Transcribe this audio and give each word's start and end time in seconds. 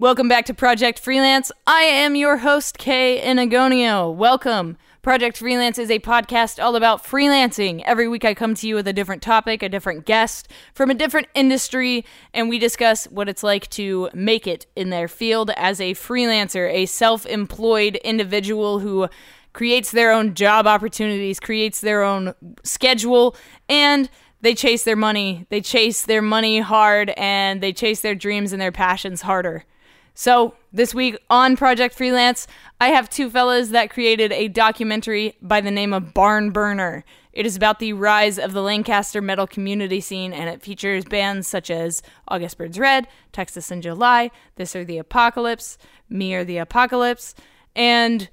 Welcome 0.00 0.28
back 0.28 0.46
to 0.46 0.54
Project 0.54 0.98
Freelance. 0.98 1.52
I 1.66 1.82
am 1.82 2.16
your 2.16 2.38
host, 2.38 2.78
Kay 2.78 3.20
Enagonio. 3.22 4.10
Welcome. 4.14 4.78
Project 5.02 5.36
Freelance 5.36 5.78
is 5.78 5.90
a 5.90 5.98
podcast 5.98 6.58
all 6.58 6.74
about 6.74 7.04
freelancing. 7.04 7.82
Every 7.84 8.08
week 8.08 8.24
I 8.24 8.32
come 8.32 8.54
to 8.54 8.66
you 8.66 8.76
with 8.76 8.88
a 8.88 8.94
different 8.94 9.20
topic, 9.20 9.62
a 9.62 9.68
different 9.68 10.06
guest 10.06 10.48
from 10.72 10.88
a 10.88 10.94
different 10.94 11.26
industry, 11.34 12.06
and 12.32 12.48
we 12.48 12.58
discuss 12.58 13.04
what 13.08 13.28
it's 13.28 13.42
like 13.42 13.68
to 13.72 14.08
make 14.14 14.46
it 14.46 14.64
in 14.74 14.88
their 14.88 15.06
field 15.06 15.50
as 15.54 15.82
a 15.82 15.92
freelancer, 15.92 16.72
a 16.72 16.86
self 16.86 17.26
employed 17.26 17.96
individual 17.96 18.78
who 18.78 19.06
creates 19.52 19.90
their 19.90 20.12
own 20.12 20.32
job 20.32 20.66
opportunities, 20.66 21.38
creates 21.38 21.82
their 21.82 22.02
own 22.02 22.32
schedule, 22.64 23.36
and 23.68 24.08
they 24.40 24.54
chase 24.54 24.82
their 24.84 24.96
money. 24.96 25.44
They 25.50 25.60
chase 25.60 26.06
their 26.06 26.22
money 26.22 26.60
hard 26.60 27.10
and 27.18 27.62
they 27.62 27.74
chase 27.74 28.00
their 28.00 28.14
dreams 28.14 28.54
and 28.54 28.62
their 28.62 28.72
passions 28.72 29.20
harder. 29.20 29.66
So, 30.14 30.54
this 30.72 30.94
week 30.94 31.18
on 31.28 31.56
Project 31.56 31.94
Freelance, 31.94 32.46
I 32.80 32.88
have 32.88 33.10
two 33.10 33.30
fellas 33.30 33.70
that 33.70 33.90
created 33.90 34.32
a 34.32 34.48
documentary 34.48 35.36
by 35.40 35.60
the 35.60 35.70
name 35.70 35.92
of 35.92 36.14
Barn 36.14 36.50
Burner. 36.50 37.04
It 37.32 37.46
is 37.46 37.56
about 37.56 37.78
the 37.78 37.92
rise 37.92 38.38
of 38.38 38.52
the 38.52 38.62
Lancaster 38.62 39.20
metal 39.20 39.46
community 39.46 40.00
scene, 40.00 40.32
and 40.32 40.48
it 40.48 40.62
features 40.62 41.04
bands 41.04 41.46
such 41.46 41.70
as 41.70 42.02
August 42.28 42.58
Burns 42.58 42.78
Red, 42.78 43.08
Texas 43.32 43.70
in 43.70 43.82
July, 43.82 44.30
This 44.56 44.74
or 44.74 44.84
the 44.84 44.98
Apocalypse, 44.98 45.78
Me 46.08 46.34
or 46.34 46.44
the 46.44 46.58
Apocalypse, 46.58 47.34
and 47.74 48.28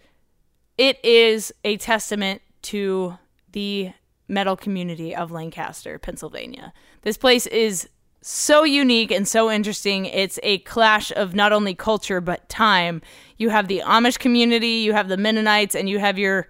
it 0.77 1.03
is 1.03 1.53
a 1.63 1.77
testament 1.77 2.41
to 2.63 3.17
the 3.51 3.93
metal 4.27 4.55
community 4.55 5.15
of 5.15 5.31
Lancaster, 5.31 5.97
Pennsylvania. 5.97 6.73
This 7.03 7.17
place 7.17 7.47
is 7.47 7.87
so 8.27 8.65
unique 8.65 9.09
and 9.09 9.25
so 9.25 9.49
interesting. 9.49 10.05
It's 10.05 10.37
a 10.43 10.57
clash 10.59 11.11
of 11.11 11.33
not 11.33 11.53
only 11.53 11.73
culture 11.73 12.19
but 12.19 12.49
time. 12.49 13.01
You 13.37 13.49
have 13.49 13.69
the 13.69 13.81
Amish 13.85 14.19
community, 14.19 14.67
you 14.67 14.91
have 14.91 15.07
the 15.07 15.15
Mennonites, 15.15 15.75
and 15.75 15.87
you 15.87 15.99
have 15.99 16.19
your 16.19 16.49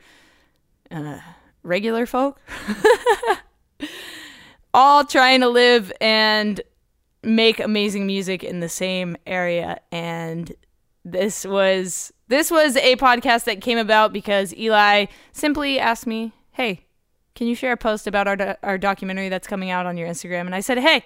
uh, 0.89 1.19
regular 1.61 2.07
folk. 2.07 2.41
All 4.73 5.05
trying 5.05 5.41
to 5.41 5.49
live 5.49 5.93
and 6.02 6.61
make 7.23 7.59
amazing 7.59 8.07
music 8.07 8.43
in 8.43 8.59
the 8.59 8.69
same 8.69 9.15
area. 9.27 9.80
And 9.91 10.52
this 11.05 11.45
was 11.45 12.11
this 12.27 12.49
was 12.49 12.75
a 12.77 12.95
podcast 12.95 13.43
that 13.45 13.61
came 13.61 13.77
about 13.77 14.11
because 14.11 14.53
Eli 14.55 15.05
simply 15.31 15.80
asked 15.80 16.07
me, 16.07 16.33
"Hey, 16.52 16.85
can 17.35 17.47
you 17.47 17.53
share 17.53 17.73
a 17.73 17.77
post 17.77 18.07
about 18.07 18.27
our 18.27 18.35
do- 18.35 18.55
our 18.63 18.77
documentary 18.80 19.30
that's 19.30 19.47
coming 19.47 19.69
out 19.69 19.85
on 19.85 19.95
your 19.95 20.07
Instagram?" 20.07 20.41
And 20.41 20.55
I 20.55 20.59
said, 20.59 20.80
"Hey, 20.80 21.05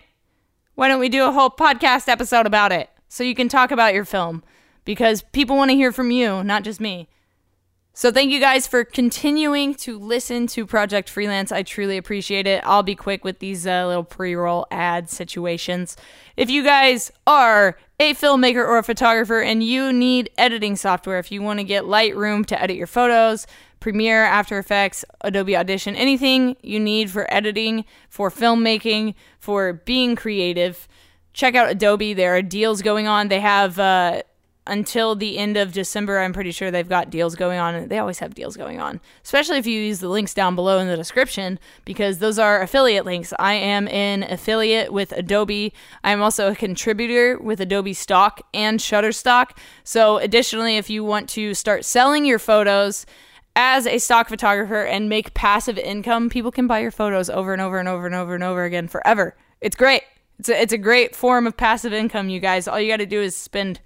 why 0.81 0.87
don't 0.87 0.99
we 0.99 1.09
do 1.09 1.27
a 1.27 1.31
whole 1.31 1.51
podcast 1.51 2.07
episode 2.07 2.47
about 2.47 2.71
it 2.71 2.89
so 3.07 3.23
you 3.23 3.35
can 3.35 3.47
talk 3.47 3.69
about 3.69 3.93
your 3.93 4.03
film 4.03 4.43
because 4.83 5.21
people 5.21 5.55
want 5.55 5.69
to 5.69 5.75
hear 5.75 5.91
from 5.91 6.09
you, 6.09 6.43
not 6.43 6.63
just 6.63 6.81
me." 6.81 7.07
So 7.93 8.11
thank 8.11 8.31
you 8.31 8.39
guys 8.39 8.65
for 8.65 8.83
continuing 8.83 9.75
to 9.75 9.99
listen 9.99 10.47
to 10.47 10.65
Project 10.65 11.07
Freelance. 11.07 11.51
I 11.51 11.61
truly 11.61 11.97
appreciate 11.97 12.47
it. 12.47 12.63
I'll 12.65 12.81
be 12.81 12.95
quick 12.95 13.23
with 13.23 13.37
these 13.37 13.67
uh, 13.67 13.85
little 13.85 14.03
pre-roll 14.03 14.65
ad 14.71 15.07
situations. 15.07 15.97
If 16.35 16.49
you 16.49 16.63
guys 16.63 17.11
are 17.27 17.77
a 17.99 18.15
filmmaker 18.15 18.67
or 18.67 18.79
a 18.79 18.83
photographer 18.83 19.39
and 19.39 19.61
you 19.63 19.93
need 19.93 20.31
editing 20.35 20.75
software, 20.75 21.19
if 21.19 21.31
you 21.31 21.43
want 21.43 21.59
to 21.59 21.63
get 21.63 21.83
Lightroom 21.83 22.43
to 22.47 22.59
edit 22.59 22.75
your 22.75 22.87
photos, 22.87 23.45
Premiere, 23.81 24.23
After 24.23 24.57
Effects, 24.57 25.03
Adobe 25.21 25.57
Audition, 25.57 25.95
anything 25.95 26.55
you 26.61 26.79
need 26.79 27.09
for 27.09 27.31
editing, 27.33 27.83
for 28.09 28.29
filmmaking, 28.29 29.15
for 29.39 29.73
being 29.73 30.15
creative, 30.15 30.87
check 31.33 31.55
out 31.55 31.69
Adobe. 31.69 32.13
There 32.13 32.33
are 32.35 32.41
deals 32.41 32.81
going 32.81 33.07
on. 33.07 33.27
They 33.27 33.39
have 33.39 33.79
uh, 33.79 34.21
until 34.67 35.15
the 35.15 35.39
end 35.39 35.57
of 35.57 35.73
December. 35.73 36.19
I'm 36.19 36.31
pretty 36.31 36.51
sure 36.51 36.69
they've 36.69 36.87
got 36.87 37.09
deals 37.09 37.35
going 37.35 37.59
on. 37.59 37.87
They 37.87 37.97
always 37.97 38.19
have 38.19 38.35
deals 38.35 38.55
going 38.55 38.79
on, 38.79 39.01
especially 39.23 39.57
if 39.57 39.65
you 39.65 39.79
use 39.79 39.99
the 39.99 40.09
links 40.09 40.35
down 40.35 40.55
below 40.55 40.77
in 40.77 40.87
the 40.87 40.95
description 40.95 41.59
because 41.83 42.19
those 42.19 42.37
are 42.37 42.61
affiliate 42.61 43.05
links. 43.05 43.33
I 43.39 43.53
am 43.53 43.87
an 43.87 44.23
affiliate 44.23 44.93
with 44.93 45.11
Adobe. 45.13 45.73
I 46.03 46.11
am 46.11 46.21
also 46.21 46.51
a 46.51 46.55
contributor 46.55 47.39
with 47.39 47.59
Adobe 47.59 47.93
Stock 47.93 48.41
and 48.53 48.79
Shutterstock. 48.79 49.57
So, 49.83 50.17
additionally, 50.17 50.77
if 50.77 50.89
you 50.89 51.03
want 51.03 51.27
to 51.29 51.55
start 51.55 51.83
selling 51.83 52.25
your 52.25 52.39
photos, 52.39 53.07
as 53.55 53.85
a 53.85 53.97
stock 53.97 54.29
photographer 54.29 54.83
and 54.83 55.09
make 55.09 55.33
passive 55.33 55.77
income, 55.77 56.29
people 56.29 56.51
can 56.51 56.67
buy 56.67 56.79
your 56.79 56.91
photos 56.91 57.29
over 57.29 57.53
and 57.53 57.61
over 57.61 57.79
and 57.79 57.87
over 57.87 58.05
and 58.05 58.15
over 58.15 58.35
and 58.35 58.43
over 58.43 58.63
again 58.63 58.87
forever. 58.87 59.35
It's 59.59 59.75
great. 59.75 60.03
It's 60.39 60.49
a, 60.49 60.61
it's 60.61 60.73
a 60.73 60.77
great 60.77 61.15
form 61.15 61.45
of 61.45 61.55
passive 61.55 61.93
income, 61.93 62.29
you 62.29 62.39
guys. 62.39 62.67
All 62.67 62.79
you 62.79 62.91
got 62.91 62.97
to 62.97 63.05
do 63.05 63.21
is 63.21 63.35
spend 63.35 63.79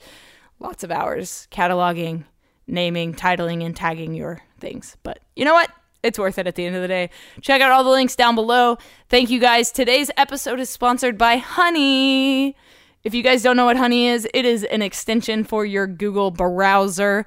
lots 0.59 0.83
of 0.83 0.91
hours 0.91 1.47
cataloging, 1.51 2.23
naming, 2.67 3.13
titling, 3.13 3.65
and 3.65 3.75
tagging 3.75 4.13
your 4.13 4.41
things. 4.59 4.97
But 5.03 5.19
you 5.35 5.45
know 5.45 5.53
what? 5.53 5.69
It's 6.03 6.19
worth 6.19 6.37
it 6.37 6.45
at 6.45 6.53
the 6.55 6.65
end 6.65 6.75
of 6.75 6.83
the 6.83 6.87
day. 6.87 7.09
Check 7.41 7.61
out 7.61 7.71
all 7.71 7.83
the 7.83 7.89
links 7.89 8.15
down 8.15 8.35
below. 8.35 8.77
Thank 9.09 9.31
you 9.31 9.39
guys. 9.39 9.71
Today's 9.71 10.11
episode 10.17 10.59
is 10.59 10.69
sponsored 10.69 11.17
by 11.17 11.37
Honey. 11.37 12.55
If 13.03 13.13
you 13.13 13.23
guys 13.23 13.41
don't 13.41 13.57
know 13.57 13.65
what 13.65 13.77
Honey 13.77 14.07
is, 14.07 14.27
it 14.33 14.45
is 14.45 14.63
an 14.65 14.81
extension 14.81 15.43
for 15.43 15.65
your 15.65 15.87
Google 15.87 16.29
browser. 16.31 17.25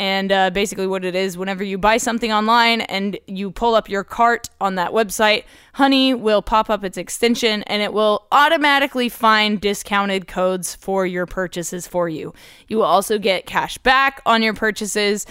And 0.00 0.32
uh, 0.32 0.50
basically, 0.50 0.88
what 0.88 1.04
it 1.04 1.14
is, 1.14 1.38
whenever 1.38 1.62
you 1.62 1.78
buy 1.78 1.98
something 1.98 2.32
online 2.32 2.80
and 2.82 3.16
you 3.28 3.52
pull 3.52 3.76
up 3.76 3.88
your 3.88 4.02
cart 4.02 4.50
on 4.60 4.74
that 4.74 4.90
website, 4.90 5.44
Honey 5.74 6.14
will 6.14 6.42
pop 6.42 6.68
up 6.68 6.82
its 6.82 6.98
extension 6.98 7.62
and 7.64 7.80
it 7.80 7.92
will 7.92 8.26
automatically 8.32 9.08
find 9.08 9.60
discounted 9.60 10.26
codes 10.26 10.74
for 10.74 11.06
your 11.06 11.26
purchases 11.26 11.86
for 11.86 12.08
you. 12.08 12.34
You 12.66 12.78
will 12.78 12.84
also 12.84 13.18
get 13.18 13.46
cash 13.46 13.78
back 13.78 14.20
on 14.26 14.42
your 14.42 14.54
purchases. 14.54 15.26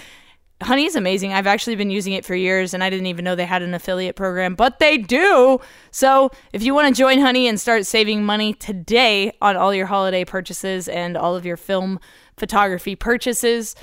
Honey 0.62 0.86
is 0.86 0.96
amazing. 0.96 1.34
I've 1.34 1.48
actually 1.48 1.76
been 1.76 1.90
using 1.90 2.14
it 2.14 2.24
for 2.24 2.36
years 2.36 2.74
and 2.74 2.84
I 2.84 2.90
didn't 2.90 3.08
even 3.08 3.26
know 3.26 3.36
they 3.36 3.46
had 3.46 3.64
an 3.64 3.74
affiliate 3.74 4.16
program, 4.16 4.56
but 4.56 4.80
they 4.80 4.98
do. 4.98 5.60
So, 5.92 6.32
if 6.54 6.64
you 6.64 6.74
want 6.74 6.88
to 6.88 6.98
join 6.98 7.20
Honey 7.20 7.48
and 7.48 7.60
start 7.60 7.86
saving 7.86 8.24
money 8.24 8.54
today 8.54 9.34
on 9.42 9.58
all 9.58 9.74
your 9.74 9.88
holiday 9.88 10.24
purchases 10.24 10.88
and 10.88 11.18
all 11.18 11.36
of 11.36 11.46
your 11.46 11.58
film 11.58 12.00
photography 12.38 12.96
purchases, 12.96 13.76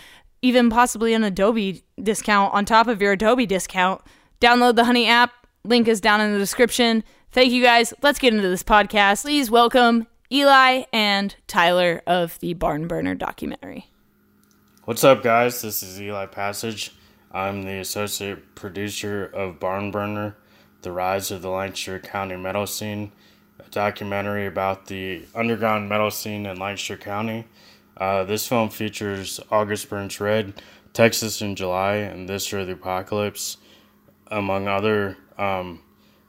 even 0.43 0.71
possibly 0.71 1.15
an 1.15 1.25
Adobe 1.25 1.85
discount 2.03 2.55
on 2.55 2.65
top 2.65 2.87
of 2.87 3.03
your 3.03 3.13
Adobe 3.13 3.47
discount, 3.47 4.01
download 4.41 4.77
the 4.77 4.85
Honey 4.85 5.07
app. 5.07 5.33
Link 5.65 5.89
is 5.89 6.01
down 6.01 6.21
in 6.21 6.33
the 6.33 6.39
description. 6.39 7.05
Thank 7.31 7.53
you 7.53 7.63
guys. 7.63 7.93
Let's 8.03 8.19
get 8.19 8.35
into 8.35 8.49
this 8.49 8.63
podcast. 8.63 9.23
Please 9.23 9.51
welcome 9.51 10.07
Eli 10.33 10.85
and 10.93 11.35
Tyler 11.47 12.03
of 12.07 12.39
the 12.41 12.55
Barn 12.55 12.89
Burner 12.89 13.15
documentary. 13.15 13.87
What's 14.85 15.05
up, 15.05 15.23
guys? 15.23 15.61
This 15.61 15.83
is 15.83 16.01
Eli 16.01 16.27
Passage. 16.27 16.93
I'm 17.31 17.63
the 17.63 17.79
associate 17.79 18.55
producer 18.55 19.25
of 19.27 19.61
Barn 19.61 19.91
Burner, 19.91 20.37
The 20.83 20.91
Rise 20.91 21.31
of 21.31 21.43
the 21.43 21.51
Lancaster 21.51 21.99
County 21.99 22.37
Metal 22.37 22.67
Scene, 22.67 23.13
a 23.65 23.69
documentary 23.71 24.47
about 24.47 24.87
the 24.87 25.27
underground 25.35 25.89
metal 25.89 26.11
scene 26.11 26.47
in 26.47 26.59
Lancaster 26.59 26.97
County. 26.97 27.47
Uh, 28.01 28.25
this 28.25 28.49
film 28.49 28.71
features 28.71 29.39
August 29.51 29.91
Burns 29.91 30.19
Red, 30.19 30.63
Texas 30.95 31.43
in 31.43 31.55
July, 31.55 31.97
and 31.97 32.27
This 32.27 32.51
or 32.55 32.65
the 32.65 32.73
Apocalypse, 32.73 33.59
among 34.29 34.67
other 34.67 35.19
um, 35.37 35.83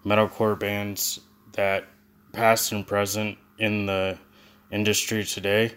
metalcore 0.05 0.59
bands 0.59 1.21
that 1.53 1.87
past 2.33 2.73
and 2.73 2.85
present 2.85 3.37
in 3.57 3.85
the 3.85 4.17
industry 4.69 5.23
today. 5.23 5.71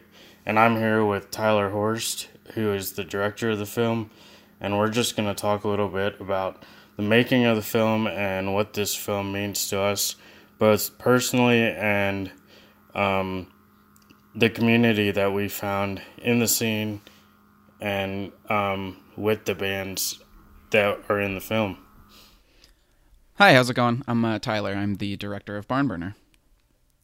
And 0.44 0.59
I'm 0.59 0.77
here 0.77 1.05
with 1.05 1.31
Tyler 1.31 1.71
Horst, 1.71 2.28
who 2.55 2.72
is 2.72 2.93
the 2.93 3.05
director 3.05 3.50
of 3.50 3.59
the 3.59 3.66
film, 3.66 4.11
and 4.61 4.76
we're 4.76 4.91
just 4.91 5.16
going 5.16 5.28
to 5.28 5.41
talk 5.41 5.62
a 5.62 5.69
little 5.69 5.88
bit 5.88 6.21
about 6.21 6.65
the 6.97 7.03
making 7.03 7.44
of 7.44 7.55
the 7.55 7.62
film 7.62 8.09
and 8.09 8.53
what 8.53 8.72
this 8.72 8.97
film 8.97 9.32
means 9.32 9.69
to 9.69 9.81
us, 9.81 10.16
both 10.59 10.99
personally 10.99 11.62
and 11.62 12.32
um, 12.97 13.47
the 14.34 14.50
community 14.50 15.11
that 15.11 15.33
we 15.33 15.49
found 15.49 16.03
in 16.19 16.41
the 16.41 16.49
scene 16.49 17.00
and 17.81 18.32
um, 18.49 18.97
with 19.17 19.44
the 19.44 19.55
bands 19.55 20.20
that 20.70 20.99
are 21.08 21.20
in 21.20 21.35
the 21.35 21.41
film. 21.41 21.79
Hi, 23.37 23.55
how's 23.55 23.70
it 23.70 23.75
going? 23.75 24.03
I'm 24.06 24.25
uh, 24.25 24.38
Tyler. 24.38 24.73
I'm 24.73 24.97
the 24.97 25.17
director 25.17 25.56
of 25.56 25.69
Barn 25.69 25.88
Burner. 25.88 26.17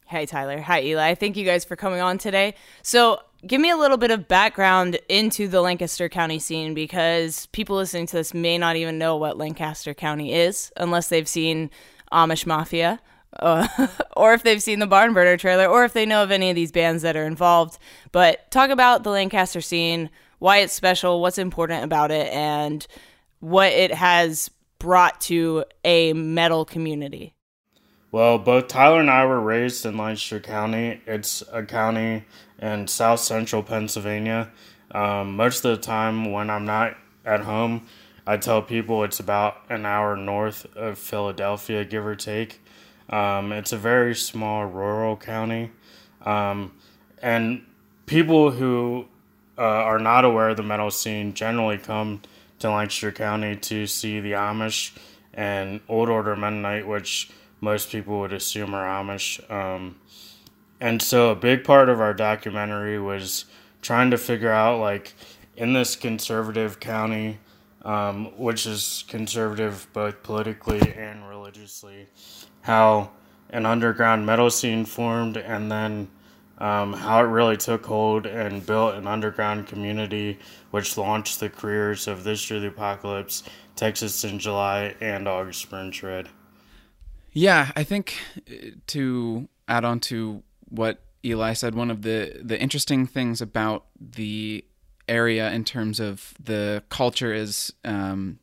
Hey, 0.07 0.25
Tyler. 0.25 0.59
Hi, 0.59 0.81
Eli. 0.81 1.15
Thank 1.15 1.37
you 1.37 1.45
guys 1.45 1.63
for 1.63 1.75
coming 1.77 2.01
on 2.01 2.17
today. 2.17 2.55
So, 2.81 3.19
give 3.47 3.61
me 3.61 3.69
a 3.69 3.77
little 3.77 3.97
bit 3.97 4.11
of 4.11 4.27
background 4.27 4.99
into 5.07 5.47
the 5.47 5.61
Lancaster 5.61 6.09
County 6.09 6.37
scene 6.37 6.73
because 6.73 7.47
people 7.47 7.77
listening 7.77 8.07
to 8.07 8.17
this 8.17 8.33
may 8.33 8.57
not 8.57 8.75
even 8.75 8.97
know 8.97 9.15
what 9.15 9.37
Lancaster 9.37 9.93
County 9.93 10.33
is 10.33 10.71
unless 10.75 11.07
they've 11.07 11.27
seen 11.27 11.69
Amish 12.11 12.45
Mafia 12.45 12.99
uh, 13.39 13.67
or 14.17 14.33
if 14.33 14.43
they've 14.43 14.61
seen 14.61 14.79
the 14.79 14.87
Barn 14.87 15.13
Burner 15.13 15.37
trailer, 15.37 15.65
or 15.65 15.83
if 15.85 15.93
they 15.93 16.05
know 16.05 16.23
of 16.23 16.31
any 16.31 16.49
of 16.49 16.55
these 16.55 16.71
bands 16.71 17.03
that 17.03 17.15
are 17.15 17.25
involved. 17.25 17.77
But 18.11 18.49
talk 18.51 18.69
about 18.69 19.03
the 19.03 19.11
Lancaster 19.11 19.61
scene, 19.61 20.09
why 20.39 20.57
it's 20.57 20.73
special, 20.73 21.21
what's 21.21 21.37
important 21.37 21.83
about 21.83 22.11
it, 22.11 22.31
and 22.33 22.85
what 23.39 23.71
it 23.71 23.93
has 23.93 24.49
brought 24.79 25.21
to 25.21 25.63
a 25.83 26.13
metal 26.13 26.65
community. 26.65 27.33
Well, 28.11 28.37
both 28.39 28.67
Tyler 28.67 28.99
and 28.99 29.09
I 29.09 29.25
were 29.25 29.39
raised 29.39 29.85
in 29.85 29.97
Lancaster 29.97 30.39
County. 30.39 31.01
It's 31.05 31.43
a 31.51 31.63
county 31.63 32.25
in 32.59 32.87
south 32.87 33.21
central 33.21 33.63
Pennsylvania. 33.63 34.51
Um, 34.91 35.37
most 35.37 35.63
of 35.63 35.77
the 35.77 35.81
time, 35.81 36.31
when 36.31 36.49
I'm 36.49 36.65
not 36.65 36.97
at 37.25 37.41
home, 37.41 37.87
I 38.27 38.37
tell 38.37 38.61
people 38.61 39.03
it's 39.03 39.19
about 39.19 39.57
an 39.69 39.85
hour 39.85 40.15
north 40.15 40.65
of 40.75 40.97
Philadelphia, 40.97 41.85
give 41.85 42.05
or 42.05 42.15
take. 42.15 42.60
Um, 43.11 43.51
it's 43.51 43.73
a 43.73 43.77
very 43.77 44.15
small 44.15 44.65
rural 44.65 45.17
county. 45.17 45.71
Um, 46.25 46.73
and 47.21 47.65
people 48.05 48.51
who 48.51 49.07
uh, 49.57 49.61
are 49.61 49.99
not 49.99 50.25
aware 50.25 50.49
of 50.49 50.57
the 50.57 50.63
metal 50.63 50.91
scene 50.91 51.33
generally 51.33 51.77
come 51.77 52.21
to 52.59 52.69
Lancaster 52.69 53.11
County 53.11 53.55
to 53.55 53.87
see 53.87 54.19
the 54.19 54.31
Amish 54.31 54.95
and 55.33 55.81
Old 55.87 56.09
Order 56.09 56.35
Mennonite, 56.35 56.87
which 56.87 57.29
most 57.59 57.91
people 57.91 58.19
would 58.19 58.33
assume 58.33 58.73
are 58.73 58.85
Amish. 58.85 59.39
Um, 59.51 59.99
and 60.79 61.01
so 61.01 61.29
a 61.29 61.35
big 61.35 61.63
part 61.63 61.89
of 61.89 62.01
our 62.01 62.13
documentary 62.13 62.99
was 62.99 63.45
trying 63.81 64.11
to 64.11 64.17
figure 64.17 64.51
out, 64.51 64.79
like, 64.79 65.13
in 65.55 65.73
this 65.73 65.95
conservative 65.95 66.79
county, 66.79 67.39
um, 67.83 68.37
which 68.37 68.65
is 68.65 69.03
conservative 69.07 69.87
both 69.93 70.23
politically 70.23 70.93
and 70.93 71.27
religiously, 71.27 72.07
how 72.61 73.11
an 73.49 73.65
underground 73.65 74.25
metal 74.25 74.49
scene 74.49 74.85
formed 74.85 75.37
and 75.37 75.71
then 75.71 76.07
um, 76.57 76.93
how 76.93 77.23
it 77.23 77.27
really 77.27 77.57
took 77.57 77.85
hold 77.85 78.27
and 78.27 78.63
built 78.65 78.93
an 78.93 79.07
underground 79.07 79.67
community, 79.67 80.37
which 80.69 80.95
launched 80.95 81.39
the 81.39 81.49
careers 81.49 82.07
of 82.07 82.23
This 82.23 82.51
or 82.51 82.59
the 82.59 82.67
Apocalypse, 82.67 83.43
Texas 83.75 84.23
in 84.23 84.37
July, 84.37 84.95
and 85.01 85.27
August 85.27 85.67
Burns 85.71 86.03
Red. 86.03 86.29
Yeah, 87.31 87.71
I 87.75 87.83
think 87.83 88.15
uh, 88.47 88.53
to 88.87 89.49
add 89.67 89.85
on 89.85 89.99
to 90.01 90.43
what 90.69 91.01
Eli 91.25 91.53
said, 91.53 91.73
one 91.73 91.89
of 91.89 92.03
the 92.03 92.39
the 92.43 92.59
interesting 92.59 93.07
things 93.07 93.41
about 93.41 93.85
the 93.99 94.63
area 95.07 95.51
in 95.51 95.63
terms 95.63 95.99
of 95.99 96.33
the 96.41 96.83
culture 96.89 97.33
is 97.33 97.73
um, 97.83 98.39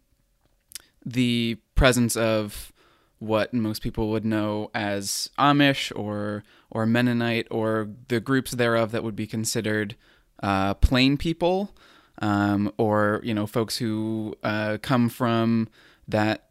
the 1.05 1.57
presence 1.77 2.17
of 2.17 2.73
what 3.19 3.53
most 3.53 3.83
people 3.83 4.11
would 4.11 4.25
know 4.25 4.71
as 4.75 5.31
Amish 5.39 5.93
or 5.99 6.45
or 6.71 6.87
Mennonite 6.87 7.47
or 7.51 7.89
the 8.09 8.21
groups 8.21 8.53
thereof 8.53 8.93
that 8.93 9.03
would 9.03 9.17
be 9.17 9.27
considered 9.27 9.97
uh, 10.43 10.75
plain 10.75 11.17
people, 11.17 11.75
um, 12.21 12.73
or 12.79 13.21
you 13.25 13.35
know 13.35 13.47
folks 13.47 13.79
who 13.79 14.35
uh, 14.43 14.79
come 14.83 15.09
from 15.09 15.69
that 16.07 16.49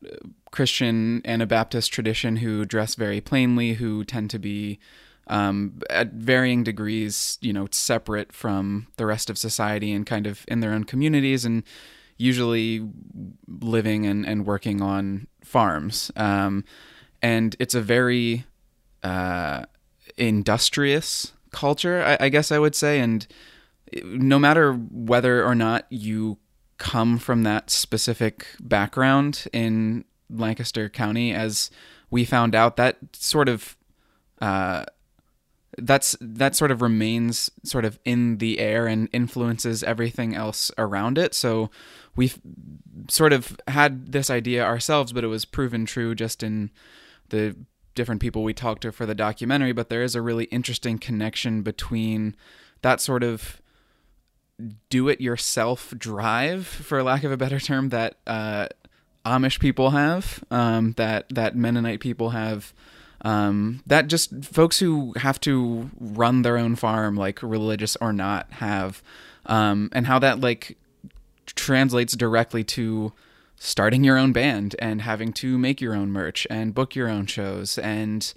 Christian 0.51 1.21
Anabaptist 1.25 1.91
tradition 1.91 2.37
who 2.37 2.65
dress 2.65 2.95
very 2.95 3.21
plainly, 3.21 3.73
who 3.73 4.03
tend 4.03 4.29
to 4.31 4.39
be 4.39 4.79
um, 5.27 5.79
at 5.89 6.13
varying 6.13 6.63
degrees, 6.63 7.37
you 7.41 7.51
know, 7.51 7.67
separate 7.71 8.31
from 8.31 8.87
the 8.97 9.05
rest 9.05 9.29
of 9.29 9.37
society 9.37 9.91
and 9.91 10.05
kind 10.05 10.25
of 10.25 10.45
in 10.47 10.61
their 10.61 10.71
own 10.71 10.83
communities 10.83 11.43
and 11.43 11.63
usually 12.17 12.87
living 13.47 14.05
and, 14.05 14.25
and 14.25 14.45
working 14.45 14.81
on 14.81 15.27
farms. 15.57 16.11
Um, 16.15 16.63
and 17.19 17.55
it's 17.57 17.73
a 17.73 17.81
very 17.81 18.45
uh, 19.01 19.63
industrious 20.15 21.33
culture, 21.51 22.03
I, 22.03 22.25
I 22.25 22.29
guess 22.29 22.51
I 22.51 22.59
would 22.59 22.75
say. 22.75 22.99
And 22.99 23.25
no 24.03 24.37
matter 24.37 24.73
whether 24.73 25.43
or 25.43 25.55
not 25.55 25.87
you 25.89 26.37
come 26.77 27.17
from 27.17 27.41
that 27.41 27.71
specific 27.71 28.45
background 28.59 29.47
in 29.51 30.05
Lancaster 30.29 30.89
County, 30.89 31.33
as 31.33 31.71
we 32.11 32.23
found 32.23 32.53
out, 32.53 32.75
that 32.75 32.99
sort 33.13 33.49
of 33.49 33.75
uh, 34.39 34.85
that's 35.77 36.15
that 36.19 36.55
sort 36.55 36.71
of 36.71 36.81
remains 36.81 37.51
sort 37.63 37.85
of 37.85 37.99
in 38.03 38.37
the 38.37 38.59
air 38.59 38.87
and 38.87 39.07
influences 39.11 39.83
everything 39.83 40.35
else 40.35 40.71
around 40.77 41.17
it. 41.17 41.33
So 41.33 41.69
we've 42.15 42.39
sort 43.09 43.31
of 43.31 43.57
had 43.67 44.11
this 44.11 44.29
idea 44.29 44.65
ourselves, 44.65 45.13
but 45.13 45.23
it 45.23 45.27
was 45.27 45.45
proven 45.45 45.85
true 45.85 46.15
just 46.15 46.41
in 46.41 46.71
the 47.29 47.55
different 47.93 48.21
people 48.21 48.43
we 48.43 48.53
talked 48.53 48.81
to 48.81 48.91
for 48.91 49.05
the 49.05 49.15
documentary. 49.15 49.71
But 49.71 49.89
there 49.89 50.03
is 50.03 50.15
a 50.15 50.21
really 50.21 50.45
interesting 50.45 50.97
connection 50.97 51.61
between 51.61 52.35
that 52.81 52.99
sort 52.99 53.23
of 53.23 53.61
do 54.89 55.07
it 55.07 55.21
yourself 55.21 55.93
drive, 55.97 56.65
for 56.65 57.03
lack 57.03 57.23
of 57.23 57.31
a 57.31 57.37
better 57.37 57.59
term, 57.59 57.89
that 57.89 58.17
uh, 58.25 58.67
Amish 59.25 59.59
people 59.59 59.91
have, 59.91 60.43
um, 60.49 60.93
that 60.97 61.29
that 61.29 61.55
Mennonite 61.55 61.99
people 61.99 62.31
have. 62.31 62.73
Um, 63.21 63.81
that 63.87 64.07
just 64.07 64.45
folks 64.45 64.79
who 64.79 65.13
have 65.17 65.39
to 65.41 65.89
run 65.99 66.43
their 66.43 66.57
own 66.57 66.75
farm, 66.75 67.15
like 67.15 67.41
religious 67.41 67.95
or 67.97 68.13
not, 68.13 68.51
have, 68.53 69.01
um, 69.47 69.89
and 69.91 70.07
how 70.07 70.19
that 70.19 70.39
like 70.39 70.77
translates 71.45 72.15
directly 72.15 72.63
to 72.63 73.13
starting 73.55 74.03
your 74.03 74.17
own 74.17 74.31
band 74.31 74.75
and 74.79 75.01
having 75.01 75.33
to 75.33 75.57
make 75.57 75.81
your 75.81 75.95
own 75.95 76.11
merch 76.11 76.45
and 76.49 76.75
book 76.75 76.95
your 76.95 77.09
own 77.09 77.25
shows 77.25 77.77
and 77.79 78.33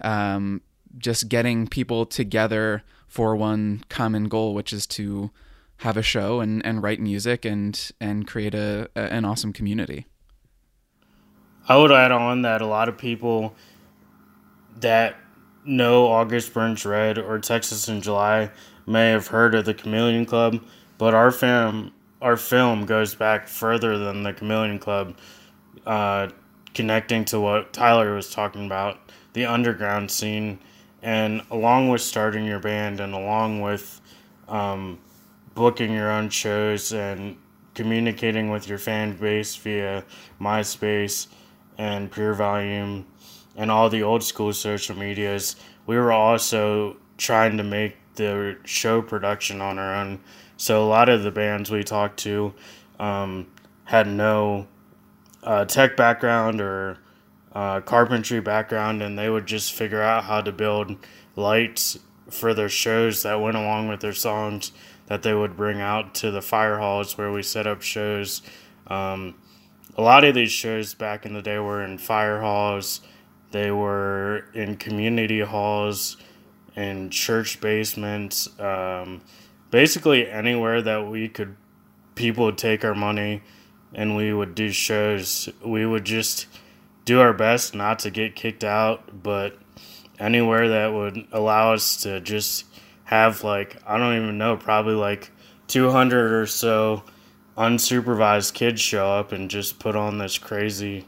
um, 0.00 0.60
just 0.98 1.28
getting 1.28 1.66
people 1.68 2.04
together 2.04 2.82
for 3.06 3.36
one 3.36 3.84
common 3.88 4.24
goal, 4.24 4.54
which 4.54 4.72
is 4.72 4.86
to 4.88 5.30
have 5.78 5.96
a 5.96 6.02
show 6.02 6.40
and, 6.40 6.64
and 6.66 6.82
write 6.82 7.00
music 7.00 7.44
and 7.44 7.92
and 8.00 8.26
create 8.26 8.54
a, 8.54 8.88
a 8.96 9.00
an 9.12 9.24
awesome 9.24 9.52
community. 9.52 10.06
I 11.68 11.76
would 11.76 11.92
add 11.92 12.12
on 12.12 12.42
that 12.42 12.60
a 12.60 12.66
lot 12.66 12.88
of 12.88 12.98
people 12.98 13.54
that 14.80 15.16
know 15.64 16.06
August 16.06 16.52
Burns 16.52 16.84
Red 16.84 17.18
or 17.18 17.38
Texas 17.38 17.88
in 17.88 18.02
July 18.02 18.50
may 18.86 19.10
have 19.10 19.28
heard 19.28 19.54
of 19.54 19.64
the 19.64 19.74
Chameleon 19.74 20.26
Club, 20.26 20.62
but 20.98 21.14
our 21.14 21.30
film 21.30 21.92
our 22.20 22.36
film 22.38 22.86
goes 22.86 23.14
back 23.14 23.46
further 23.48 23.98
than 23.98 24.22
the 24.22 24.32
Chameleon 24.32 24.78
Club, 24.78 25.14
uh, 25.86 26.28
connecting 26.72 27.22
to 27.26 27.38
what 27.38 27.72
Tyler 27.74 28.14
was 28.14 28.30
talking 28.30 28.64
about, 28.64 28.98
the 29.34 29.44
underground 29.44 30.10
scene, 30.10 30.58
and 31.02 31.42
along 31.50 31.90
with 31.90 32.00
starting 32.00 32.46
your 32.46 32.60
band 32.60 32.98
and 33.00 33.12
along 33.12 33.60
with 33.60 34.00
um, 34.48 34.98
booking 35.54 35.92
your 35.92 36.10
own 36.10 36.30
shows 36.30 36.92
and 36.92 37.36
communicating 37.74 38.50
with 38.50 38.68
your 38.68 38.78
fan 38.78 39.14
base 39.16 39.54
via 39.56 40.02
MySpace 40.40 41.26
and 41.76 42.10
Pure 42.10 42.34
Volume 42.34 43.04
and 43.56 43.70
all 43.70 43.88
the 43.88 44.02
old 44.02 44.22
school 44.22 44.52
social 44.52 44.96
medias, 44.96 45.56
we 45.86 45.96
were 45.96 46.12
also 46.12 46.96
trying 47.16 47.56
to 47.56 47.64
make 47.64 47.96
the 48.14 48.56
show 48.64 49.02
production 49.02 49.60
on 49.60 49.78
our 49.78 49.94
own. 49.94 50.20
So 50.56 50.84
a 50.84 50.88
lot 50.88 51.08
of 51.08 51.22
the 51.22 51.30
bands 51.30 51.70
we 51.70 51.82
talked 51.82 52.18
to 52.20 52.54
um, 52.98 53.46
had 53.84 54.06
no 54.06 54.66
uh, 55.42 55.64
tech 55.64 55.96
background 55.96 56.60
or 56.60 56.98
uh, 57.52 57.80
carpentry 57.80 58.40
background, 58.40 59.02
and 59.02 59.18
they 59.18 59.28
would 59.28 59.46
just 59.46 59.72
figure 59.72 60.02
out 60.02 60.24
how 60.24 60.40
to 60.40 60.52
build 60.52 60.96
lights 61.36 61.98
for 62.30 62.54
their 62.54 62.68
shows 62.68 63.22
that 63.22 63.40
went 63.40 63.56
along 63.56 63.88
with 63.88 64.00
their 64.00 64.12
songs 64.12 64.72
that 65.06 65.22
they 65.22 65.34
would 65.34 65.56
bring 65.56 65.80
out 65.80 66.14
to 66.14 66.30
the 66.30 66.42
fire 66.42 66.78
halls 66.78 67.18
where 67.18 67.30
we 67.30 67.42
set 67.42 67.66
up 67.66 67.82
shows. 67.82 68.42
Um, 68.86 69.34
a 69.96 70.02
lot 70.02 70.24
of 70.24 70.34
these 70.34 70.50
shows 70.50 70.94
back 70.94 71.26
in 71.26 71.34
the 71.34 71.42
day 71.42 71.58
were 71.58 71.84
in 71.84 71.98
fire 71.98 72.40
halls, 72.40 73.00
they 73.54 73.70
were 73.70 74.46
in 74.52 74.76
community 74.76 75.38
halls, 75.38 76.16
in 76.74 77.08
church 77.08 77.60
basements, 77.60 78.48
um, 78.58 79.20
basically 79.70 80.28
anywhere 80.28 80.82
that 80.82 81.06
we 81.06 81.28
could, 81.28 81.54
people 82.16 82.46
would 82.46 82.58
take 82.58 82.84
our 82.84 82.96
money 82.96 83.42
and 83.94 84.16
we 84.16 84.34
would 84.34 84.56
do 84.56 84.72
shows. 84.72 85.48
We 85.64 85.86
would 85.86 86.04
just 86.04 86.48
do 87.04 87.20
our 87.20 87.32
best 87.32 87.76
not 87.76 88.00
to 88.00 88.10
get 88.10 88.34
kicked 88.34 88.64
out, 88.64 89.22
but 89.22 89.56
anywhere 90.18 90.70
that 90.70 90.92
would 90.92 91.24
allow 91.30 91.74
us 91.74 92.02
to 92.02 92.20
just 92.20 92.64
have 93.04 93.44
like 93.44 93.80
I 93.86 93.98
don't 93.98 94.20
even 94.20 94.36
know, 94.36 94.56
probably 94.56 94.94
like 94.94 95.30
200 95.68 96.32
or 96.32 96.46
so 96.46 97.04
unsupervised 97.56 98.52
kids 98.52 98.80
show 98.80 99.12
up 99.12 99.30
and 99.30 99.48
just 99.48 99.78
put 99.78 99.94
on 99.94 100.18
this 100.18 100.38
crazy 100.38 101.06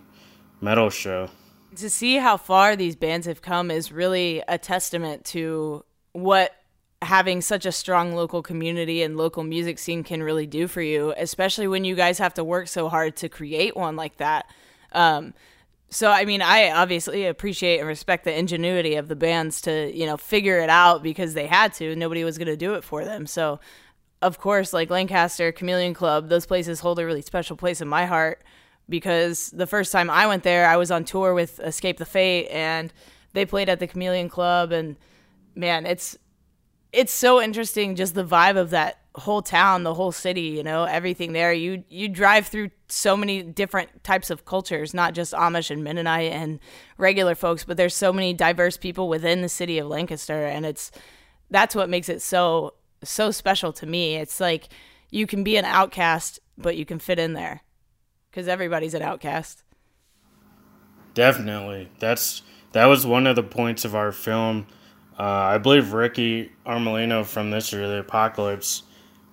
metal 0.60 0.90
show. 0.90 1.28
To 1.76 1.90
see 1.90 2.16
how 2.16 2.36
far 2.36 2.76
these 2.76 2.96
bands 2.96 3.26
have 3.26 3.42
come 3.42 3.70
is 3.70 3.92
really 3.92 4.42
a 4.48 4.58
testament 4.58 5.24
to 5.26 5.84
what 6.12 6.54
having 7.02 7.40
such 7.40 7.66
a 7.66 7.72
strong 7.72 8.14
local 8.14 8.42
community 8.42 9.02
and 9.02 9.16
local 9.16 9.42
music 9.42 9.78
scene 9.78 10.02
can 10.02 10.22
really 10.22 10.46
do 10.46 10.66
for 10.66 10.80
you, 10.80 11.12
especially 11.16 11.68
when 11.68 11.84
you 11.84 11.94
guys 11.94 12.18
have 12.18 12.34
to 12.34 12.44
work 12.44 12.68
so 12.68 12.88
hard 12.88 13.16
to 13.16 13.28
create 13.28 13.76
one 13.76 13.96
like 13.96 14.16
that. 14.16 14.50
Um, 14.92 15.34
so 15.88 16.10
I 16.10 16.24
mean, 16.24 16.42
I 16.42 16.70
obviously 16.70 17.26
appreciate 17.26 17.78
and 17.78 17.86
respect 17.86 18.24
the 18.24 18.36
ingenuity 18.36 18.96
of 18.96 19.08
the 19.08 19.16
bands 19.16 19.60
to 19.62 19.94
you 19.94 20.06
know 20.06 20.16
figure 20.16 20.58
it 20.58 20.70
out 20.70 21.02
because 21.02 21.34
they 21.34 21.46
had 21.46 21.74
to. 21.74 21.94
Nobody 21.94 22.24
was 22.24 22.38
going 22.38 22.48
to 22.48 22.56
do 22.56 22.74
it 22.74 22.82
for 22.84 23.04
them. 23.04 23.26
So, 23.26 23.60
of 24.22 24.38
course, 24.38 24.72
like 24.72 24.90
Lancaster, 24.90 25.52
Chameleon 25.52 25.94
Club, 25.94 26.28
those 26.28 26.46
places 26.46 26.80
hold 26.80 26.98
a 26.98 27.06
really 27.06 27.22
special 27.22 27.56
place 27.56 27.80
in 27.80 27.88
my 27.88 28.06
heart 28.06 28.42
because 28.88 29.50
the 29.50 29.66
first 29.66 29.92
time 29.92 30.10
I 30.10 30.26
went 30.26 30.42
there, 30.42 30.68
I 30.68 30.76
was 30.76 30.90
on 30.90 31.04
tour 31.04 31.34
with 31.34 31.58
Escape 31.60 31.98
the 31.98 32.04
Fate, 32.04 32.48
and 32.48 32.92
they 33.32 33.44
played 33.44 33.68
at 33.68 33.80
the 33.80 33.86
Chameleon 33.86 34.28
Club, 34.28 34.72
and 34.72 34.96
man, 35.54 35.86
it's 35.86 36.16
it's 36.92 37.12
so 37.12 37.42
interesting 37.42 37.96
just 37.96 38.14
the 38.14 38.24
vibe 38.24 38.56
of 38.56 38.70
that 38.70 39.00
whole 39.16 39.42
town, 39.42 39.82
the 39.82 39.94
whole 39.94 40.12
city, 40.12 40.42
you 40.42 40.62
know, 40.62 40.84
everything 40.84 41.32
there. 41.32 41.52
You 41.52 41.84
you 41.88 42.08
drive 42.08 42.46
through 42.46 42.70
so 42.88 43.16
many 43.16 43.42
different 43.42 44.04
types 44.04 44.30
of 44.30 44.44
cultures, 44.44 44.94
not 44.94 45.14
just 45.14 45.32
Amish 45.32 45.70
and 45.70 45.82
Mennonite 45.82 46.32
and 46.32 46.60
regular 46.98 47.34
folks, 47.34 47.64
but 47.64 47.76
there's 47.76 47.94
so 47.94 48.12
many 48.12 48.32
diverse 48.32 48.76
people 48.76 49.08
within 49.08 49.42
the 49.42 49.48
city 49.48 49.78
of 49.78 49.88
Lancaster 49.88 50.46
and 50.46 50.64
it's 50.64 50.90
that's 51.50 51.74
what 51.74 51.88
makes 51.88 52.08
it 52.08 52.22
so 52.22 52.74
so 53.02 53.30
special 53.30 53.72
to 53.72 53.86
me. 53.86 54.16
It's 54.16 54.40
like 54.40 54.68
you 55.10 55.26
can 55.26 55.44
be 55.44 55.56
an 55.56 55.64
outcast, 55.64 56.40
but 56.56 56.76
you 56.76 56.84
can 56.84 56.98
fit 56.98 57.18
in 57.18 57.32
there 57.32 57.62
cuz 58.36 58.46
everybody's 58.46 58.92
an 58.92 59.02
outcast. 59.02 59.62
Definitely. 61.14 61.88
That's 61.98 62.42
that 62.72 62.84
was 62.84 63.06
one 63.06 63.26
of 63.26 63.36
the 63.36 63.42
points 63.42 63.86
of 63.86 63.94
our 63.94 64.12
film. 64.12 64.66
Uh, 65.18 65.22
I 65.22 65.56
believe 65.56 65.94
Ricky 65.94 66.52
Armellino 66.66 67.24
from 67.24 67.50
This 67.50 67.72
or 67.72 67.88
the 67.88 68.00
Apocalypse 68.00 68.82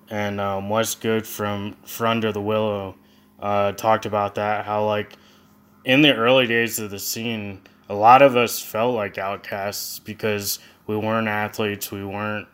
and 0.10 0.40
um, 0.40 0.70
Wes 0.70 0.96
Good 0.96 1.28
from 1.28 1.76
Under 2.00 2.32
the 2.32 2.42
Willow 2.42 2.96
uh, 3.42 3.74
talked 3.74 4.06
about 4.06 4.36
that. 4.36 4.66
How 4.66 4.86
like 4.86 5.18
in 5.84 6.02
the 6.02 6.16
early 6.16 6.48
days 6.48 6.80
of 6.80 6.90
the 6.90 7.00
scene, 7.00 7.62
a 7.90 7.96
lot 7.96 8.22
of 8.22 8.38
us 8.38 8.62
felt 8.62 8.96
like 8.96 9.18
outcasts 9.18 10.00
because 10.00 10.60
we 10.88 10.96
weren't 10.96 11.28
athletes, 11.28 11.92
we 11.92 12.06
weren't 12.06 12.48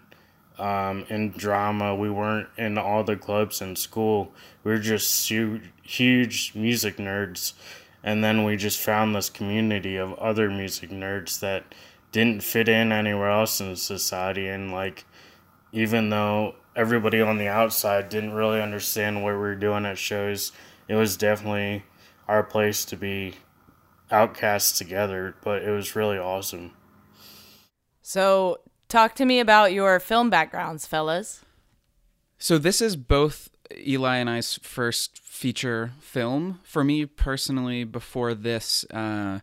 um, 0.60 1.06
in 1.10 1.32
drama, 1.32 1.96
we 1.96 2.10
weren't 2.10 2.50
in 2.58 2.78
all 2.78 3.04
the 3.04 3.16
clubs 3.16 3.62
in 3.62 3.76
school. 3.76 4.32
We 4.64 4.72
were 4.72 4.80
just 4.80 5.30
huge, 5.30 5.72
huge 5.84 6.54
music 6.56 6.98
nerds, 6.98 7.54
and 8.04 8.24
then 8.24 8.44
we 8.44 8.58
just 8.58 8.80
found 8.80 9.16
this 9.16 9.30
community 9.30 9.96
of 9.96 10.14
other 10.14 10.50
music 10.50 10.90
nerds 10.90 11.40
that 11.40 11.64
didn't 12.12 12.44
fit 12.44 12.68
in 12.68 12.92
anywhere 12.92 13.30
else 13.30 13.62
in 13.62 13.76
society, 13.76 14.48
and 14.48 14.72
like 14.72 15.06
even 15.72 16.10
though 16.10 16.56
everybody 16.80 17.20
on 17.20 17.38
the 17.38 17.48
outside 17.48 18.08
didn't 18.08 18.32
really 18.32 18.62
understand 18.62 19.22
what 19.22 19.34
we 19.34 19.38
were 19.38 19.56
doing 19.56 19.86
at 19.86 19.98
shows. 19.98 20.54
It 20.88 20.96
was 20.96 21.18
definitely 21.18 21.84
our 22.26 22.42
place 22.42 22.86
to 22.86 22.96
be 22.96 23.34
outcasts 24.10 24.78
together, 24.78 25.36
but 25.44 25.62
it 25.62 25.72
was 25.72 25.96
really 25.96 26.18
awesome. 26.18 26.72
So, 28.02 28.62
talk 28.90 29.16
to 29.16 29.26
me 29.26 29.40
about 29.40 29.72
your 29.72 30.00
film 30.00 30.30
backgrounds, 30.30 30.86
fellas. 30.86 31.46
So, 32.38 32.58
this 32.58 32.82
is 32.82 32.96
both 32.96 33.50
Eli 33.78 34.18
and 34.18 34.30
I's 34.30 34.60
first 34.62 35.20
feature 35.20 35.92
film. 36.00 36.60
For 36.64 36.84
me 36.84 37.06
personally, 37.06 37.84
before 37.84 38.34
this, 38.34 38.84
uh, 38.92 39.40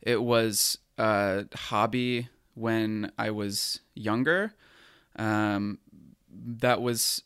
it 0.00 0.22
was 0.22 0.78
a 0.96 1.44
hobby 1.54 2.28
when 2.54 3.10
I 3.18 3.30
was 3.30 3.80
younger. 3.94 4.54
Um, 5.16 5.78
that 6.30 6.80
was 6.80 7.22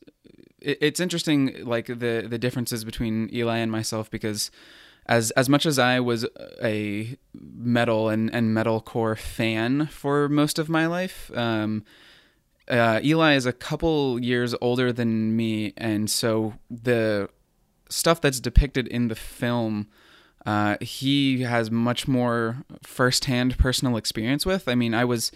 it, 0.60 0.78
it's 0.80 1.00
interesting 1.00 1.64
like 1.64 1.86
the 1.86 2.26
the 2.28 2.38
differences 2.38 2.84
between 2.84 3.28
Eli 3.32 3.58
and 3.58 3.70
myself 3.72 4.10
because 4.10 4.50
as 5.08 5.30
as 5.32 5.48
much 5.48 5.64
as 5.64 5.78
I 5.78 6.00
was 6.00 6.26
a 6.62 7.16
metal 7.34 8.08
and 8.08 8.32
and 8.32 8.54
metalcore 8.56 9.18
fan 9.18 9.86
for 9.86 10.28
most 10.28 10.58
of 10.58 10.68
my 10.68 10.86
life, 10.86 11.30
um, 11.34 11.84
uh, 12.68 13.00
Eli 13.02 13.34
is 13.34 13.46
a 13.46 13.52
couple 13.52 14.22
years 14.22 14.54
older 14.60 14.92
than 14.92 15.34
me, 15.34 15.72
and 15.76 16.10
so 16.10 16.54
the 16.70 17.30
stuff 17.88 18.20
that's 18.20 18.40
depicted 18.40 18.86
in 18.86 19.08
the 19.08 19.14
film. 19.14 19.88
Uh, 20.46 20.76
he 20.80 21.42
has 21.42 21.70
much 21.70 22.08
more 22.08 22.64
firsthand 22.82 23.58
personal 23.58 23.98
experience 23.98 24.46
with. 24.46 24.66
I 24.66 24.74
mean, 24.74 24.94
I 24.94 25.04
was 25.04 25.30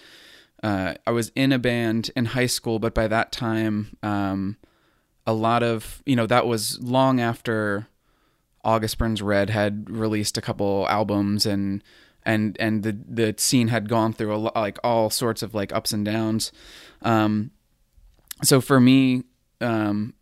uh, 0.63 0.95
I 1.07 1.11
was 1.11 1.33
in 1.35 1.53
a 1.53 1.59
band 1.59 2.11
in 2.15 2.27
high 2.27 2.47
school, 2.47 2.79
but 2.79 2.95
by 2.95 3.09
that 3.09 3.33
time, 3.33 3.97
um, 4.03 4.57
a 5.27 5.33
lot 5.33 5.63
of 5.63 6.03
you 6.07 6.17
know 6.17 6.27
that 6.27 6.47
was 6.47 6.81
long 6.81 7.21
after 7.21 7.89
August 8.65 8.99
Burns 8.99 9.23
Red 9.23 9.51
had 9.51 9.91
released 9.91 10.39
a 10.39 10.43
couple 10.43 10.87
albums 10.89 11.47
and 11.47 11.83
and 12.25 12.57
and 12.61 12.83
the 12.83 12.97
the 13.09 13.35
scene 13.37 13.69
had 13.69 13.89
gone 13.89 14.13
through 14.13 14.35
a 14.35 14.37
like 14.37 14.79
all 14.85 15.11
sorts 15.11 15.43
of 15.43 15.55
like 15.55 15.73
ups 15.73 15.93
and 15.93 16.05
downs. 16.05 16.53
Um, 17.03 17.51
so 18.43 18.61
for 18.61 18.81
me, 18.81 19.25
um, 19.61 20.15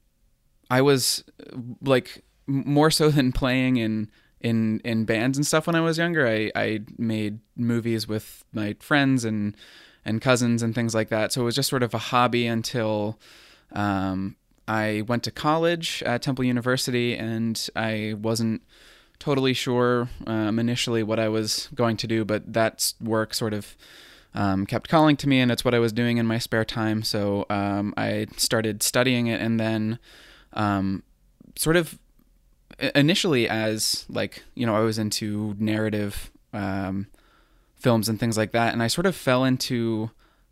I 0.70 0.82
was 0.82 1.24
like 1.82 2.24
more 2.46 2.90
so 2.90 3.10
than 3.10 3.32
playing 3.32 3.76
in 3.76 4.10
in 4.40 4.80
in 4.80 5.04
bands 5.04 5.36
and 5.36 5.46
stuff 5.46 5.66
when 5.66 5.76
I 5.76 5.80
was 5.80 5.98
younger. 5.98 6.26
I 6.26 6.50
I 6.54 6.80
made 6.96 7.40
movies 7.56 8.08
with 8.08 8.44
my 8.52 8.76
friends 8.80 9.24
and 9.24 9.56
and 10.04 10.22
cousins 10.22 10.62
and 10.62 10.74
things 10.74 10.94
like 10.94 11.10
that. 11.10 11.32
So 11.32 11.42
it 11.42 11.44
was 11.44 11.54
just 11.54 11.68
sort 11.68 11.82
of 11.82 11.92
a 11.92 11.98
hobby 11.98 12.46
until 12.46 13.18
um, 13.72 14.36
I 14.68 15.02
went 15.06 15.22
to 15.24 15.30
college 15.30 16.02
at 16.04 16.22
Temple 16.22 16.44
University, 16.44 17.16
and 17.16 17.68
I 17.74 18.14
wasn't 18.20 18.62
totally 19.18 19.52
sure 19.52 20.08
um, 20.26 20.58
initially 20.58 21.02
what 21.02 21.18
I 21.18 21.28
was 21.28 21.68
going 21.74 21.96
to 21.98 22.06
do, 22.06 22.24
but 22.24 22.52
that 22.52 22.92
work 23.00 23.34
sort 23.34 23.52
of 23.52 23.76
um, 24.34 24.66
kept 24.66 24.88
calling 24.88 25.16
to 25.18 25.28
me, 25.28 25.40
and 25.40 25.50
it's 25.50 25.64
what 25.64 25.74
I 25.74 25.78
was 25.78 25.92
doing 25.92 26.18
in 26.18 26.26
my 26.26 26.38
spare 26.38 26.64
time. 26.64 27.02
So 27.02 27.46
um, 27.50 27.94
I 27.96 28.26
started 28.36 28.82
studying 28.82 29.26
it, 29.26 29.40
and 29.40 29.58
then 29.58 29.98
um, 30.52 31.02
sort 31.56 31.76
of 31.76 31.98
initially 32.94 33.48
as 33.48 34.06
like 34.08 34.42
you 34.54 34.64
know 34.64 34.74
I 34.74 34.80
was 34.80 34.98
into 34.98 35.54
narrative 35.58 36.30
um, 36.52 37.08
films 37.76 38.08
and 38.08 38.20
things 38.20 38.36
like 38.36 38.52
that. 38.52 38.72
And 38.72 38.82
I 38.82 38.86
sort 38.86 39.06
of 39.06 39.16
fell 39.16 39.44
into 39.44 40.10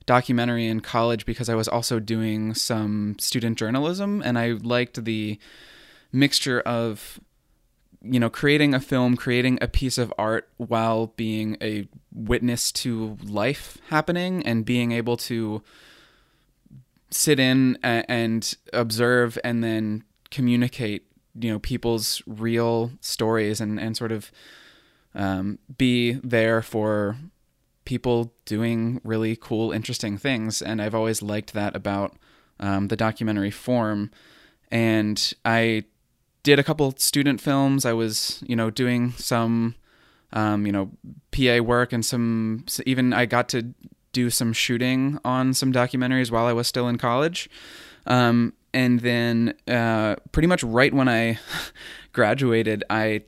documentary 0.09 0.67
in 0.67 0.81
college 0.81 1.27
because 1.27 1.51
I 1.51 1.55
was 1.55 1.69
also 1.69 2.01
doing 2.01 2.55
some 2.55 3.15
student 3.21 3.59
journalism 3.59 4.23
and 4.25 4.39
I 4.39 4.53
liked 4.53 5.05
the 5.05 5.39
mixture 6.13 6.61
of 6.61 7.21
you 8.01 8.19
know 8.19 8.31
creating 8.31 8.73
a 8.73 8.81
film 8.81 9.17
creating 9.17 9.59
a 9.61 9.69
piece 9.69 9.99
of 9.99 10.13
art 10.17 10.49
while 10.57 11.09
being 11.17 11.59
a 11.61 11.87
witness 12.11 12.73
to 12.73 13.19
life 13.23 13.77
happening 13.91 14.43
and 14.47 14.65
being 14.65 14.93
able 14.93 15.19
to 15.19 15.63
sit 17.11 17.39
in 17.39 17.77
and 17.83 18.57
observe 18.73 19.39
and 19.45 19.63
then 19.63 20.05
communicate 20.31 21.05
you 21.39 21.51
know 21.51 21.59
people's 21.59 22.23
real 22.27 22.93
stories 23.03 23.61
and 23.61 23.79
and 23.79 23.95
sort 23.95 24.13
of 24.13 24.33
um, 25.15 25.59
be 25.77 26.13
there 26.23 26.63
for 26.63 27.17
people 27.89 28.35
doing 28.45 29.01
really 29.03 29.35
cool, 29.35 29.73
interesting 29.73 30.19
things. 30.19 30.61
And 30.61 30.83
I've 30.83 30.95
always 30.95 31.23
liked 31.23 31.55
that 31.55 31.75
about 31.75 32.19
um, 32.61 32.89
the 32.89 32.97
documentary 32.97 33.51
form. 33.51 34.11
And 34.71 35.33
I 35.43 35.85
did 36.43 36.59
a 36.59 36.63
couple 36.63 36.95
student 36.99 37.41
films. 37.41 37.87
I 37.87 37.95
was, 37.95 38.45
you 38.47 38.55
know, 38.55 38.69
doing 38.69 39.13
some, 39.13 39.75
um, 40.35 40.67
you 40.67 40.73
know, 40.73 40.91
PA 41.31 41.63
work 41.63 41.95
and 41.95 42.05
some, 42.05 42.67
even 42.85 43.15
I 43.15 43.25
got 43.25 43.49
to 43.51 43.73
do 44.13 44.29
some 44.29 44.53
shooting 44.53 45.19
on 45.25 45.55
some 45.55 45.73
documentaries 45.73 46.31
while 46.31 46.45
I 46.45 46.53
was 46.53 46.67
still 46.67 46.89
in 46.89 46.99
college. 46.99 47.49
Um, 48.07 48.53
and 48.75 49.01
then 49.01 49.55
uh, 49.67 50.17
pretty 50.33 50.47
much 50.47 50.63
right 50.63 50.93
when 50.93 51.09
I 51.09 51.39
graduated, 52.13 52.85
I 52.91 53.23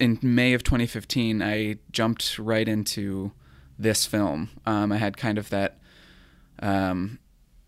in 0.00 0.18
May 0.20 0.52
of 0.52 0.64
2015, 0.64 1.42
I 1.42 1.76
jumped 1.90 2.38
right 2.38 2.68
into 2.68 3.32
this 3.78 4.06
film. 4.06 4.50
Um, 4.66 4.92
I 4.92 4.96
had 4.98 5.16
kind 5.16 5.38
of 5.38 5.50
that. 5.50 5.78
Um, 6.60 7.18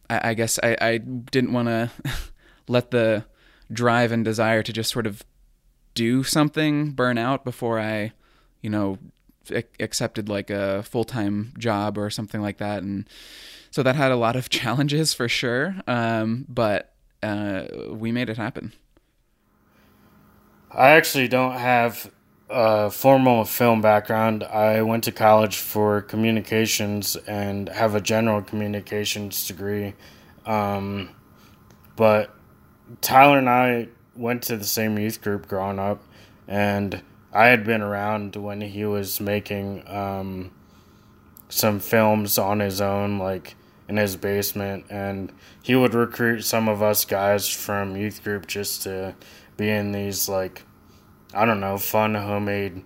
I, 0.08 0.30
I, 0.30 0.34
guess 0.34 0.58
I, 0.62 0.76
I 0.80 0.98
didn't 0.98 1.52
want 1.52 1.68
to 1.68 1.90
let 2.68 2.90
the 2.90 3.24
drive 3.72 4.12
and 4.12 4.24
desire 4.24 4.62
to 4.62 4.72
just 4.72 4.92
sort 4.92 5.06
of 5.06 5.24
do 5.94 6.22
something 6.22 6.92
burn 6.92 7.18
out 7.18 7.44
before 7.44 7.80
I, 7.80 8.12
you 8.62 8.70
know, 8.70 8.98
accepted 9.80 10.28
like 10.28 10.50
a 10.50 10.82
full 10.82 11.04
time 11.04 11.52
job 11.58 11.98
or 11.98 12.10
something 12.10 12.40
like 12.40 12.58
that, 12.58 12.82
and 12.82 13.08
so 13.70 13.82
that 13.82 13.96
had 13.96 14.12
a 14.12 14.16
lot 14.16 14.36
of 14.36 14.48
challenges 14.50 15.14
for 15.14 15.28
sure. 15.28 15.76
Um, 15.86 16.46
but 16.48 16.94
uh, 17.22 17.64
we 17.90 18.12
made 18.12 18.30
it 18.30 18.36
happen. 18.36 18.72
I 20.70 20.90
actually 20.90 21.28
don't 21.28 21.54
have 21.54 22.10
a 22.48 22.90
formal 22.90 23.44
film 23.44 23.80
background. 23.80 24.44
I 24.44 24.82
went 24.82 25.04
to 25.04 25.12
college 25.12 25.56
for 25.56 26.02
communications 26.02 27.16
and 27.16 27.68
have 27.68 27.94
a 27.94 28.00
general 28.00 28.42
communications 28.42 29.46
degree. 29.46 29.94
Um, 30.44 31.10
but 31.96 32.34
Tyler 33.00 33.38
and 33.38 33.48
I 33.48 33.88
went 34.14 34.42
to 34.44 34.56
the 34.56 34.64
same 34.64 34.98
youth 34.98 35.20
group 35.20 35.48
growing 35.48 35.78
up, 35.78 36.02
and 36.46 37.02
I 37.32 37.46
had 37.46 37.64
been 37.64 37.82
around 37.82 38.36
when 38.36 38.60
he 38.60 38.84
was 38.84 39.20
making 39.20 39.86
um, 39.88 40.52
some 41.48 41.80
films 41.80 42.38
on 42.38 42.60
his 42.60 42.80
own, 42.80 43.18
like 43.18 43.56
in 43.88 43.96
his 43.96 44.16
basement, 44.16 44.86
and 44.88 45.32
he 45.62 45.74
would 45.74 45.94
recruit 45.94 46.42
some 46.42 46.68
of 46.68 46.82
us 46.82 47.04
guys 47.04 47.48
from 47.48 47.96
youth 47.96 48.22
group 48.22 48.46
just 48.46 48.82
to 48.82 49.14
be 49.56 49.68
in 49.68 49.92
these 49.92 50.28
like 50.28 50.62
I 51.36 51.44
don't 51.44 51.60
know 51.60 51.78
fun 51.78 52.14
homemade 52.14 52.82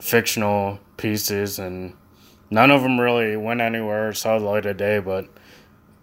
fictional 0.00 0.78
pieces 0.96 1.58
and 1.58 1.94
none 2.50 2.70
of 2.70 2.82
them 2.82 3.00
really 3.00 3.36
went 3.36 3.60
anywhere 3.60 4.12
saw 4.12 4.38
the 4.38 4.44
light 4.44 4.66
of 4.66 4.76
day, 4.76 5.00
but 5.00 5.28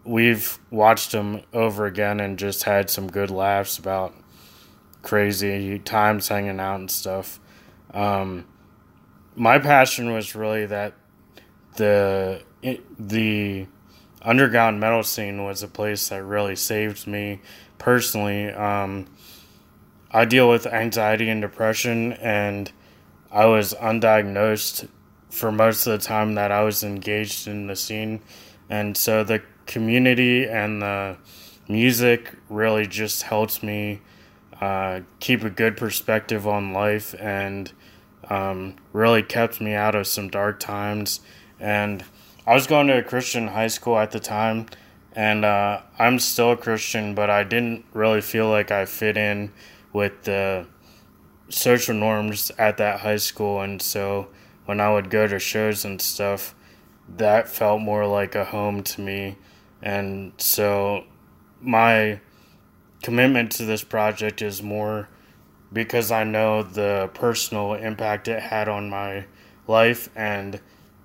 we've 0.04 0.60
watched 0.70 1.12
them 1.12 1.42
over 1.54 1.86
again 1.86 2.20
and 2.20 2.38
just 2.38 2.64
had 2.64 2.90
some 2.90 3.08
good 3.08 3.30
laughs 3.30 3.78
about 3.78 4.14
crazy 5.02 5.80
times 5.80 6.28
hanging 6.28 6.60
out 6.60 6.80
and 6.80 6.92
stuff. 6.92 7.40
Um, 7.94 8.46
my 9.36 9.60
passion 9.60 10.14
was 10.14 10.36
really 10.36 10.66
that 10.66 10.94
the 11.78 12.44
the 13.00 13.68
underground 14.22 14.80
metal 14.80 15.04
scene 15.04 15.44
was 15.44 15.64
a 15.64 15.68
place 15.68 16.10
that 16.10 16.24
really 16.24 16.56
saved 16.56 17.08
me 17.08 17.40
personally. 17.78 18.50
Um, 18.52 19.08
I 20.14 20.26
deal 20.26 20.50
with 20.50 20.68
anxiety 20.68 21.30
and 21.30 21.42
depression, 21.42 22.14
and 22.14 22.72
I 23.32 23.46
was 23.46 23.74
undiagnosed 23.74 24.90
for 25.30 25.52
most 25.52 25.88
of 25.88 25.94
the 25.94 26.06
time 26.06 26.36
that 26.36 26.52
I 26.52 26.64
was 26.64 26.84
engaged 26.84 27.48
in 27.48 27.68
the 27.68 27.78
scene. 27.78 28.20
And 28.70 28.98
so 28.98 29.24
the 29.24 29.42
community 29.66 30.46
and 30.46 30.82
the 30.82 31.18
music 31.70 32.36
really 32.50 32.86
just 32.88 33.24
helps 33.24 33.64
me 33.64 34.02
uh, 34.60 35.00
keep 35.22 35.44
a 35.44 35.50
good 35.50 35.78
perspective 35.78 36.46
on 36.46 36.74
life 36.74 37.16
and 37.18 37.72
um, 38.30 38.76
really 38.92 39.24
kept 39.24 39.62
me 39.62 39.74
out 39.74 39.96
of 39.96 40.08
some 40.08 40.28
dark 40.28 40.60
times. 40.60 41.22
And 41.58 42.04
I 42.46 42.54
was 42.54 42.68
going 42.68 42.88
to 42.88 42.98
a 42.98 43.04
Christian 43.04 43.48
high 43.48 43.68
school 43.68 43.98
at 43.98 44.12
the 44.12 44.20
time, 44.20 44.66
and 45.14 45.46
uh, 45.46 45.82
I'm 45.98 46.20
still 46.20 46.52
a 46.52 46.58
Christian, 46.58 47.16
but 47.16 47.30
I 47.30 47.44
didn't 47.44 47.86
really 47.94 48.22
feel 48.22 48.50
like 48.50 48.72
I 48.72 48.86
fit 48.86 49.16
in 49.16 49.52
with 49.94 50.24
the 50.24 50.68
social 51.50 51.96
norms 51.96 52.52
at 52.58 52.78
that 52.78 53.02
high 53.02 53.18
school. 53.18 53.62
And 53.62 53.82
so 53.82 54.28
when 54.66 54.80
I 54.80 54.94
would 54.94 55.10
go 55.10 55.28
to 55.28 55.40
shows 55.40 55.86
and 55.86 56.02
stuff, 56.02 56.56
that 57.18 57.50
felt 57.50 57.82
more 57.82 58.06
like 58.06 58.36
a 58.36 58.46
home 58.46 58.84
to 58.84 59.02
me. 59.02 59.38
And 59.82 60.34
so 60.38 61.06
my 61.60 62.22
commitment 63.02 63.52
to 63.54 63.66
this 63.66 63.84
project 63.84 64.42
is 64.42 64.62
more 64.62 65.10
because 65.74 66.12
I 66.12 66.24
know 66.24 66.64
the 66.64 67.10
personal 67.14 67.74
impact 67.74 68.28
it 68.28 68.42
had 68.42 68.68
on 68.68 68.90
my 68.90 69.26
life 69.68 70.10
and 70.16 70.60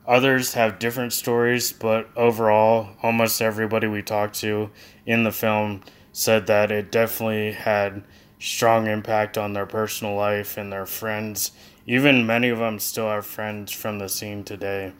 others 0.07 0.55
have 0.55 0.79
different 0.79 1.13
stories 1.13 1.73
but 1.73 2.09
overall 2.17 2.91
almost 3.03 3.43
everybody 3.43 3.87
we 3.87 4.03
talked 4.03 4.35
to 4.37 4.71
in 5.05 5.25
the 5.25 5.33
film 5.33 5.83
said 6.13 6.47
that 6.47 6.71
it 6.71 6.91
definitely 6.91 7.53
had 7.53 8.03
strong 8.39 8.87
impact 8.87 9.39
on 9.39 9.53
their 9.53 9.67
personal 9.67 10.15
life 10.15 10.57
and 10.57 10.73
their 10.73 10.87
friends. 10.87 11.53
Even 11.87 12.27
many 12.27 12.49
of 12.49 12.59
them 12.59 12.79
still 12.79 13.09
have 13.09 13.27
friends 13.27 13.73
from 13.73 13.99
the 13.99 14.09
scene 14.09 14.45
today. 14.45 14.93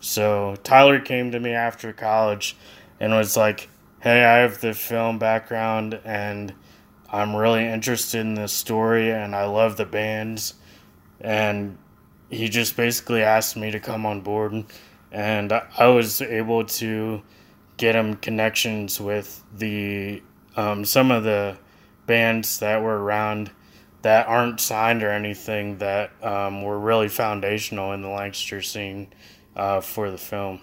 So 0.00 0.56
Tyler 0.64 0.98
came 0.98 1.30
to 1.32 1.40
me 1.40 1.52
after 1.52 1.92
college 1.92 2.56
and 2.98 3.12
was 3.12 3.36
like, 3.36 3.68
Hey, 4.00 4.24
I 4.24 4.38
have 4.38 4.60
the 4.60 4.74
film 4.74 5.18
background 5.18 6.00
and 6.04 6.52
I'm 7.08 7.36
really 7.36 7.66
interested 7.66 8.20
in 8.20 8.34
this 8.34 8.52
story 8.52 9.10
and 9.10 9.36
I 9.36 9.44
love 9.44 9.76
the 9.76 9.84
bands. 9.84 10.54
And 11.20 11.78
he 12.30 12.48
just 12.48 12.76
basically 12.76 13.22
asked 13.22 13.56
me 13.56 13.70
to 13.70 13.78
come 13.78 14.06
on 14.06 14.22
board. 14.22 14.64
And 15.12 15.52
I 15.52 15.86
was 15.86 16.20
able 16.20 16.64
to 16.64 17.22
get 17.76 17.94
him 17.94 18.16
connections 18.16 19.00
with 19.00 19.44
the 19.54 20.22
um, 20.56 20.84
some 20.84 21.10
of 21.10 21.24
the 21.24 21.56
bands 22.12 22.58
that 22.58 22.82
were 22.82 23.02
around 23.02 23.50
that 24.02 24.26
aren't 24.26 24.60
signed 24.60 25.02
or 25.02 25.10
anything 25.10 25.78
that 25.78 26.10
um, 26.22 26.60
were 26.60 26.78
really 26.78 27.08
foundational 27.08 27.92
in 27.92 28.02
the 28.02 28.08
Lancaster 28.08 28.60
scene 28.60 29.10
uh, 29.56 29.80
for 29.80 30.10
the 30.10 30.18
film. 30.18 30.60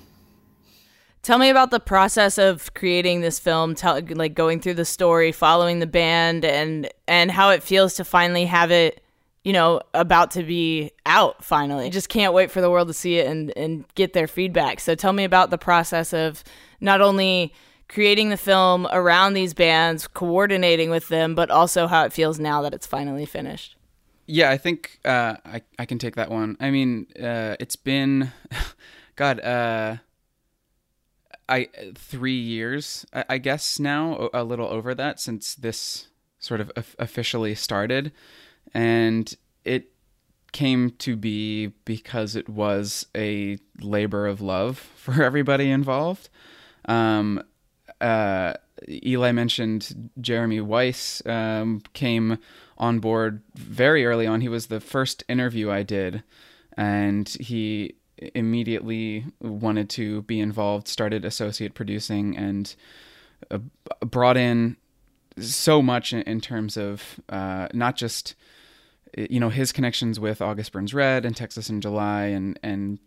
Tell 1.24 1.40
me 1.40 1.50
about 1.50 1.72
the 1.72 1.80
process 1.80 2.38
of 2.38 2.72
creating 2.76 3.22
this 3.22 3.40
film, 3.40 3.74
tell, 3.74 4.00
like 4.12 4.36
going 4.36 4.60
through 4.60 4.76
the 4.76 4.86
story, 4.86 5.32
following 5.32 5.80
the 5.80 5.88
band, 5.88 6.46
and 6.46 6.88
and 7.08 7.32
how 7.32 7.50
it 7.50 7.64
feels 7.64 7.96
to 7.96 8.06
finally 8.06 8.46
have 8.46 8.70
it, 8.70 9.04
you 9.44 9.52
know, 9.52 9.82
about 9.96 10.30
to 10.32 10.44
be 10.44 10.92
out 11.08 11.44
finally. 11.44 11.90
Just 11.90 12.10
can't 12.10 12.32
wait 12.32 12.52
for 12.52 12.62
the 12.62 12.70
world 12.70 12.90
to 12.90 12.94
see 12.94 13.18
it 13.18 13.26
and 13.26 13.52
and 13.58 13.86
get 13.96 14.14
their 14.14 14.28
feedback. 14.28 14.80
So 14.80 14.94
tell 14.94 15.14
me 15.14 15.24
about 15.24 15.50
the 15.50 15.58
process 15.58 16.14
of 16.14 16.44
not 16.80 17.02
only 17.02 17.54
creating 17.90 18.30
the 18.30 18.38
film 18.38 18.88
around 18.92 19.34
these 19.34 19.54
bands, 19.54 20.08
coordinating 20.08 20.90
with 20.90 21.10
them, 21.10 21.36
but 21.36 21.52
also 21.52 21.88
how 21.88 22.06
it 22.06 22.14
feels 22.14 22.40
now 22.40 22.62
that 22.62 22.74
it's 22.74 22.88
finally 22.88 23.26
finished. 23.26 23.76
Yeah, 24.28 24.52
I 24.52 24.58
think 24.58 25.00
uh, 25.04 25.38
I 25.44 25.64
I 25.80 25.86
can 25.86 25.98
take 25.98 26.16
that 26.16 26.30
one. 26.30 26.56
I 26.60 26.70
mean, 26.70 27.08
uh, 27.20 27.56
it's 27.60 27.76
been, 27.76 28.32
God, 29.16 29.40
uh, 29.40 29.98
I 31.50 31.68
three 31.96 32.40
years, 32.40 33.08
I, 33.12 33.26
I, 33.28 33.38
guess 33.40 33.80
now, 33.80 34.30
a 34.36 34.44
little 34.44 34.68
over 34.68 34.94
that 34.94 35.20
since 35.20 35.56
this 35.56 36.10
sort 36.38 36.62
of 36.62 36.72
officially 37.00 37.56
started, 37.56 38.12
and 38.72 39.34
it 39.66 39.92
came 40.52 40.92
to 40.92 41.16
be 41.16 41.68
because 41.86 42.36
it 42.36 42.48
was 42.48 43.08
a 43.16 43.58
labor 43.82 44.28
of 44.28 44.42
love 44.42 44.78
for 44.96 45.24
everybody 45.24 45.72
involved. 45.72 46.30
Um, 46.86 47.42
uh, 48.02 48.54
Eli 48.88 49.32
mentioned 49.32 50.10
Jeremy 50.20 50.62
Weiss 50.62 51.22
um, 51.26 51.82
came 51.94 52.38
on 52.78 53.00
board 53.00 53.42
very 53.56 54.06
early 54.06 54.26
on. 54.26 54.42
He 54.42 54.50
was 54.50 54.68
the 54.68 54.80
first 54.80 55.24
interview 55.28 55.70
I 55.70 55.84
did, 55.84 56.24
and 56.78 57.28
he 57.28 57.96
immediately 58.36 59.26
wanted 59.42 59.90
to 59.92 60.22
be 60.24 60.40
involved, 60.40 60.88
started 60.88 61.26
associate 61.26 61.74
producing, 61.74 62.38
and 62.38 62.74
uh, 63.52 63.60
brought 64.02 64.38
in 64.38 64.78
so 65.38 65.82
much 65.82 66.14
in, 66.14 66.22
in 66.24 66.42
terms 66.42 66.78
of 66.78 67.20
uh, 67.30 67.68
not 67.74 67.96
just 67.96 68.36
you 69.18 69.40
know 69.40 69.50
his 69.50 69.72
connections 69.72 70.20
with 70.20 70.42
August 70.42 70.72
Burns 70.72 70.94
Red 70.94 71.26
and 71.26 71.36
Texas 71.36 71.70
in 71.70 71.82
July 71.82 72.26
and 72.26 72.60
and 72.64 73.00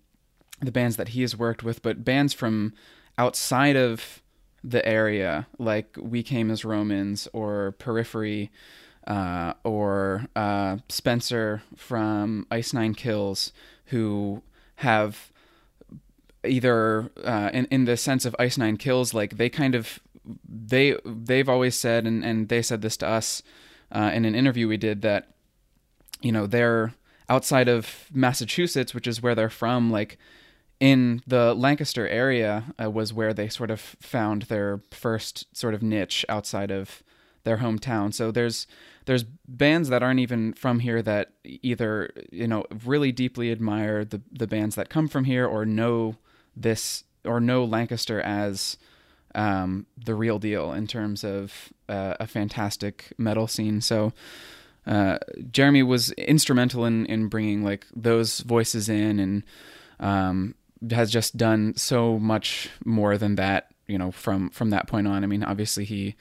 the 0.61 0.73
bands 0.73 0.97
that 0.97 1.09
he 1.09 1.23
has 1.23 1.37
worked 1.37 1.63
with, 1.63 1.83
but 1.83 2.05
bands 2.05 2.33
from 2.33 2.73
outside 3.19 3.77
of 3.77 4.22
the 4.65 4.87
area, 4.87 5.47
like 5.59 5.97
We 5.99 6.23
Came 6.23 6.51
as 6.51 6.65
Romans 6.65 7.29
or 7.33 7.73
Periphery 7.79 8.51
uh, 9.07 9.55
or 9.65 10.27
uh, 10.37 10.79
Spencer 10.89 11.63
from 11.77 12.47
Ice 12.51 12.73
Nine 12.73 12.95
Kills, 12.95 13.53
who 13.87 14.43
have 14.77 15.33
either 16.45 17.11
uh, 17.25 17.51
in 17.53 17.67
in 17.67 17.85
the 17.85 17.97
sense 17.97 18.25
of 18.25 18.37
Ice 18.39 18.57
Nine 18.57 18.77
Kills, 18.77 19.13
like 19.13 19.37
they 19.37 19.49
kind 19.49 19.75
of 19.75 20.01
they 20.49 20.97
they've 21.05 21.49
always 21.49 21.75
said, 21.75 22.07
and 22.07 22.25
and 22.25 22.49
they 22.49 22.63
said 22.63 22.83
this 22.83 22.97
to 22.99 23.09
us 23.09 23.43
uh, 23.91 24.11
in 24.15 24.25
an 24.25 24.35
interview 24.35 24.69
we 24.69 24.77
did 24.77 25.03
that 25.03 25.29
you 26.21 26.31
know 26.31 26.47
they're 26.47 26.95
outside 27.29 27.69
of 27.69 28.07
Massachusetts, 28.13 28.95
which 28.95 29.07
is 29.07 29.23
where 29.23 29.35
they're 29.35 29.51
from, 29.51 29.91
like 29.91 30.19
in 30.83 31.23
the 31.29 31.55
Lancaster 31.55 32.09
area 32.09 32.65
uh, 32.83 32.91
was 32.91 33.13
where 33.13 33.33
they 33.33 33.49
sort 33.49 33.71
of 33.71 33.81
found 33.81 34.43
their 34.43 34.81
first 34.91 35.47
sort 35.57 35.75
of 35.75 35.83
niche 35.83 36.27
outside 36.29 36.73
of 36.73 37.05
their 37.45 37.59
hometown. 37.59 38.13
So 38.13 38.33
there's 38.33 38.67
there's 39.05 39.23
bands 39.23 39.91
that 39.91 40.03
aren't 40.03 40.19
even 40.19 40.55
from 40.55 40.81
here 40.81 41.01
that 41.01 41.35
either 41.45 42.11
you 42.33 42.49
know 42.49 42.65
really 42.85 43.13
deeply 43.13 43.53
admire 43.53 44.05
the 44.05 44.23
the 44.33 44.49
bands 44.49 44.75
that 44.75 44.89
come 44.89 45.07
from 45.07 45.23
here 45.23 45.47
or 45.47 45.65
know 45.65 46.17
this 46.57 47.05
or 47.25 47.39
know 47.39 47.63
Lancaster 47.63 48.21
as 48.21 48.77
um, 49.37 49.87
the 49.97 50.17
real 50.17 50.41
deal 50.41 50.73
in 50.73 50.89
terms 50.89 51.23
of 51.23 51.73
uh, 51.89 52.15
a 52.19 52.27
fantastic 52.27 53.13
metal 53.17 53.47
scene. 53.47 53.81
So. 53.81 54.13
Uh, 54.85 55.17
Jeremy 55.53 55.85
was 55.85 56.11
instrumental 56.15 56.85
in, 56.85 57.07
in 57.07 57.29
bringing 57.29 57.63
like 57.63 57.87
those 57.95 58.41
voices 58.41 58.89
in 58.89 59.21
and 59.21 59.45
um, 60.01 60.57
has 60.91 61.11
just 61.11 61.37
done 61.37 61.75
so 61.77 62.19
much 62.19 62.71
more 62.85 63.17
than 63.17 63.37
that. 63.37 63.69
You 63.87 63.99
know, 63.99 64.11
from 64.11 64.51
from 64.51 64.71
that 64.71 64.87
point 64.87 65.07
on. 65.07 65.25
I 65.25 65.27
mean, 65.27 65.43
obviously 65.43 65.85
he 65.85 66.15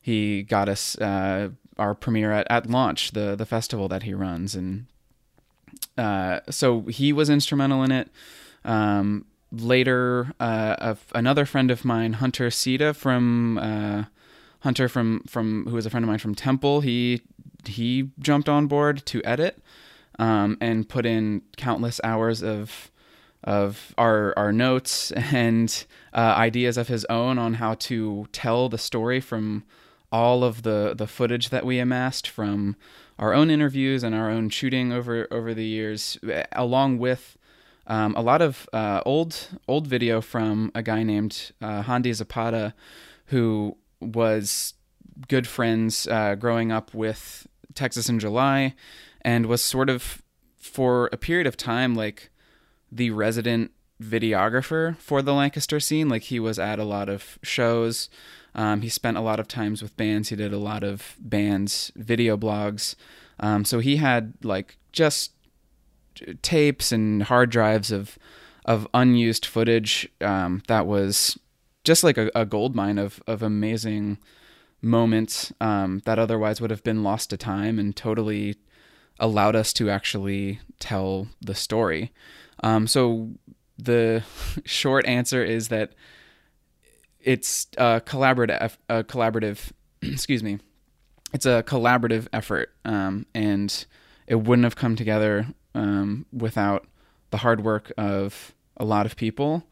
he 0.00 0.42
got 0.42 0.68
us 0.68 0.98
uh, 0.98 1.50
our 1.78 1.94
premiere 1.94 2.32
at, 2.32 2.46
at 2.50 2.68
launch, 2.68 3.12
the 3.12 3.36
the 3.36 3.46
festival 3.46 3.88
that 3.88 4.04
he 4.04 4.14
runs, 4.14 4.54
and 4.54 4.86
uh, 5.98 6.40
so 6.48 6.82
he 6.82 7.12
was 7.12 7.28
instrumental 7.28 7.82
in 7.82 7.92
it. 7.92 8.10
Um, 8.64 9.26
later, 9.52 10.32
uh, 10.38 10.94
another 11.14 11.44
friend 11.44 11.70
of 11.70 11.84
mine, 11.84 12.14
Hunter 12.14 12.50
Sita 12.50 12.94
from 12.94 13.58
uh, 13.58 14.04
Hunter 14.60 14.88
from 14.88 15.22
from 15.26 15.66
who 15.66 15.74
was 15.74 15.86
a 15.86 15.90
friend 15.90 16.04
of 16.04 16.08
mine 16.08 16.18
from 16.18 16.34
Temple, 16.34 16.80
he 16.80 17.22
he 17.66 18.10
jumped 18.18 18.48
on 18.48 18.66
board 18.66 19.04
to 19.06 19.22
edit 19.24 19.62
um, 20.18 20.56
and 20.60 20.88
put 20.88 21.06
in 21.06 21.42
countless 21.56 22.00
hours 22.04 22.42
of 22.42 22.89
of 23.44 23.94
our 23.96 24.34
our 24.36 24.52
notes 24.52 25.10
and 25.32 25.86
uh, 26.12 26.34
ideas 26.36 26.76
of 26.76 26.88
his 26.88 27.04
own 27.06 27.38
on 27.38 27.54
how 27.54 27.74
to 27.74 28.26
tell 28.32 28.68
the 28.68 28.78
story 28.78 29.20
from 29.20 29.64
all 30.12 30.42
of 30.42 30.62
the 30.62 30.94
the 30.96 31.06
footage 31.06 31.50
that 31.50 31.64
we 31.64 31.78
amassed 31.78 32.28
from 32.28 32.76
our 33.18 33.34
own 33.34 33.50
interviews 33.50 34.02
and 34.02 34.14
our 34.14 34.30
own 34.30 34.48
shooting 34.48 34.92
over 34.92 35.28
over 35.30 35.54
the 35.54 35.64
years, 35.64 36.18
along 36.52 36.98
with 36.98 37.36
um, 37.86 38.14
a 38.16 38.22
lot 38.22 38.42
of 38.42 38.68
uh, 38.72 39.02
old 39.04 39.48
old 39.68 39.86
video 39.86 40.20
from 40.20 40.72
a 40.74 40.82
guy 40.82 41.02
named 41.02 41.52
uh, 41.60 42.00
Zapata, 42.12 42.74
who 43.26 43.76
was 44.00 44.74
good 45.28 45.46
friends 45.46 46.06
uh, 46.08 46.34
growing 46.34 46.72
up 46.72 46.94
with 46.94 47.46
Texas 47.74 48.08
in 48.08 48.18
July, 48.18 48.74
and 49.22 49.46
was 49.46 49.62
sort 49.62 49.90
of 49.90 50.22
for 50.56 51.08
a 51.12 51.16
period 51.16 51.46
of 51.46 51.56
time 51.56 51.94
like 51.94 52.30
the 52.90 53.10
resident 53.10 53.70
videographer 54.02 54.96
for 54.96 55.22
the 55.22 55.34
Lancaster 55.34 55.80
scene. 55.80 56.08
Like 56.08 56.24
he 56.24 56.40
was 56.40 56.58
at 56.58 56.78
a 56.78 56.84
lot 56.84 57.08
of 57.08 57.38
shows. 57.42 58.08
Um, 58.54 58.80
he 58.80 58.88
spent 58.88 59.16
a 59.16 59.22
lot 59.22 59.38
of 59.38 59.46
times 59.46 59.82
with 59.82 59.96
bands. 59.96 60.30
He 60.30 60.36
did 60.36 60.52
a 60.52 60.58
lot 60.58 60.82
of 60.82 61.16
bands 61.20 61.92
video 61.94 62.36
blogs. 62.36 62.94
Um, 63.38 63.64
so 63.64 63.78
he 63.78 63.96
had 63.96 64.34
like 64.42 64.76
just 64.92 65.32
tapes 66.42 66.92
and 66.92 67.24
hard 67.24 67.50
drives 67.50 67.90
of 67.90 68.18
of 68.66 68.86
unused 68.92 69.46
footage 69.46 70.08
um, 70.20 70.62
that 70.68 70.86
was 70.86 71.38
just 71.82 72.04
like 72.04 72.18
a, 72.18 72.30
a, 72.34 72.44
gold 72.44 72.76
mine 72.76 72.98
of 72.98 73.22
of 73.26 73.42
amazing 73.42 74.18
moments 74.82 75.52
um, 75.60 76.02
that 76.04 76.18
otherwise 76.18 76.60
would 76.60 76.70
have 76.70 76.84
been 76.84 77.02
lost 77.02 77.30
to 77.30 77.36
time 77.36 77.78
and 77.78 77.96
totally 77.96 78.56
allowed 79.18 79.56
us 79.56 79.72
to 79.72 79.90
actually 79.90 80.60
tell 80.78 81.28
the 81.40 81.54
story. 81.54 82.12
Um, 82.62 82.86
so 82.86 83.30
the 83.78 84.22
short 84.64 85.06
answer 85.06 85.44
is 85.44 85.68
that 85.68 85.92
it's 87.20 87.66
a 87.76 88.00
collaborative, 88.04 88.76
a 88.88 89.04
collaborative, 89.04 89.72
excuse 90.02 90.42
me, 90.42 90.58
it's 91.32 91.46
a 91.46 91.62
collaborative 91.66 92.26
effort, 92.32 92.72
um, 92.84 93.26
and 93.34 93.84
it 94.26 94.36
wouldn't 94.36 94.64
have 94.64 94.76
come 94.76 94.96
together 94.96 95.46
um, 95.74 96.26
without 96.32 96.86
the 97.30 97.38
hard 97.38 97.62
work 97.62 97.92
of 97.96 98.52
a 98.76 98.84
lot 98.84 99.06
of 99.06 99.16
people. 99.16 99.64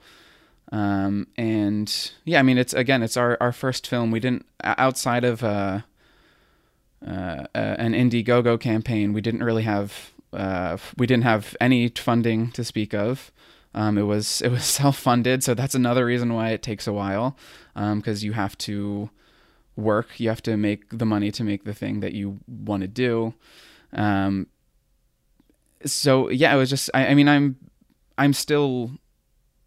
Um, 0.70 1.26
and 1.36 2.12
yeah, 2.24 2.38
I 2.38 2.42
mean, 2.42 2.58
it's 2.58 2.74
again, 2.74 3.02
it's 3.02 3.16
our, 3.16 3.36
our 3.40 3.52
first 3.52 3.86
film. 3.86 4.10
We 4.10 4.20
didn't 4.20 4.46
outside 4.62 5.24
of 5.24 5.42
uh, 5.42 5.80
uh, 7.04 7.46
an 7.54 7.92
Indiegogo 7.92 8.60
campaign. 8.60 9.12
We 9.12 9.20
didn't 9.20 9.42
really 9.42 9.62
have 9.62 10.12
uh, 10.32 10.76
we 10.96 11.06
didn't 11.06 11.24
have 11.24 11.56
any 11.60 11.88
funding 11.88 12.50
to 12.52 12.64
speak 12.64 12.94
of. 12.94 13.32
Um, 13.74 13.98
it 13.98 14.02
was 14.02 14.40
it 14.42 14.50
was 14.50 14.64
self 14.64 14.98
funded, 14.98 15.42
so 15.44 15.54
that's 15.54 15.74
another 15.74 16.04
reason 16.04 16.34
why 16.34 16.50
it 16.50 16.62
takes 16.62 16.86
a 16.86 16.92
while, 16.92 17.36
because 17.74 18.22
um, 18.22 18.26
you 18.26 18.32
have 18.32 18.56
to 18.58 19.10
work, 19.76 20.18
you 20.18 20.28
have 20.28 20.42
to 20.42 20.56
make 20.56 20.98
the 20.98 21.06
money 21.06 21.30
to 21.30 21.44
make 21.44 21.64
the 21.64 21.74
thing 21.74 22.00
that 22.00 22.12
you 22.12 22.40
want 22.46 22.82
to 22.82 22.88
do. 22.88 23.34
Um, 23.92 24.48
so 25.84 26.28
yeah, 26.28 26.54
it 26.54 26.58
was 26.58 26.70
just 26.70 26.90
I, 26.92 27.08
I 27.08 27.14
mean 27.14 27.28
I'm 27.28 27.56
I'm 28.16 28.32
still 28.32 28.90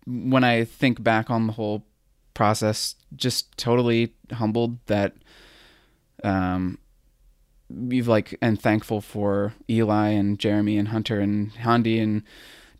when 0.05 0.43
I 0.43 0.65
think 0.65 1.01
back 1.01 1.29
on 1.29 1.47
the 1.47 1.53
whole 1.53 1.85
process, 2.33 2.95
just 3.15 3.57
totally 3.57 4.13
humbled 4.31 4.77
that 4.87 5.15
um 6.23 6.77
we've 7.75 8.07
like 8.07 8.37
and 8.41 8.61
thankful 8.61 9.01
for 9.01 9.53
Eli 9.69 10.09
and 10.09 10.39
Jeremy 10.39 10.77
and 10.77 10.89
Hunter 10.89 11.19
and 11.19 11.51
Handi 11.53 11.99
and 11.99 12.23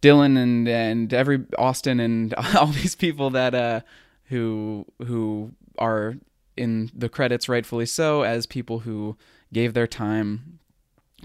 Dylan 0.01 0.37
and 0.37 0.67
and 0.67 1.13
every 1.13 1.43
Austin 1.57 1.99
and 1.99 2.33
all 2.55 2.67
these 2.67 2.95
people 2.95 3.29
that 3.31 3.53
uh 3.53 3.81
who 4.25 4.85
who 5.05 5.51
are 5.77 6.15
in 6.57 6.91
the 6.95 7.09
credits 7.09 7.47
rightfully 7.49 7.85
so 7.85 8.23
as 8.23 8.45
people 8.45 8.79
who 8.79 9.17
gave 9.53 9.73
their 9.73 9.87
time 9.87 10.59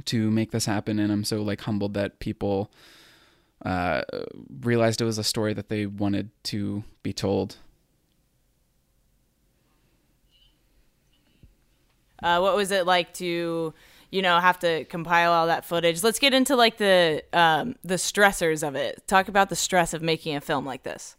to 0.05 0.31
make 0.31 0.51
this 0.51 0.67
happen 0.67 0.99
and 0.99 1.13
I'm 1.13 1.25
so 1.25 1.43
like 1.43 1.63
humbled 1.63 1.95
that 1.95 2.19
people 2.19 2.71
uh 3.65 4.03
realized 4.61 5.01
it 5.01 5.05
was 5.05 5.19
a 5.19 5.25
story 5.25 5.55
that 5.55 5.69
they 5.69 5.87
wanted 5.87 6.31
to 6.45 6.85
be 7.03 7.13
told. 7.13 7.57
Uh, 12.23 12.39
what 12.39 12.57
was 12.57 12.71
it 12.71 12.87
like 12.87 13.13
to 13.15 13.75
you 14.11 14.23
know 14.23 14.39
have 14.39 14.59
to 14.61 14.85
compile 14.87 15.33
all 15.33 15.47
that 15.49 15.65
footage? 15.65 16.03
Let's 16.03 16.19
get 16.19 16.35
into 16.35 16.57
like 16.57 16.79
the 16.79 17.23
um, 17.33 17.77
the 17.85 17.97
stressors 17.97 18.67
of 18.67 18.75
it. 18.75 19.07
Talk 19.07 19.29
about 19.29 19.49
the 19.49 19.57
stress 19.57 19.95
of 19.95 20.03
making 20.03 20.37
a 20.37 20.41
film 20.41 20.65
like 20.65 20.83
this. 20.83 21.17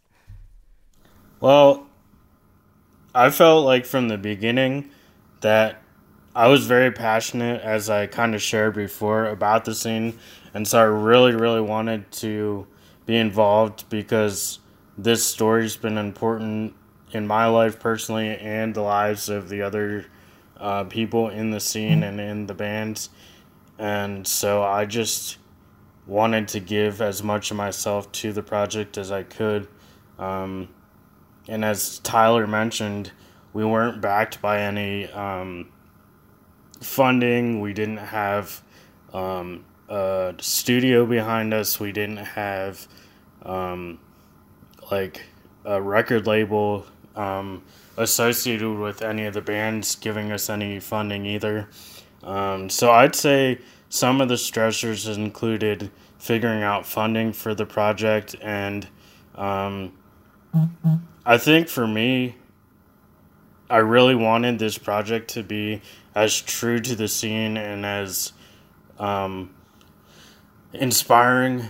Well 1.39 1.87
i 3.17 3.31
felt 3.31 3.65
like 3.65 3.83
from 3.83 4.09
the 4.09 4.17
beginning 4.17 4.91
that 5.41 5.81
i 6.35 6.47
was 6.47 6.67
very 6.67 6.91
passionate 6.91 7.59
as 7.61 7.89
i 7.89 8.05
kind 8.05 8.35
of 8.35 8.41
shared 8.41 8.75
before 8.75 9.25
about 9.25 9.65
the 9.65 9.73
scene. 9.73 10.17
And 10.53 10.67
so 10.67 10.79
i 10.79 10.83
really 10.83 11.33
really 11.33 11.61
wanted 11.61 12.11
to 12.23 12.67
be 13.07 13.15
involved 13.15 13.89
because 13.89 14.59
this 14.97 15.25
story's 15.25 15.77
been 15.77 15.97
important 15.97 16.75
in 17.11 17.25
my 17.25 17.47
life 17.47 17.79
personally 17.79 18.37
and 18.37 18.75
the 18.75 18.81
lives 18.81 19.29
of 19.29 19.49
the 19.49 19.61
other 19.61 20.05
uh, 20.59 20.83
people 20.85 21.29
in 21.29 21.51
the 21.51 21.59
scene 21.59 22.03
and 22.03 22.19
in 22.19 22.47
the 22.47 22.53
bands. 22.53 23.09
And 23.77 24.27
so 24.27 24.63
I 24.63 24.85
just 24.85 25.37
wanted 26.05 26.47
to 26.49 26.59
give 26.59 27.01
as 27.01 27.21
much 27.21 27.51
of 27.51 27.57
myself 27.57 28.11
to 28.13 28.31
the 28.31 28.41
project 28.41 28.97
as 28.97 29.11
I 29.11 29.23
could. 29.23 29.67
Um, 30.17 30.69
and 31.47 31.63
as 31.63 31.99
Tyler 31.99 32.47
mentioned, 32.47 33.11
we 33.53 33.63
weren't 33.65 34.01
backed 34.01 34.41
by 34.41 34.61
any 34.61 35.07
um, 35.11 35.69
funding. 36.81 37.59
We 37.59 37.73
didn't 37.73 37.97
have 37.97 38.61
um, 39.13 39.65
a 39.89 40.35
studio 40.39 41.05
behind 41.05 41.53
us. 41.53 41.79
We 41.79 41.91
didn't 41.91 42.17
have 42.17 42.87
um, 43.43 43.99
like 44.91 45.21
a 45.65 45.81
record 45.81 46.27
label. 46.27 46.85
Associated 47.97 48.77
with 48.77 49.01
any 49.01 49.25
of 49.25 49.33
the 49.33 49.41
bands 49.41 49.95
giving 49.95 50.31
us 50.31 50.49
any 50.49 50.79
funding 50.79 51.25
either. 51.25 51.67
Um, 52.23 52.69
so 52.69 52.91
I'd 52.91 53.15
say 53.15 53.59
some 53.89 54.21
of 54.21 54.29
the 54.29 54.35
stressors 54.35 55.13
included 55.15 55.89
figuring 56.19 56.61
out 56.61 56.85
funding 56.85 57.33
for 57.33 57.55
the 57.55 57.65
project, 57.65 58.35
and 58.41 58.87
um, 59.35 59.93
I 61.25 61.37
think 61.37 61.67
for 61.67 61.87
me, 61.87 62.35
I 63.69 63.77
really 63.77 64.15
wanted 64.15 64.59
this 64.59 64.77
project 64.77 65.29
to 65.31 65.43
be 65.43 65.81
as 66.15 66.39
true 66.39 66.79
to 66.79 66.95
the 66.95 67.07
scene 67.07 67.57
and 67.57 67.85
as 67.85 68.33
um, 68.99 69.53
inspiring 70.73 71.65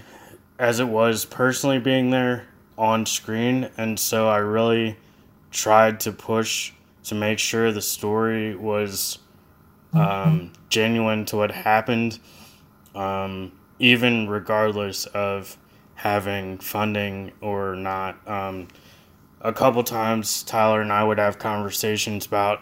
as 0.60 0.80
it 0.80 0.88
was 0.88 1.26
personally 1.26 1.80
being 1.80 2.10
there 2.10 2.48
on 2.78 3.06
screen, 3.06 3.70
and 3.78 4.00
so 4.00 4.28
I 4.28 4.38
really 4.38 4.98
tried 5.52 6.00
to 6.02 6.12
push 6.12 6.74
to 7.06 7.16
make 7.16 7.40
sure 7.40 7.72
the 7.72 7.82
story 7.82 8.56
was 8.56 9.20
um, 9.94 10.52
genuine 10.70 11.26
to 11.26 11.38
what 11.38 11.52
happened, 11.52 12.20
um, 12.96 13.52
even 13.80 14.28
regardless 14.28 15.06
of 15.08 15.58
having 15.96 16.58
funding 16.58 17.32
or 17.42 17.76
not. 17.76 18.28
Um, 18.28 18.68
a 19.42 19.54
couple 19.54 19.84
times, 19.84 20.44
Tyler 20.44 20.82
and 20.82 20.92
I 20.92 21.04
would 21.04 21.18
have 21.18 21.40
conversations 21.40 22.26
about 22.26 22.62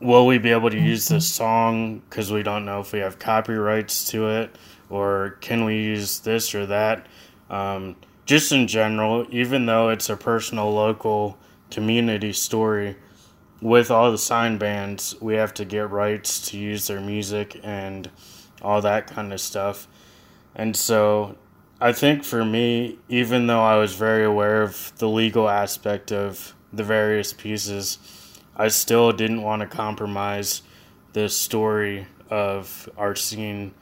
will 0.00 0.26
we 0.26 0.38
be 0.38 0.50
able 0.50 0.70
to 0.70 0.78
use 0.78 1.08
this 1.08 1.30
song 1.30 1.98
because 2.08 2.32
we 2.32 2.42
don't 2.42 2.64
know 2.64 2.80
if 2.80 2.92
we 2.92 3.00
have 3.00 3.18
copyrights 3.18 4.10
to 4.10 4.28
it, 4.28 4.56
or 4.88 5.36
can 5.40 5.64
we 5.64 5.82
use 5.82 6.20
this 6.20 6.54
or 6.54 6.66
that. 6.66 7.06
Um, 7.50 7.96
just 8.24 8.52
in 8.52 8.66
general, 8.66 9.26
even 9.30 9.66
though 9.66 9.90
it's 9.90 10.08
a 10.08 10.16
personal, 10.16 10.72
local 10.72 11.36
community 11.70 12.32
story. 12.32 12.96
With 13.60 13.90
all 13.90 14.10
the 14.10 14.18
sign 14.18 14.56
bands 14.58 15.14
we 15.20 15.34
have 15.34 15.52
to 15.54 15.64
get 15.64 15.90
rights 15.90 16.48
to 16.50 16.58
use 16.58 16.86
their 16.86 17.00
music 17.00 17.60
and 17.62 18.10
all 18.62 18.80
that 18.82 19.06
kind 19.06 19.32
of 19.32 19.40
stuff. 19.40 19.86
And 20.54 20.76
so 20.76 21.36
i 21.82 21.92
think 21.92 22.24
for 22.24 22.44
me 22.44 22.98
even 23.08 23.46
though 23.46 23.62
i 23.62 23.74
was 23.74 23.94
very 23.94 24.22
aware 24.22 24.60
of 24.60 24.92
the 24.98 25.08
legal 25.08 25.48
aspect 25.48 26.12
of 26.12 26.54
the 26.74 26.84
various 26.84 27.32
pieces 27.32 27.96
i 28.54 28.68
still 28.68 29.12
didn't 29.12 29.40
want 29.40 29.62
to 29.62 29.66
compromise 29.66 30.60
the 31.14 31.26
story 31.26 32.06
of 32.28 32.86
our 32.98 33.14
scene 33.14 33.72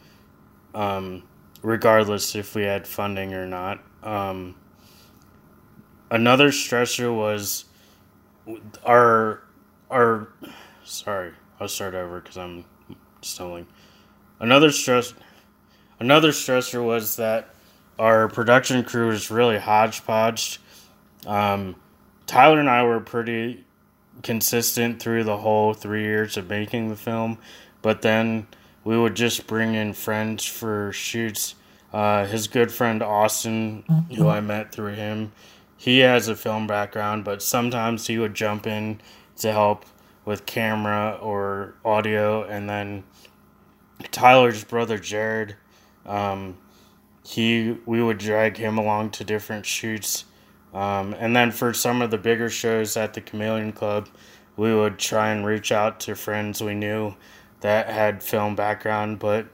um, 0.75 1.23
regardless 1.63 2.35
if 2.35 2.55
we 2.55 2.63
had 2.63 2.87
funding 2.87 3.35
or 3.35 3.47
not. 3.47 3.83
Um, 4.03 4.55
another 6.11 6.51
stressor 6.51 7.15
was 7.15 7.65
our 8.85 9.43
our 9.91 10.29
sorry, 10.85 11.33
I'll 11.61 11.69
start 11.69 11.95
over 11.95 12.21
because 12.21 12.37
I'm 12.39 12.65
stumbling. 13.23 13.67
Another 14.41 14.71
stress, 14.71 15.15
another 16.01 16.31
stressor 16.31 16.85
was 16.85 17.17
that 17.17 17.55
our 17.99 18.29
production 18.29 18.85
crew 18.85 19.09
was 19.09 19.31
really 19.31 19.59
hodgepodge. 19.59 20.61
Um, 21.27 21.77
Tyler 22.27 22.61
and 22.61 22.71
I 22.71 22.85
were 22.85 23.01
pretty 23.01 23.65
consistent 24.23 25.01
through 25.01 25.25
the 25.25 25.37
whole 25.39 25.75
three 25.75 26.03
years 26.03 26.37
of 26.37 26.49
making 26.49 26.89
the 26.89 26.97
film, 26.97 27.39
but 27.83 28.03
then 28.03 28.47
we 28.85 28.97
would 28.99 29.15
just 29.17 29.47
bring 29.47 29.75
in 29.75 29.93
friends 29.93 30.45
for 30.45 30.93
shoots 30.93 31.55
Uh, 31.93 32.27
his 32.27 32.49
good 32.49 32.71
friend 32.71 33.03
Austin, 33.03 33.83
who 34.15 34.29
I 34.29 34.41
met 34.41 34.73
through 34.73 34.93
him, 34.93 35.33
he 35.79 36.01
has 36.01 36.27
a 36.27 36.35
film 36.35 36.67
background, 36.67 37.25
but 37.25 37.41
sometimes 37.41 38.09
he 38.09 38.19
would 38.19 38.35
jump 38.35 38.67
in 38.67 39.01
to 39.37 39.53
help 39.53 39.87
with 40.25 40.45
camera 40.45 41.17
or 41.23 41.77
audio. 41.85 42.43
And 42.43 42.69
then 42.69 43.05
Tyler's 44.11 44.65
brother 44.65 44.99
Jared, 44.99 45.55
um, 46.05 46.59
he 47.25 47.79
we 47.87 48.03
would 48.03 48.19
drag 48.19 48.57
him 48.57 48.77
along 48.77 49.11
to 49.11 49.25
different 49.25 49.65
shoots. 49.65 50.25
Um, 50.75 51.15
and 51.15 51.35
then 51.35 51.53
for 51.53 51.73
some 51.73 52.03
of 52.03 52.11
the 52.11 52.19
bigger 52.19 52.51
shows 52.51 52.97
at 52.97 53.15
the 53.15 53.21
Chameleon 53.21 53.73
Club, 53.73 54.09
we 54.57 54.75
would 54.75 54.99
try 54.99 55.31
and 55.31 55.47
reach 55.47 55.71
out 55.71 56.01
to 56.01 56.17
friends 56.17 56.61
we 56.61 56.75
knew 56.75 57.15
that 57.61 57.89
had 57.89 58.23
film 58.23 58.57
background. 58.57 59.21
But 59.21 59.47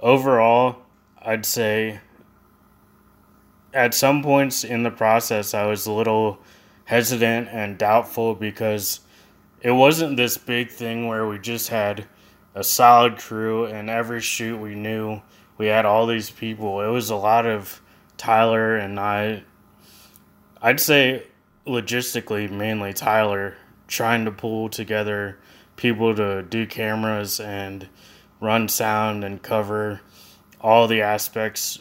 overall, 0.00 0.78
I'd 1.22 1.46
say 1.46 2.00
at 3.72 3.94
some 3.94 4.22
points 4.22 4.64
in 4.64 4.82
the 4.82 4.90
process, 4.90 5.54
I 5.54 5.66
was 5.66 5.86
a 5.86 5.92
little 5.92 6.38
hesitant 6.84 7.48
and 7.50 7.78
doubtful 7.78 8.34
because 8.34 9.00
it 9.60 9.70
wasn't 9.70 10.16
this 10.16 10.36
big 10.36 10.70
thing 10.70 11.06
where 11.06 11.26
we 11.26 11.38
just 11.38 11.68
had 11.68 12.06
a 12.54 12.64
solid 12.64 13.18
crew 13.18 13.66
and 13.66 13.88
every 13.88 14.20
shoot 14.20 14.58
we 14.58 14.74
knew 14.74 15.20
we 15.56 15.66
had 15.66 15.84
all 15.84 16.06
these 16.06 16.30
people. 16.30 16.80
It 16.80 16.88
was 16.88 17.10
a 17.10 17.16
lot 17.16 17.46
of 17.46 17.80
Tyler 18.16 18.76
and 18.76 18.98
I. 18.98 19.44
I'd 20.60 20.80
say 20.80 21.26
logistically, 21.66 22.50
mainly 22.50 22.92
Tyler, 22.92 23.56
trying 23.86 24.24
to 24.24 24.30
pull 24.30 24.68
together 24.68 25.38
people 25.76 26.14
to 26.14 26.42
do 26.42 26.66
cameras 26.66 27.40
and 27.40 27.88
run 28.40 28.68
sound 28.68 29.22
and 29.22 29.42
cover 29.42 30.00
all 30.60 30.86
the 30.86 31.02
aspects 31.02 31.78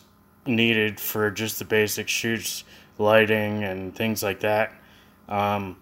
needed 0.49 0.99
for 0.99 1.31
just 1.31 1.59
the 1.59 1.65
basic 1.65 2.07
shoots, 2.07 2.63
lighting, 2.97 3.63
and 3.63 3.95
things 3.95 4.23
like 4.23 4.41
that. 4.41 4.73
Um, 5.27 5.77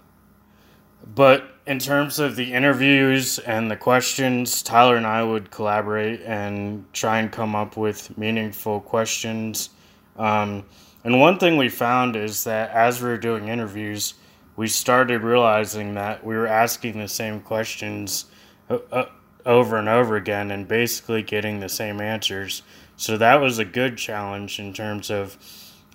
but 1.15 1.49
in 1.65 1.80
terms 1.80 2.19
of 2.19 2.36
the 2.36 2.53
interviews 2.53 3.39
and 3.39 3.69
the 3.69 3.75
questions, 3.75 4.62
Tyler 4.62 4.95
and 4.95 5.06
I 5.06 5.23
would 5.23 5.51
collaborate 5.51 6.21
and 6.21 6.86
try 6.93 7.19
and 7.19 7.32
come 7.32 7.56
up 7.56 7.77
with 7.77 8.17
meaningful 8.17 8.82
questions. 8.82 9.69
Um, 10.17 10.65
and 11.03 11.19
one 11.19 11.38
thing 11.38 11.58
we 11.58 11.69
found 11.69 12.15
is 12.15 12.43
that 12.43 12.71
as 12.71 13.01
we 13.01 13.10
were 13.10 13.17
doing 13.17 13.47
interviews, 13.47 14.15
we 14.56 14.67
started 14.67 15.21
realizing 15.21 15.93
that 15.93 16.25
we 16.25 16.36
were 16.36 16.47
asking 16.47 16.99
the 16.99 17.08
same 17.08 17.39
questions 17.39 18.25
uh, 18.69 18.80
uh, 18.91 19.06
over 19.45 19.77
and 19.77 19.88
over 19.88 20.15
again 20.15 20.51
and 20.51 20.67
basically 20.67 21.21
getting 21.21 21.60
the 21.60 21.69
same 21.69 22.01
answers. 22.01 22.63
So 22.97 23.17
that 23.17 23.36
was 23.36 23.60
a 23.60 23.65
good 23.65 23.97
challenge 23.97 24.60
in 24.60 24.73
terms 24.73 25.10
of 25.10 25.38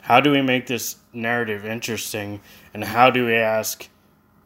how 0.01 0.21
do 0.21 0.31
we 0.31 0.43
make 0.43 0.67
this 0.67 0.97
narrative 1.13 1.65
interesting 1.65 2.41
and 2.73 2.83
how 2.83 3.11
do 3.11 3.27
we 3.27 3.35
ask 3.35 3.89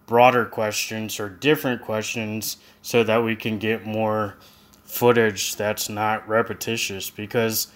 broader 0.07 0.45
questions 0.45 1.21
or 1.21 1.29
different 1.29 1.83
questions 1.83 2.57
so 2.83 3.05
that 3.05 3.23
we 3.23 3.37
can 3.37 3.59
get 3.59 3.87
more 3.87 4.37
footage 4.85 5.57
that's 5.57 5.89
not 5.89 6.29
repetitious? 6.29 7.11
Because 7.11 7.69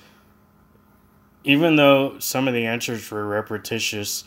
even 1.44 1.76
though 1.76 2.18
some 2.18 2.48
of 2.48 2.54
the 2.54 2.66
answers 2.66 3.10
were 3.10 3.26
repetitious 3.26 4.24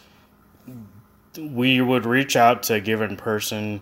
we 1.38 1.82
would 1.82 2.06
reach 2.06 2.36
out 2.36 2.64
to 2.64 2.76
a 2.76 2.80
given 2.80 3.16
person 3.18 3.82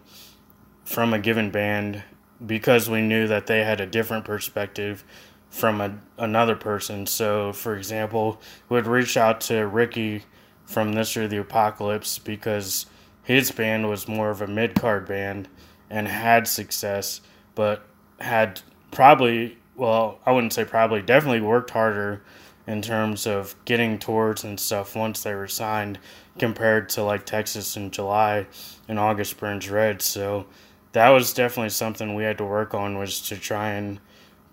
from 0.85 1.13
a 1.13 1.19
given 1.19 1.51
band 1.51 2.03
because 2.45 2.89
we 2.89 3.01
knew 3.01 3.27
that 3.27 3.47
they 3.47 3.63
had 3.63 3.81
a 3.81 3.85
different 3.85 4.25
perspective 4.25 5.03
from 5.51 5.81
a, 5.81 5.93
another 6.17 6.55
person. 6.55 7.05
So, 7.05 7.53
for 7.53 7.75
example, 7.75 8.41
would 8.69 8.87
reach 8.87 9.17
out 9.17 9.41
to 9.41 9.67
Ricky 9.67 10.23
from 10.65 10.93
This 10.93 11.15
or 11.15 11.27
the 11.27 11.37
Apocalypse 11.37 12.17
because 12.17 12.87
his 13.23 13.51
band 13.51 13.87
was 13.87 14.07
more 14.07 14.31
of 14.31 14.41
a 14.41 14.47
mid 14.47 14.73
card 14.73 15.05
band 15.05 15.47
and 15.89 16.07
had 16.07 16.47
success, 16.47 17.21
but 17.53 17.85
had 18.19 18.61
probably, 18.91 19.57
well, 19.75 20.19
I 20.25 20.31
wouldn't 20.31 20.53
say 20.53 20.63
probably, 20.63 21.01
definitely 21.01 21.41
worked 21.41 21.71
harder 21.71 22.23
in 22.65 22.81
terms 22.81 23.27
of 23.27 23.53
getting 23.65 23.99
tours 23.99 24.43
and 24.45 24.57
stuff 24.59 24.95
once 24.95 25.23
they 25.23 25.35
were 25.35 25.47
signed 25.47 25.99
compared 26.39 26.87
to 26.87 27.03
like 27.03 27.25
Texas 27.25 27.75
in 27.75 27.91
July 27.91 28.47
and 28.87 28.97
August 28.97 29.37
Burns 29.37 29.69
Red. 29.69 30.01
So 30.01 30.45
that 30.93 31.09
was 31.09 31.33
definitely 31.33 31.69
something 31.69 32.15
we 32.15 32.23
had 32.23 32.37
to 32.37 32.45
work 32.45 32.73
on 32.73 32.97
was 32.97 33.19
to 33.27 33.35
try 33.35 33.71
and 33.71 33.99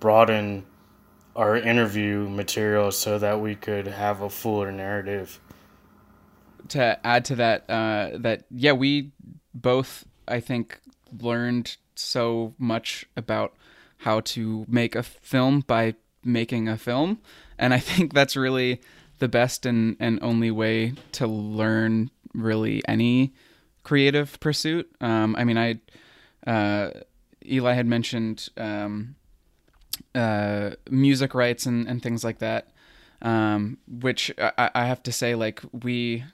broaden 0.01 0.65
our 1.39 1.57
interview 1.57 2.29
material 2.29 2.91
so 2.91 3.17
that 3.17 3.41
we 3.41 3.55
could 3.55 3.87
have 3.87 4.21
a 4.21 4.29
fuller 4.29 4.73
narrative. 4.73 5.39
To 6.71 6.99
add 7.07 7.25
to 7.27 7.37
that, 7.37 7.65
uh, 7.71 8.19
that 8.19 8.45
yeah, 8.51 8.73
we 8.73 9.13
both 9.55 10.05
I 10.27 10.41
think 10.41 10.81
learned 11.17 11.77
so 11.95 12.55
much 12.59 13.07
about 13.17 13.55
how 13.99 14.21
to 14.21 14.67
make 14.69 14.97
a 14.97 15.03
film 15.05 15.61
by 15.61 15.95
making 16.25 16.69
a 16.69 16.77
film, 16.77 17.21
and 17.57 17.73
I 17.73 17.79
think 17.79 18.13
that's 18.13 18.37
really 18.37 18.81
the 19.21 19.29
best 19.29 19.65
and, 19.65 19.97
and 20.01 20.19
only 20.21 20.51
way 20.51 20.95
to 21.13 21.27
learn 21.29 22.11
really 22.35 22.83
any 22.89 23.33
creative 23.85 24.39
pursuit. 24.41 24.91
Um, 25.01 25.37
I 25.37 25.45
mean, 25.45 25.57
I 25.57 25.79
uh, 26.51 26.91
Eli 27.47 27.75
had 27.75 27.87
mentioned 27.87 28.49
um, 28.57 29.15
uh, 30.15 30.71
music 30.91 31.35
rights 31.35 31.67
and, 31.67 31.87
and 31.89 32.03
things 32.03 32.25
like 32.25 32.39
that. 32.39 32.69
Um, 33.21 33.79
which 33.89 34.33
I, 34.39 34.71
I 34.75 34.87
have 34.87 35.03
to 35.05 35.13
say, 35.13 35.35
like 35.35 35.61
we 35.73 36.25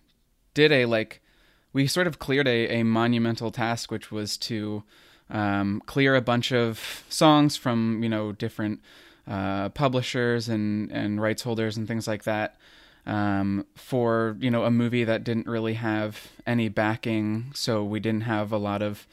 did 0.52 0.70
a 0.70 0.84
like 0.84 1.22
we 1.72 1.86
sort 1.86 2.06
of 2.06 2.18
cleared 2.18 2.46
a, 2.46 2.80
a 2.80 2.82
monumental 2.82 3.50
task, 3.50 3.90
which 3.90 4.12
was 4.12 4.36
to 4.38 4.82
um, 5.30 5.82
clear 5.86 6.14
a 6.14 6.20
bunch 6.20 6.52
of 6.52 7.04
songs 7.08 7.56
from 7.56 8.02
you 8.02 8.08
know 8.08 8.32
different 8.32 8.80
uh, 9.26 9.70
publishers 9.70 10.48
and 10.48 10.92
and 10.92 11.22
rights 11.22 11.42
holders 11.42 11.76
and 11.78 11.88
things 11.88 12.06
like 12.06 12.24
that 12.24 12.56
um, 13.06 13.66
for 13.74 14.36
you 14.40 14.50
know 14.50 14.64
a 14.64 14.70
movie 14.70 15.04
that 15.04 15.24
didn't 15.24 15.46
really 15.46 15.74
have 15.74 16.28
any 16.46 16.68
backing, 16.68 17.50
so 17.54 17.84
we 17.84 18.00
didn't 18.00 18.22
have 18.22 18.52
a 18.52 18.58
lot 18.58 18.82
of 18.82 19.06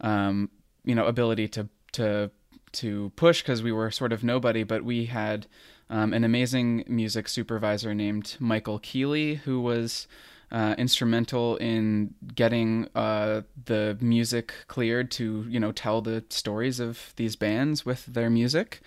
um, 0.00 0.50
you 0.84 0.94
know 0.94 1.06
ability 1.06 1.48
to 1.48 1.68
to 1.92 2.30
to 2.72 3.12
push 3.16 3.42
because 3.42 3.62
we 3.62 3.72
were 3.72 3.90
sort 3.90 4.12
of 4.12 4.24
nobody, 4.24 4.62
but 4.62 4.84
we 4.84 5.06
had 5.06 5.46
um, 5.88 6.12
an 6.12 6.24
amazing 6.24 6.84
music 6.86 7.28
supervisor 7.28 7.94
named 7.94 8.36
Michael 8.38 8.78
Keeley 8.78 9.36
who 9.36 9.60
was 9.60 10.06
uh, 10.52 10.74
instrumental 10.78 11.56
in 11.56 12.14
getting 12.34 12.88
uh, 12.94 13.42
the 13.66 13.96
music 14.00 14.52
cleared 14.66 15.10
to 15.12 15.46
you 15.48 15.60
know 15.60 15.70
tell 15.70 16.00
the 16.00 16.24
stories 16.28 16.80
of 16.80 17.12
these 17.16 17.36
bands 17.36 17.86
with 17.86 18.06
their 18.06 18.28
music, 18.28 18.80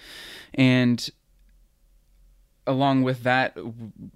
and 0.53 1.09
along 2.67 3.03
with 3.03 3.23
that, 3.23 3.57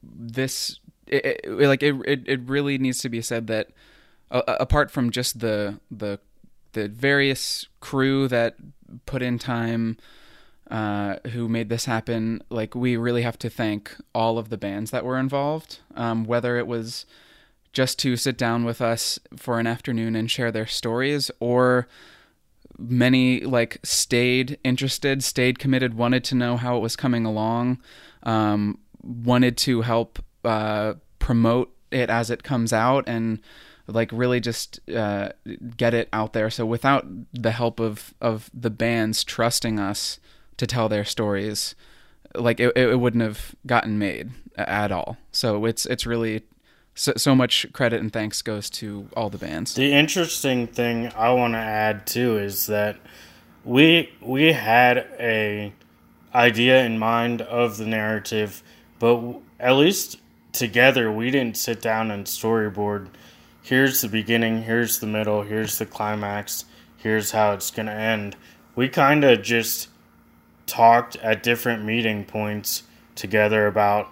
this 0.04 0.80
it, 1.08 1.42
it, 1.46 1.50
like 1.52 1.84
it, 1.84 1.96
it 2.06 2.42
really 2.46 2.78
needs 2.78 3.00
to 3.00 3.10
be 3.10 3.22
said 3.22 3.48
that 3.48 3.70
uh, 4.30 4.42
apart 4.60 4.92
from 4.92 5.10
just 5.10 5.40
the 5.40 5.80
the 5.90 6.20
the 6.78 6.88
various 6.88 7.68
crew 7.80 8.28
that 8.28 8.56
put 9.06 9.22
in 9.22 9.40
time 9.40 9.98
uh, 10.70 11.16
who 11.32 11.48
made 11.48 11.70
this 11.70 11.86
happen. 11.86 12.42
Like 12.50 12.76
we 12.76 12.96
really 12.98 13.24
have 13.24 13.40
to 13.40 13.50
thank 13.50 13.96
all 14.14 14.38
of 14.38 14.50
the 14.50 14.58
bands 14.58 14.92
that 14.92 15.04
were 15.04 15.18
involved, 15.18 15.80
um, 15.96 16.24
whether 16.26 16.58
it 16.58 16.68
was 16.68 17.06
just 17.74 18.00
to 18.00 18.16
sit 18.16 18.38
down 18.38 18.64
with 18.64 18.82
us 18.82 19.20
for 19.36 19.60
an 19.60 19.68
afternoon 19.68 20.16
and 20.16 20.30
share 20.30 20.52
their 20.52 20.68
stories, 20.68 21.32
or 21.40 21.88
many 22.78 23.42
like 23.42 23.80
stayed 23.84 24.60
interested, 24.64 25.24
stayed 25.24 25.58
committed, 25.60 25.94
wanted 25.94 26.24
to 26.26 26.36
know 26.36 26.58
how 26.58 26.78
it 26.78 26.82
was 26.82 26.96
coming 26.96 27.26
along, 27.26 27.80
um, 28.24 28.78
wanted 29.02 29.58
to 29.58 29.82
help 29.82 30.20
uh, 30.44 30.94
promote 31.20 31.74
it 31.92 32.10
as 32.10 32.30
it 32.30 32.44
comes 32.44 32.74
out, 32.74 33.04
and 33.08 33.40
like 33.88 34.12
really 34.12 34.40
just 34.40 34.80
uh, 34.90 35.30
get 35.76 35.94
it 35.94 36.10
out 36.12 36.34
there. 36.34 36.50
So 36.50 36.66
without 36.66 37.06
the 37.34 37.52
help 37.52 37.80
of 37.80 38.14
of 38.22 38.50
the 38.54 38.70
bands 38.70 39.24
trusting 39.24 39.80
us 39.80 40.20
to 40.58 40.68
tell 40.68 40.90
their 40.90 41.06
stories, 41.06 41.76
like 42.36 42.60
it, 42.60 42.76
it 42.76 43.00
wouldn't 43.00 43.24
have 43.24 43.56
gotten 43.66 43.98
made 43.98 44.32
at 44.58 44.92
all. 44.92 45.18
So 45.32 45.66
it's 45.66 45.86
it's 45.86 46.06
really 46.06 46.44
so, 46.96 47.14
so 47.16 47.36
much 47.36 47.72
credit 47.74 48.02
and 48.02 48.12
thanks 48.12 48.42
goes 48.42 48.70
to 48.72 49.08
all 49.16 49.30
the 49.30 49.38
bands. 49.38 49.76
The 49.76 49.94
interesting 49.94 50.68
thing 50.68 51.12
I 51.16 51.32
want 51.32 51.54
to 51.54 51.60
add 51.60 52.06
too 52.06 52.38
is 52.38 52.66
that 52.68 52.98
we 53.64 54.12
we 54.22 54.52
had 54.54 55.08
a 55.20 55.74
idea 56.36 56.84
in 56.84 57.00
mind 57.00 57.42
of 57.42 57.78
the 57.78 57.86
narrative, 57.86 58.62
but 59.00 59.40
at 59.60 59.74
least 59.74 60.20
together 60.52 61.12
we 61.12 61.32
didn't 61.32 61.56
sit 61.56 61.82
down 61.82 62.12
and 62.12 62.26
storyboard 62.26 63.08
here's 63.68 64.00
the 64.00 64.08
beginning, 64.08 64.64
here's 64.64 65.00
the 65.00 65.06
middle, 65.06 65.42
here's 65.42 65.78
the 65.78 65.86
climax, 65.86 66.64
here's 66.96 67.32
how 67.32 67.52
it's 67.52 67.70
going 67.70 67.86
to 67.86 67.92
end. 67.92 68.34
We 68.78 68.88
kind 68.88 69.26
of 69.26 69.42
just 69.42 69.90
talked 70.68 71.18
at 71.18 71.44
different 71.44 71.84
meeting 71.84 72.24
points 72.24 72.84
together 73.16 73.68
about 73.68 74.08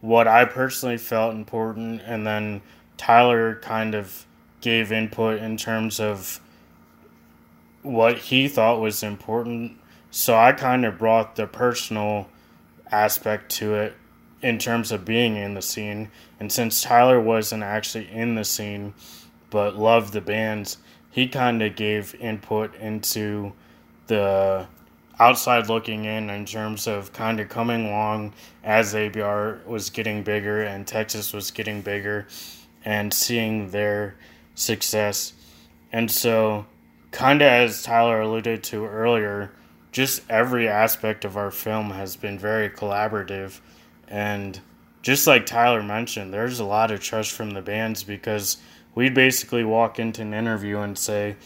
what 0.00 0.26
I 0.26 0.44
personally 0.44 0.96
felt 0.96 1.36
important, 1.36 2.02
and 2.04 2.26
then 2.26 2.62
Tyler 2.96 3.60
kind 3.62 3.94
of 3.94 4.26
gave 4.60 4.90
input 4.90 5.38
in 5.38 5.56
terms 5.56 6.00
of 6.00 6.40
what 7.82 8.18
he 8.18 8.48
thought 8.48 8.80
was 8.80 9.04
important. 9.04 9.78
So 10.10 10.36
I 10.36 10.50
kind 10.50 10.84
of 10.84 10.98
brought 10.98 11.36
the 11.36 11.46
personal 11.46 12.28
aspect 12.90 13.52
to 13.52 13.74
it 13.76 13.94
in 14.42 14.58
terms 14.58 14.92
of 14.92 15.04
being 15.04 15.36
in 15.36 15.54
the 15.54 15.62
scene. 15.62 16.10
And 16.38 16.50
since 16.50 16.82
Tyler 16.82 17.20
wasn't 17.20 17.62
actually 17.62 18.10
in 18.10 18.34
the 18.34 18.44
scene 18.44 18.94
but 19.50 19.76
loved 19.76 20.12
the 20.12 20.20
bands, 20.20 20.78
he 21.10 21.26
kind 21.26 21.62
of 21.62 21.76
gave 21.76 22.14
input 22.14 22.74
into 22.76 23.52
the 24.06 24.66
outside 25.18 25.68
looking 25.68 26.06
in 26.06 26.30
in 26.30 26.46
terms 26.46 26.86
of 26.86 27.12
kind 27.12 27.40
of 27.40 27.48
coming 27.48 27.86
along 27.86 28.32
as 28.64 28.94
ABR 28.94 29.64
was 29.66 29.90
getting 29.90 30.22
bigger 30.22 30.62
and 30.62 30.86
Texas 30.86 31.32
was 31.32 31.50
getting 31.50 31.82
bigger 31.82 32.26
and 32.84 33.12
seeing 33.12 33.70
their 33.70 34.16
success. 34.54 35.34
And 35.92 36.10
so, 36.10 36.66
kind 37.10 37.42
of 37.42 37.48
as 37.48 37.82
Tyler 37.82 38.20
alluded 38.20 38.62
to 38.64 38.86
earlier, 38.86 39.52
just 39.92 40.22
every 40.30 40.68
aspect 40.68 41.24
of 41.24 41.36
our 41.36 41.50
film 41.50 41.90
has 41.90 42.16
been 42.16 42.38
very 42.38 42.70
collaborative. 42.70 43.60
And 44.10 44.60
just 45.02 45.26
like 45.26 45.46
Tyler 45.46 45.82
mentioned, 45.82 46.34
there's 46.34 46.60
a 46.60 46.64
lot 46.64 46.90
of 46.90 47.00
trust 47.00 47.32
from 47.32 47.52
the 47.52 47.62
bands 47.62 48.02
because 48.02 48.58
we'd 48.94 49.14
basically 49.14 49.64
walk 49.64 49.98
into 49.98 50.22
an 50.22 50.34
interview 50.34 50.78
and 50.78 50.98
say, 50.98 51.36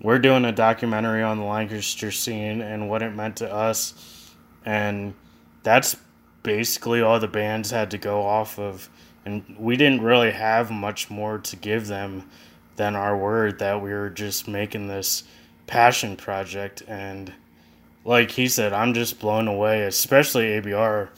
We're 0.00 0.18
doing 0.18 0.44
a 0.44 0.52
documentary 0.52 1.22
on 1.22 1.38
the 1.38 1.44
Lancaster 1.44 2.10
scene 2.10 2.60
and 2.62 2.88
what 2.88 3.02
it 3.02 3.14
meant 3.14 3.36
to 3.36 3.52
us. 3.52 4.34
And 4.64 5.14
that's 5.62 5.96
basically 6.42 7.02
all 7.02 7.20
the 7.20 7.28
bands 7.28 7.70
had 7.70 7.90
to 7.90 7.98
go 7.98 8.22
off 8.22 8.58
of. 8.58 8.88
And 9.24 9.56
we 9.58 9.76
didn't 9.76 10.02
really 10.02 10.30
have 10.30 10.70
much 10.70 11.10
more 11.10 11.38
to 11.38 11.56
give 11.56 11.86
them 11.86 12.28
than 12.76 12.96
our 12.96 13.16
word 13.16 13.58
that 13.58 13.82
we 13.82 13.92
were 13.92 14.08
just 14.08 14.48
making 14.48 14.86
this 14.86 15.24
passion 15.66 16.16
project. 16.16 16.82
And 16.88 17.32
like 18.04 18.30
he 18.30 18.48
said, 18.48 18.72
I'm 18.72 18.94
just 18.94 19.20
blown 19.20 19.48
away, 19.48 19.82
especially 19.82 20.44
ABR, 20.44 21.10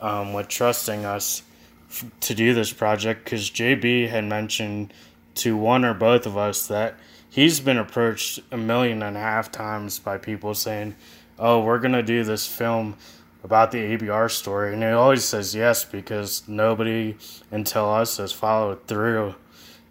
um, 0.00 0.32
with 0.32 0.48
trusting 0.48 1.04
us 1.04 1.42
f- 1.90 2.04
to 2.20 2.34
do 2.34 2.54
this 2.54 2.72
project 2.72 3.24
because 3.24 3.50
JB 3.50 4.08
had 4.08 4.24
mentioned 4.24 4.92
to 5.36 5.56
one 5.56 5.84
or 5.84 5.94
both 5.94 6.26
of 6.26 6.36
us 6.36 6.66
that 6.66 6.94
he's 7.30 7.60
been 7.60 7.78
approached 7.78 8.40
a 8.50 8.56
million 8.56 9.02
and 9.02 9.16
a 9.16 9.20
half 9.20 9.50
times 9.52 9.98
by 9.98 10.18
people 10.18 10.54
saying, 10.54 10.94
"Oh, 11.38 11.60
we're 11.62 11.78
gonna 11.78 12.02
do 12.02 12.24
this 12.24 12.46
film 12.46 12.96
about 13.44 13.70
the 13.70 13.78
ABR 13.78 14.28
story," 14.30 14.72
and 14.72 14.82
he 14.82 14.88
always 14.88 15.24
says 15.24 15.54
yes 15.54 15.84
because 15.84 16.42
nobody 16.48 17.16
until 17.50 17.90
us 17.90 18.16
has 18.16 18.32
followed 18.32 18.86
through, 18.86 19.34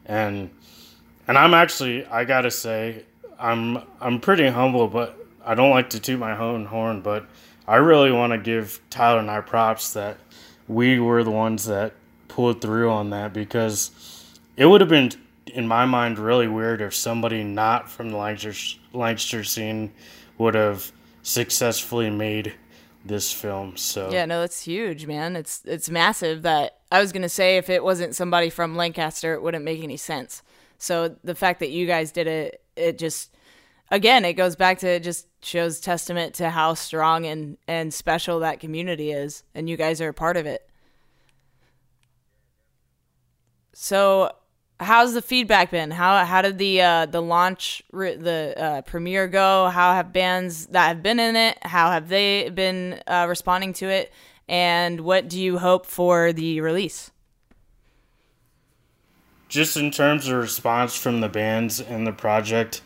and 0.06 0.50
and 1.28 1.38
I'm 1.38 1.54
actually 1.54 2.06
I 2.08 2.26
gotta 2.26 2.52
say 2.52 3.04
I'm 3.39 3.80
I'm 4.02 4.20
pretty 4.20 4.48
humble, 4.48 4.88
but 4.88 5.17
I 5.46 5.56
don't 5.56 5.70
like 5.70 5.89
to 5.91 6.00
toot 6.00 6.20
my 6.20 6.38
own 6.38 6.65
horn, 6.65 7.02
but 7.02 7.26
I 7.67 7.77
really 7.77 8.12
want 8.12 8.32
to 8.32 8.38
give 8.38 8.82
Tyler 8.89 9.19
and 9.19 9.30
I 9.30 9.41
props 9.41 9.93
that 9.93 10.17
we 10.67 10.99
were 10.99 11.23
the 11.23 11.32
ones 11.32 11.65
that 11.65 11.93
pulled 12.27 12.62
through 12.62 12.89
on 12.89 13.10
that 13.10 13.34
because 13.34 13.91
it 14.56 14.65
would 14.65 14.82
have 14.82 14.89
been 14.89 15.12
in 15.47 15.67
my 15.67 15.86
mind 15.86 16.19
really 16.19 16.47
weird 16.47 16.82
if 16.82 16.93
somebody 16.93 17.43
not 17.43 17.89
from 17.89 18.12
the 18.12 18.17
Lancaster, 18.17 18.80
Lancaster 18.93 19.43
scene 19.43 19.91
would 20.38 20.56
have 20.56 20.91
successfully 21.23 22.10
made 22.10 22.53
this 23.06 23.32
film. 23.32 23.75
So 23.77 24.12
yeah, 24.12 24.25
no, 24.25 24.41
that's 24.41 24.63
huge, 24.63 25.06
man. 25.06 25.36
It's 25.36 25.62
it's 25.65 25.89
massive. 25.89 26.43
That 26.43 26.80
I 26.91 26.99
was 27.01 27.12
gonna 27.12 27.30
say 27.30 27.58
if 27.58 27.69
it 27.69 27.84
wasn't 27.84 28.15
somebody 28.15 28.49
from 28.49 28.75
Lancaster, 28.75 29.34
it 29.34 29.41
wouldn't 29.41 29.63
make 29.63 29.82
any 29.82 29.97
sense. 29.97 30.43
So 30.77 31.15
the 31.23 31.36
fact 31.36 31.60
that 31.60 31.69
you 31.69 31.88
guys 31.88 32.12
did 32.12 32.27
it, 32.27 32.62
it 32.75 32.97
just 32.97 33.36
again, 33.89 34.25
it 34.25 34.34
goes 34.34 34.56
back 34.56 34.80
to 34.80 34.99
just 34.99 35.27
shows 35.41 35.80
testament 35.80 36.34
to 36.36 36.50
how 36.50 36.73
strong 36.73 37.26
and 37.26 37.58
and 37.67 37.93
special 37.93 38.39
that 38.39 38.60
community 38.60 39.12
is, 39.12 39.43
and 39.54 39.69
you 39.69 39.78
guys 39.78 40.02
are 40.02 40.10
a 40.10 40.13
part 40.13 40.38
of 40.38 40.45
it. 40.45 40.67
So 43.73 44.32
how's 44.80 45.13
the 45.13 45.21
feedback 45.21 45.71
been? 45.71 45.91
How 45.91 46.26
how 46.26 46.41
did 46.41 46.58
the 46.58 46.82
uh, 46.82 47.06
the 47.06 47.21
launch 47.21 47.84
the 47.91 48.54
uh, 48.58 48.82
premiere 48.82 49.28
go? 49.28 49.69
How 49.69 49.93
have 49.93 50.13
bands 50.13 50.67
that 50.67 50.88
have 50.88 51.04
been 51.04 51.19
in 51.19 51.36
it? 51.36 51.58
How 51.62 51.91
have 51.91 52.10
they 52.10 52.50
been 52.50 53.02
uh, 53.08 53.26
responding 53.30 53.73
to 53.73 53.88
it? 53.88 54.12
And 54.47 55.02
what 55.02 55.28
do 55.28 55.39
you 55.39 55.58
hope 55.58 55.86
for 55.86 56.32
the 56.32 56.62
release? 56.62 57.12
Just 59.50 59.78
in 59.78 59.91
terms 59.91 60.28
of 60.28 60.38
response 60.38 60.95
from 60.97 61.21
the 61.21 61.30
bands 61.30 61.80
and 61.80 62.06
the 62.06 62.12
project, 62.12 62.82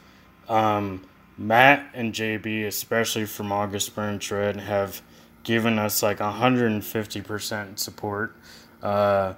um, 0.48 1.04
Matt 1.38 1.90
and 1.94 2.14
JB, 2.14 2.68
especially 2.68 3.26
from 3.26 3.52
August 3.52 3.96
Burns 3.96 4.30
Red, 4.30 4.58
have 4.58 5.02
given 5.44 5.80
us 5.80 6.04
like 6.04 6.20
150% 6.20 7.80
support. 7.80 8.36
Uh, 8.82 9.34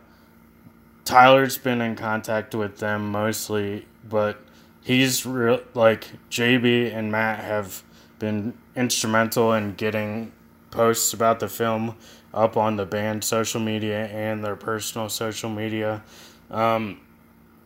Tyler's 1.05 1.57
been 1.57 1.81
in 1.81 1.95
contact 1.95 2.55
with 2.55 2.77
them 2.77 3.11
mostly, 3.11 3.85
but 4.07 4.41
he's 4.83 5.25
real 5.25 5.61
like 5.73 6.07
JB 6.29 6.93
and 6.93 7.11
Matt 7.11 7.39
have 7.43 7.83
been 8.19 8.53
instrumental 8.75 9.53
in 9.53 9.73
getting 9.73 10.31
posts 10.71 11.13
about 11.13 11.39
the 11.39 11.47
film 11.47 11.95
up 12.33 12.57
on 12.57 12.77
the 12.77 12.85
band 12.85 13.23
social 13.23 13.61
media 13.61 14.07
and 14.07 14.43
their 14.43 14.55
personal 14.55 15.09
social 15.09 15.49
media. 15.49 16.03
Um, 16.49 16.99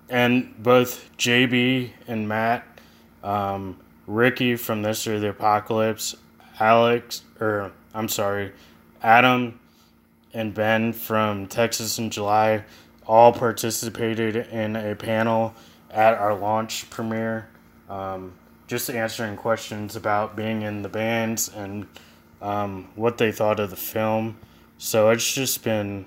and 0.10 0.54
both 0.62 1.10
JB 1.18 1.92
and 2.08 2.28
Matt, 2.28 2.66
um, 3.24 3.80
Ricky 4.08 4.56
from 4.56 4.82
This 4.82 5.06
or 5.06 5.20
the 5.20 5.30
Apocalypse, 5.30 6.15
Alex, 6.60 7.24
or 7.39 7.72
I'm 7.93 8.08
sorry, 8.08 8.54
Adam 9.04 9.60
and 10.34 10.54
Ben 10.54 10.93
from 10.93 11.48
Texas 11.48 12.00
in 12.00 12.10
July 12.10 12.63
all 13.06 13.32
participated 13.32 14.36
in 14.36 14.76
a 14.76 14.96
panel 14.96 15.54
at 15.91 16.13
our 16.15 16.36
launch 16.36 16.89
premiere, 16.89 17.48
um, 17.89 18.34
just 18.67 18.89
answering 18.89 19.36
questions 19.38 19.96
about 19.96 20.36
being 20.36 20.62
in 20.62 20.82
the 20.82 20.89
bands 20.89 21.50
and 21.50 21.88
um, 22.41 22.88
what 22.96 23.17
they 23.17 23.32
thought 23.32 23.60
of 23.60 23.70
the 23.70 23.76
film. 23.76 24.38
So 24.78 25.10
it's 25.10 25.34
just 25.34 25.63
been 25.63 26.06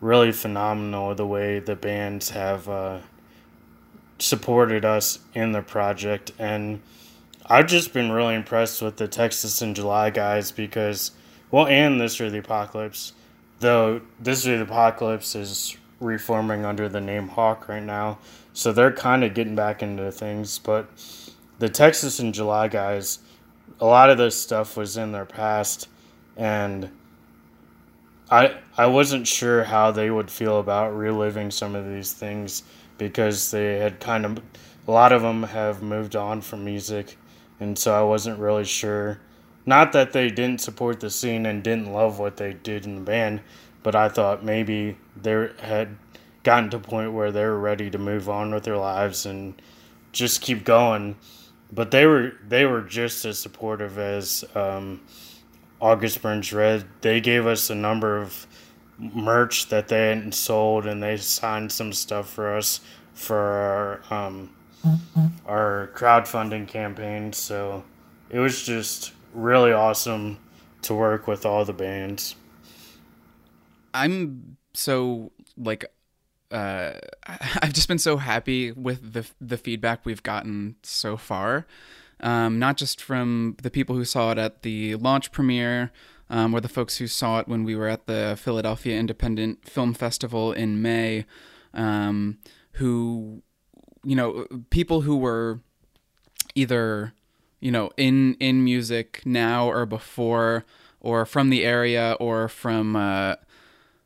really 0.00 0.32
phenomenal 0.32 1.14
the 1.14 1.26
way 1.26 1.58
the 1.58 1.74
bands 1.74 2.30
have 2.30 2.68
uh, 2.68 2.98
supported 4.18 4.84
us 4.84 5.18
in 5.34 5.52
the 5.52 5.62
project. 5.62 6.32
And 6.38 6.80
I've 7.50 7.66
just 7.66 7.94
been 7.94 8.12
really 8.12 8.34
impressed 8.34 8.82
with 8.82 8.98
the 8.98 9.08
Texas 9.08 9.62
in 9.62 9.74
July 9.74 10.10
guys 10.10 10.52
because, 10.52 11.12
well, 11.50 11.66
and 11.66 11.98
This 11.98 12.20
or 12.20 12.28
the 12.28 12.38
Apocalypse, 12.38 13.14
though 13.60 14.02
This 14.20 14.46
or 14.46 14.58
the 14.58 14.64
Apocalypse 14.64 15.34
is 15.34 15.76
reforming 15.98 16.66
under 16.66 16.88
the 16.90 17.00
name 17.00 17.28
Hawk 17.28 17.68
right 17.68 17.82
now. 17.82 18.18
So 18.52 18.72
they're 18.72 18.92
kind 18.92 19.24
of 19.24 19.32
getting 19.34 19.54
back 19.54 19.82
into 19.82 20.12
things. 20.12 20.58
But 20.58 20.88
the 21.58 21.70
Texas 21.70 22.20
in 22.20 22.34
July 22.34 22.68
guys, 22.68 23.20
a 23.80 23.86
lot 23.86 24.10
of 24.10 24.18
this 24.18 24.40
stuff 24.40 24.76
was 24.76 24.98
in 24.98 25.12
their 25.12 25.24
past. 25.24 25.88
And 26.36 26.90
I 28.30 28.58
I 28.76 28.86
wasn't 28.86 29.26
sure 29.26 29.64
how 29.64 29.90
they 29.90 30.10
would 30.10 30.30
feel 30.30 30.60
about 30.60 30.94
reliving 30.94 31.50
some 31.50 31.74
of 31.74 31.88
these 31.88 32.12
things 32.12 32.62
because 32.98 33.50
they 33.50 33.78
had 33.78 34.00
kind 34.00 34.26
of 34.26 34.42
a 34.86 34.90
lot 34.90 35.12
of 35.12 35.22
them 35.22 35.44
have 35.44 35.82
moved 35.82 36.14
on 36.14 36.40
from 36.40 36.64
music 36.64 37.16
and 37.60 37.78
so 37.78 37.94
I 37.94 38.02
wasn't 38.02 38.38
really 38.38 38.64
sure 38.64 39.20
not 39.66 39.92
that 39.92 40.12
they 40.12 40.30
didn't 40.30 40.60
support 40.60 41.00
the 41.00 41.10
scene 41.10 41.44
and 41.44 41.62
didn't 41.62 41.92
love 41.92 42.18
what 42.18 42.36
they 42.36 42.54
did 42.54 42.84
in 42.84 42.96
the 42.96 43.00
band 43.02 43.40
but 43.82 43.94
I 43.94 44.08
thought 44.08 44.44
maybe 44.44 44.96
they 45.16 45.50
had 45.60 45.96
gotten 46.42 46.70
to 46.70 46.76
a 46.78 46.80
point 46.80 47.12
where 47.12 47.32
they 47.32 47.44
were 47.44 47.58
ready 47.58 47.90
to 47.90 47.98
move 47.98 48.28
on 48.28 48.52
with 48.52 48.64
their 48.64 48.76
lives 48.76 49.26
and 49.26 49.60
just 50.12 50.40
keep 50.40 50.64
going. 50.64 51.16
But 51.70 51.90
they 51.90 52.06
were 52.06 52.32
they 52.46 52.64
were 52.64 52.82
just 52.82 53.24
as 53.24 53.38
supportive 53.38 53.98
as 53.98 54.44
um, 54.54 55.02
August 55.80 56.22
Burns 56.22 56.52
Red. 56.52 56.86
They 57.02 57.20
gave 57.20 57.46
us 57.46 57.70
a 57.70 57.74
number 57.74 58.16
of 58.16 58.46
merch 58.98 59.68
that 59.68 59.88
they 59.88 60.08
hadn't 60.08 60.32
sold, 60.32 60.86
and 60.86 61.02
they 61.02 61.18
signed 61.18 61.70
some 61.70 61.92
stuff 61.92 62.30
for 62.30 62.56
us 62.56 62.80
for 63.12 63.36
our 63.36 64.00
um, 64.10 64.50
our 65.46 65.90
crowdfunding 65.94 66.68
campaign. 66.68 67.32
So 67.32 67.84
it 68.30 68.38
was 68.38 68.64
just 68.64 69.12
really 69.32 69.72
awesome 69.72 70.38
to 70.82 70.94
work 70.94 71.26
with 71.26 71.44
all 71.44 71.64
the 71.64 71.72
bands. 71.72 72.36
I'm 73.94 74.56
so 74.74 75.32
like 75.56 75.84
uh, 76.50 76.92
I've 77.26 77.72
just 77.72 77.88
been 77.88 77.98
so 77.98 78.16
happy 78.16 78.72
with 78.72 79.12
the 79.12 79.26
the 79.40 79.56
feedback 79.56 80.04
we've 80.04 80.22
gotten 80.22 80.76
so 80.82 81.16
far. 81.16 81.66
Um, 82.20 82.58
not 82.58 82.76
just 82.76 83.00
from 83.00 83.56
the 83.62 83.70
people 83.70 83.94
who 83.94 84.04
saw 84.04 84.32
it 84.32 84.38
at 84.38 84.62
the 84.62 84.96
launch 84.96 85.30
premiere, 85.30 85.92
um, 86.30 86.52
were 86.52 86.60
the 86.60 86.68
folks 86.68 86.96
who 86.96 87.06
saw 87.06 87.38
it 87.38 87.48
when 87.48 87.62
we 87.64 87.76
were 87.76 87.88
at 87.88 88.06
the 88.06 88.36
Philadelphia 88.40 88.98
Independent 88.98 89.68
Film 89.68 89.94
Festival 89.94 90.52
in 90.52 90.82
May, 90.82 91.26
um, 91.72 92.38
who, 92.72 93.42
you 94.04 94.16
know, 94.16 94.46
people 94.70 95.02
who 95.02 95.16
were 95.16 95.60
either, 96.54 97.12
you 97.60 97.70
know, 97.70 97.90
in 97.96 98.34
in 98.34 98.64
music 98.64 99.22
now 99.24 99.68
or 99.68 99.86
before, 99.86 100.64
or 101.00 101.26
from 101.26 101.50
the 101.50 101.64
area, 101.64 102.16
or 102.20 102.48
from. 102.48 102.96
Uh, 102.96 103.36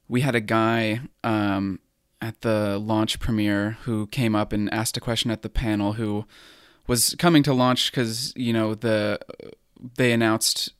we 0.08 0.20
had 0.20 0.34
a 0.34 0.40
guy 0.40 1.00
um, 1.24 1.78
at 2.20 2.42
the 2.42 2.78
launch 2.78 3.18
premiere 3.18 3.78
who 3.84 4.06
came 4.08 4.36
up 4.36 4.52
and 4.52 4.72
asked 4.72 4.96
a 4.98 5.00
question 5.00 5.30
at 5.30 5.40
the 5.40 5.48
panel 5.48 5.94
who 5.94 6.26
was 6.86 7.14
coming 7.18 7.42
to 7.42 7.54
launch 7.54 7.90
because 7.90 8.32
you 8.36 8.52
know 8.52 8.74
the 8.74 9.18
they 9.96 10.12
announced 10.12 10.74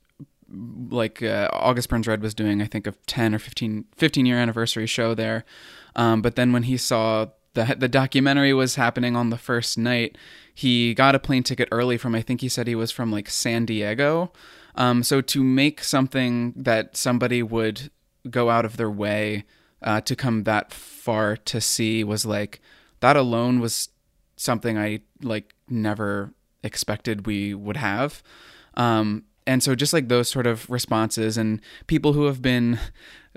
like 0.89 1.23
uh, 1.23 1.49
August 1.51 1.89
Burns 1.89 2.07
Red 2.07 2.21
was 2.21 2.35
doing 2.35 2.61
I 2.61 2.65
think 2.65 2.85
a 2.85 2.93
10 3.07 3.33
or 3.33 3.39
15 3.39 3.85
15 3.95 4.25
year 4.25 4.37
anniversary 4.37 4.85
show 4.85 5.15
there 5.15 5.43
um, 5.95 6.21
but 6.21 6.35
then 6.35 6.53
when 6.53 6.63
he 6.63 6.77
saw 6.77 7.27
the 7.53 7.75
the 7.77 7.87
documentary 7.87 8.53
was 8.53 8.75
happening 8.75 9.15
on 9.15 9.29
the 9.29 9.37
first 9.37 9.77
night 9.77 10.17
he 10.53 10.93
got 10.93 11.15
a 11.15 11.19
plane 11.19 11.43
ticket 11.43 11.67
early 11.71 11.97
from 11.97 12.15
I 12.15 12.21
think 12.21 12.41
he 12.41 12.49
said 12.49 12.67
he 12.67 12.75
was 12.75 12.91
from 12.91 13.11
like 13.11 13.29
San 13.29 13.65
Diego 13.65 14.31
um, 14.75 15.03
so 15.03 15.21
to 15.21 15.43
make 15.43 15.83
something 15.83 16.53
that 16.55 16.97
somebody 16.97 17.43
would 17.43 17.91
go 18.29 18.49
out 18.49 18.65
of 18.65 18.77
their 18.77 18.89
way 18.89 19.45
uh, 19.81 20.01
to 20.01 20.15
come 20.15 20.43
that 20.43 20.71
far 20.71 21.35
to 21.35 21.59
see 21.59 22.03
was 22.03 22.25
like 22.25 22.61
that 23.01 23.17
alone 23.17 23.59
was 23.59 23.89
something 24.37 24.77
I 24.77 25.01
like 25.21 25.53
never 25.69 26.33
expected 26.63 27.27
we 27.27 27.53
would 27.53 27.77
have. 27.77 28.23
Um, 28.75 29.23
and 29.45 29.61
so 29.61 29.75
just 29.75 29.91
like 29.91 30.07
those 30.07 30.29
sort 30.29 30.47
of 30.47 30.69
responses 30.69 31.37
and 31.37 31.61
people 31.87 32.13
who 32.13 32.25
have 32.25 32.41
been 32.41 32.79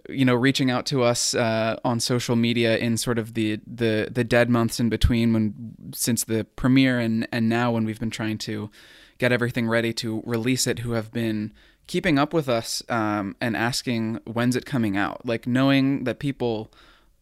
you 0.09 0.25
know 0.25 0.35
reaching 0.35 0.71
out 0.71 0.87
to 0.87 1.03
us 1.03 1.35
uh, 1.35 1.77
on 1.85 2.01
social 2.01 2.37
media 2.37 2.77
in 2.77 2.97
sort 2.97 3.19
of 3.19 3.35
the 3.35 3.61
the 3.67 4.09
the 4.11 4.25
dead 4.25 4.51
months 4.51 4.79
in 4.79 4.89
between 4.89 5.33
when 5.33 5.75
since 5.95 6.25
the 6.25 6.45
premiere 6.45 6.99
and 6.99 7.27
and 7.33 7.49
now 7.49 7.73
when 7.73 7.85
we've 7.85 8.01
been 8.01 8.11
trying 8.11 8.39
to 8.39 8.71
get 9.19 9.33
everything 9.33 9.69
ready 9.69 9.93
to 9.93 10.23
release 10.27 10.67
it 10.67 10.81
who 10.81 10.93
have 10.93 11.13
been 11.13 11.53
keeping 11.87 12.19
up 12.19 12.35
with 12.35 12.49
us 12.49 12.83
um, 12.89 13.37
and 13.41 13.57
asking 13.57 14.21
when's 14.25 14.57
it 14.57 14.67
coming 14.67 14.97
out? 14.97 15.25
Like 15.25 15.47
knowing 15.47 16.05
that 16.05 16.19
people 16.19 16.73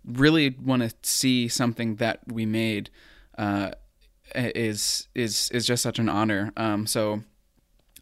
really 0.05 0.51
want 0.51 0.83
to 0.83 0.93
see 1.03 1.49
something 1.49 1.97
that 1.97 2.21
we 2.27 2.47
made 2.47 2.91
uh, 3.39 3.73
is 4.35 5.09
is 5.15 5.49
is 5.53 5.67
just 5.67 5.83
such 5.83 5.99
an 5.99 6.09
honor. 6.09 6.53
Um, 6.57 6.87
so 6.87 7.23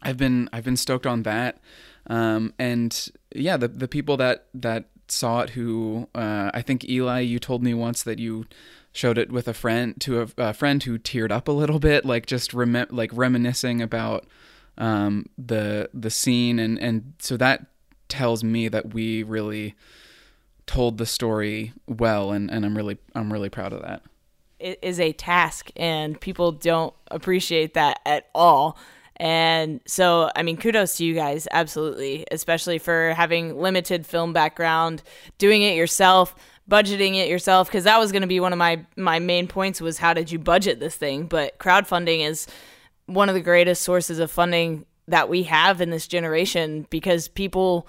i've 0.05 0.17
been 0.17 0.49
i've 0.51 0.65
been 0.65 0.75
stoked 0.75 1.07
on 1.07 1.23
that 1.23 1.59
um, 2.07 2.53
and 2.59 3.09
yeah 3.35 3.57
the 3.57 3.67
the 3.67 3.87
people 3.87 4.17
that 4.17 4.45
that 4.53 4.85
saw 5.07 5.41
it 5.41 5.51
who 5.51 6.07
uh, 6.15 6.49
i 6.53 6.61
think 6.61 6.87
eli 6.89 7.19
you 7.19 7.39
told 7.39 7.63
me 7.63 7.73
once 7.73 8.03
that 8.03 8.19
you 8.19 8.45
showed 8.91 9.17
it 9.17 9.31
with 9.31 9.47
a 9.47 9.53
friend 9.53 9.99
to 9.99 10.21
a, 10.21 10.27
a 10.37 10.53
friend 10.53 10.83
who 10.83 10.97
teared 10.97 11.31
up 11.31 11.47
a 11.47 11.51
little 11.51 11.79
bit 11.79 12.05
like 12.05 12.25
just 12.25 12.53
rem- 12.53 12.87
like 12.89 13.09
reminiscing 13.13 13.81
about 13.81 14.25
um, 14.77 15.27
the 15.37 15.89
the 15.93 16.09
scene, 16.09 16.59
and 16.59 16.79
and 16.79 17.13
so 17.19 17.37
that 17.37 17.65
tells 18.09 18.43
me 18.43 18.67
that 18.67 18.93
we 18.93 19.23
really 19.23 19.75
told 20.65 20.97
the 20.97 21.05
story 21.05 21.73
well, 21.87 22.31
and 22.31 22.49
and 22.49 22.65
I'm 22.65 22.75
really 22.75 22.97
I'm 23.15 23.31
really 23.31 23.49
proud 23.49 23.73
of 23.73 23.81
that. 23.81 24.03
It 24.59 24.79
is 24.81 24.99
a 24.99 25.11
task, 25.13 25.71
and 25.75 26.19
people 26.19 26.51
don't 26.51 26.93
appreciate 27.11 27.73
that 27.73 27.99
at 28.05 28.29
all. 28.33 28.77
And 29.23 29.79
so, 29.85 30.29
I 30.35 30.43
mean, 30.43 30.57
kudos 30.57 30.97
to 30.97 31.05
you 31.05 31.13
guys, 31.13 31.47
absolutely, 31.49 32.25
especially 32.29 32.77
for 32.77 33.13
having 33.13 33.57
limited 33.57 34.05
film 34.05 34.33
background, 34.33 35.01
doing 35.37 35.61
it 35.61 35.77
yourself, 35.77 36.35
budgeting 36.69 37.15
it 37.15 37.29
yourself, 37.29 37.69
because 37.69 37.85
that 37.85 37.97
was 38.01 38.11
going 38.11 38.23
to 38.23 38.27
be 38.27 38.41
one 38.41 38.51
of 38.51 38.59
my 38.59 38.85
my 38.97 39.19
main 39.19 39.47
points 39.47 39.79
was 39.79 39.97
how 39.97 40.13
did 40.13 40.29
you 40.29 40.39
budget 40.39 40.81
this 40.81 40.97
thing? 40.97 41.27
But 41.27 41.57
crowdfunding 41.57 42.27
is 42.27 42.47
one 43.05 43.29
of 43.29 43.35
the 43.35 43.39
greatest 43.39 43.83
sources 43.83 44.19
of 44.19 44.29
funding 44.29 44.85
that 45.07 45.29
we 45.29 45.43
have 45.43 45.79
in 45.79 45.89
this 45.89 46.05
generation 46.05 46.85
because 46.89 47.29
people 47.29 47.87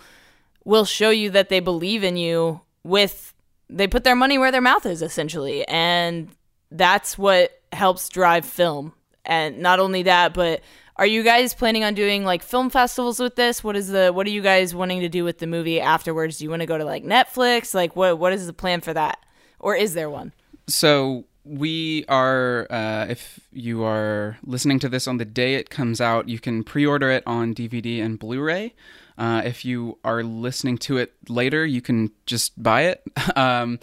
will 0.65 0.85
show 0.85 1.11
you 1.11 1.31
that 1.31 1.49
they 1.49 1.59
believe 1.59 2.05
in 2.05 2.17
you 2.17 2.61
with 2.85 3.35
they 3.69 3.89
put 3.89 4.05
their 4.05 4.15
money 4.15 4.39
where 4.39 4.53
their 4.53 4.61
mouth 4.61 4.87
is 4.87 5.03
essentially 5.03 5.67
and 5.67 6.29
that's 6.71 7.19
what 7.19 7.61
helps 7.73 8.09
drive 8.09 8.45
film 8.45 8.93
and 9.25 9.59
not 9.59 9.81
only 9.81 10.05
that 10.05 10.33
but 10.33 10.61
are 10.97 11.07
you 11.07 11.23
guys 11.23 11.55
planning 11.55 11.83
on 11.83 11.95
doing 11.95 12.25
like 12.25 12.43
film 12.43 12.71
festivals 12.71 13.19
with 13.19 13.35
this? 13.35 13.65
What 13.65 13.77
is 13.77 13.89
the 13.89 14.13
what 14.13 14.27
are 14.27 14.31
you 14.31 14.43
guys 14.43 14.75
wanting 14.75 15.01
to 15.01 15.09
do 15.09 15.25
with 15.25 15.39
the 15.39 15.47
movie 15.47 15.81
afterwards? 15.81 16.39
Do 16.39 16.45
you 16.45 16.51
want 16.51 16.61
to 16.61 16.67
go 16.67 16.79
to 16.79 16.85
like 16.85 17.05
netflix? 17.05 17.75
Like 17.75 17.97
what 17.97 18.19
what 18.19 18.33
is 18.33 18.47
the 18.47 18.53
plan 18.53 18.81
for 18.81 18.95
that? 18.95 19.19
Or 19.59 19.75
is 19.75 19.95
there 19.95 20.09
one? 20.09 20.33
So 20.69 21.25
we 21.45 22.05
are 22.09 22.69
uh, 22.71 23.07
if 23.09 23.41
you 23.53 23.83
are 23.83 24.39
listening 24.45 24.79
to 24.81 24.89
this 24.89 25.09
on 25.09 25.17
the 25.17 25.25
day 25.25 25.57
it 25.57 25.69
comes 25.69 26.01
out 26.01 26.29
you 26.29 26.39
can 26.39 26.65
pre-order 26.65 27.11
it 27.11 27.23
on 27.27 27.55
dvd 27.55 28.03
and 28.03 28.19
blu-ray. 28.19 28.73
Uh, 29.19 29.43
if 29.45 29.65
you 29.65 29.99
are 30.05 30.23
listening 30.23 30.79
to 30.79 30.97
it 30.97 31.13
later 31.29 31.67
you 31.67 31.83
can 31.83 32.13
just 32.27 32.63
buy 32.63 32.83
it. 32.83 33.03
Um, 33.37 33.81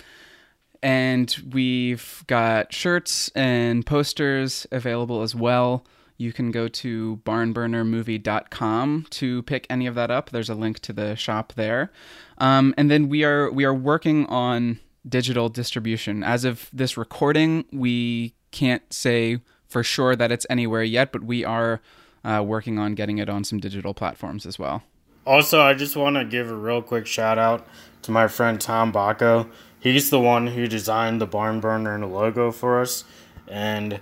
and 0.84 1.36
we've 1.51 2.24
got 2.26 2.74
shirts 2.74 3.30
and 3.36 3.86
posters 3.86 4.66
available 4.72 5.22
as 5.22 5.36
well 5.36 5.86
you 6.22 6.32
can 6.32 6.51
go 6.51 6.67
to 6.67 7.19
barnburnermovie.com 7.26 9.07
to 9.09 9.43
pick 9.43 9.67
any 9.69 9.88
of 9.88 9.95
that 9.95 10.11
up 10.11 10.30
there's 10.30 10.49
a 10.49 10.55
link 10.55 10.80
to 10.80 10.93
the 10.93 11.15
shop 11.15 11.53
there 11.55 11.91
um, 12.38 12.74
and 12.78 12.89
then 12.89 13.09
we 13.09 13.24
are 13.24 13.51
we 13.51 13.65
are 13.65 13.74
working 13.74 14.26
on 14.28 14.80
digital 15.07 15.49
distribution. 15.49 16.24
As 16.24 16.45
of 16.45 16.69
this 16.72 16.97
recording, 16.97 17.65
we 17.72 18.34
can't 18.51 18.91
say 18.93 19.39
for 19.67 19.84
sure 19.84 20.15
that 20.15 20.32
it's 20.32 20.45
anywhere 20.49 20.84
yet, 20.84 21.11
but 21.11 21.24
we 21.24 21.45
are 21.45 21.82
uh, 22.24 22.43
working 22.45 22.78
on 22.78 22.93
getting 22.93 23.17
it 23.17 23.30
on 23.30 23.43
some 23.43 23.59
digital 23.59 23.93
platforms 23.93 24.45
as 24.45 24.59
well. 24.59 24.84
Also, 25.26 25.61
I 25.61 25.74
just 25.74 25.95
want 25.95 26.15
to 26.15 26.26
give 26.26 26.49
a 26.49 26.55
real 26.55 26.82
quick 26.82 27.05
shout 27.07 27.38
out 27.38 27.67
to 28.01 28.11
my 28.11 28.28
friend 28.28 28.59
Tom 28.59 28.91
Bacco. 28.91 29.49
He's 29.80 30.09
the 30.09 30.19
one 30.19 30.47
who 30.47 30.67
designed 30.67 31.22
the 31.22 31.28
barn 31.28 31.59
burner 31.59 31.93
and 31.93 32.03
the 32.03 32.07
logo 32.07 32.51
for 32.51 32.82
us. 32.82 33.03
And 33.47 33.99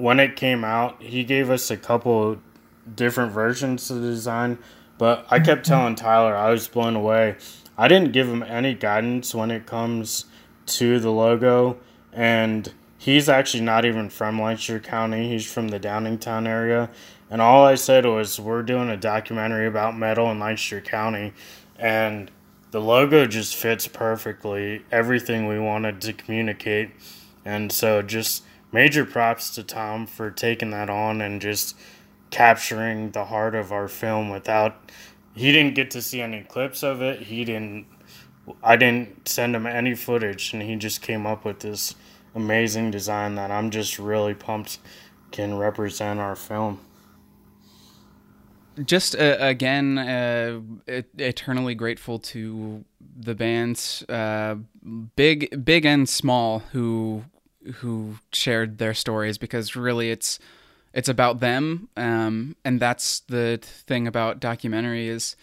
when 0.00 0.20
it 0.20 0.36
came 0.36 0.64
out, 0.64 1.02
he 1.02 1.24
gave 1.24 1.50
us 1.50 1.70
a 1.70 1.76
couple 1.76 2.38
different 2.94 3.32
versions 3.32 3.90
of 3.90 4.00
the 4.00 4.08
design. 4.08 4.58
But 4.98 5.26
I 5.30 5.40
kept 5.40 5.62
mm-hmm. 5.62 5.72
telling 5.72 5.94
Tyler 5.94 6.34
I 6.34 6.50
was 6.50 6.68
blown 6.68 6.96
away. 6.96 7.36
I 7.76 7.88
didn't 7.88 8.12
give 8.12 8.28
him 8.28 8.42
any 8.42 8.74
guidance 8.74 9.34
when 9.34 9.50
it 9.50 9.66
comes 9.66 10.26
to 10.66 11.00
the 11.00 11.10
logo, 11.10 11.78
and 12.12 12.72
he's 12.98 13.28
actually 13.28 13.62
not 13.62 13.84
even 13.84 14.10
from 14.10 14.40
Lancaster 14.40 14.78
County. 14.78 15.28
He's 15.28 15.50
from 15.50 15.68
the 15.68 15.80
Downingtown 15.80 16.46
area. 16.46 16.90
And 17.30 17.40
all 17.40 17.64
I 17.64 17.76
said 17.76 18.04
was, 18.04 18.38
we're 18.38 18.62
doing 18.62 18.90
a 18.90 18.96
documentary 18.96 19.66
about 19.66 19.96
metal 19.96 20.30
in 20.30 20.38
Lancaster 20.38 20.80
County. 20.80 21.32
And 21.78 22.30
the 22.70 22.80
logo 22.80 23.26
just 23.26 23.56
fits 23.56 23.88
perfectly 23.88 24.84
everything 24.92 25.46
we 25.46 25.58
wanted 25.58 26.00
to 26.02 26.12
communicate. 26.12 26.90
And 27.44 27.72
so, 27.72 28.02
just 28.02 28.42
major 28.72 29.04
props 29.04 29.50
to 29.54 29.62
Tom 29.62 30.06
for 30.06 30.30
taking 30.30 30.70
that 30.70 30.90
on 30.90 31.20
and 31.20 31.40
just 31.40 31.76
capturing 32.30 33.10
the 33.10 33.26
heart 33.26 33.54
of 33.54 33.72
our 33.72 33.88
film 33.88 34.30
without. 34.30 34.90
He 35.34 35.52
didn't 35.52 35.74
get 35.74 35.90
to 35.92 36.02
see 36.02 36.20
any 36.20 36.42
clips 36.42 36.82
of 36.82 37.02
it. 37.02 37.22
He 37.22 37.44
didn't 37.44 37.86
I 38.62 38.76
didn't 38.76 39.28
send 39.28 39.54
him 39.54 39.66
any 39.66 39.94
footage, 39.94 40.52
and 40.52 40.62
he 40.62 40.76
just 40.76 41.02
came 41.02 41.26
up 41.26 41.44
with 41.44 41.60
this 41.60 41.94
amazing 42.34 42.90
design 42.90 43.34
that 43.36 43.50
I'm 43.50 43.70
just 43.70 43.98
really 43.98 44.34
pumped 44.34 44.78
can 45.30 45.56
represent 45.56 46.20
our 46.20 46.36
film. 46.36 46.80
Just 48.84 49.14
uh, 49.14 49.36
again, 49.38 49.98
uh, 49.98 50.60
eternally 51.18 51.74
grateful 51.74 52.18
to 52.18 52.84
the 53.18 53.34
bands, 53.34 54.02
uh, 54.08 54.56
big, 55.16 55.64
big 55.64 55.84
and 55.84 56.08
small, 56.08 56.60
who 56.72 57.24
who 57.76 58.16
shared 58.32 58.78
their 58.78 58.94
stories 58.94 59.38
because 59.38 59.76
really 59.76 60.10
it's 60.10 60.38
it's 60.92 61.08
about 61.08 61.38
them, 61.38 61.88
um, 61.96 62.56
and 62.64 62.80
that's 62.80 63.20
the 63.20 63.58
thing 63.62 64.08
about 64.08 64.40
documentary 64.40 65.08
is 65.08 65.36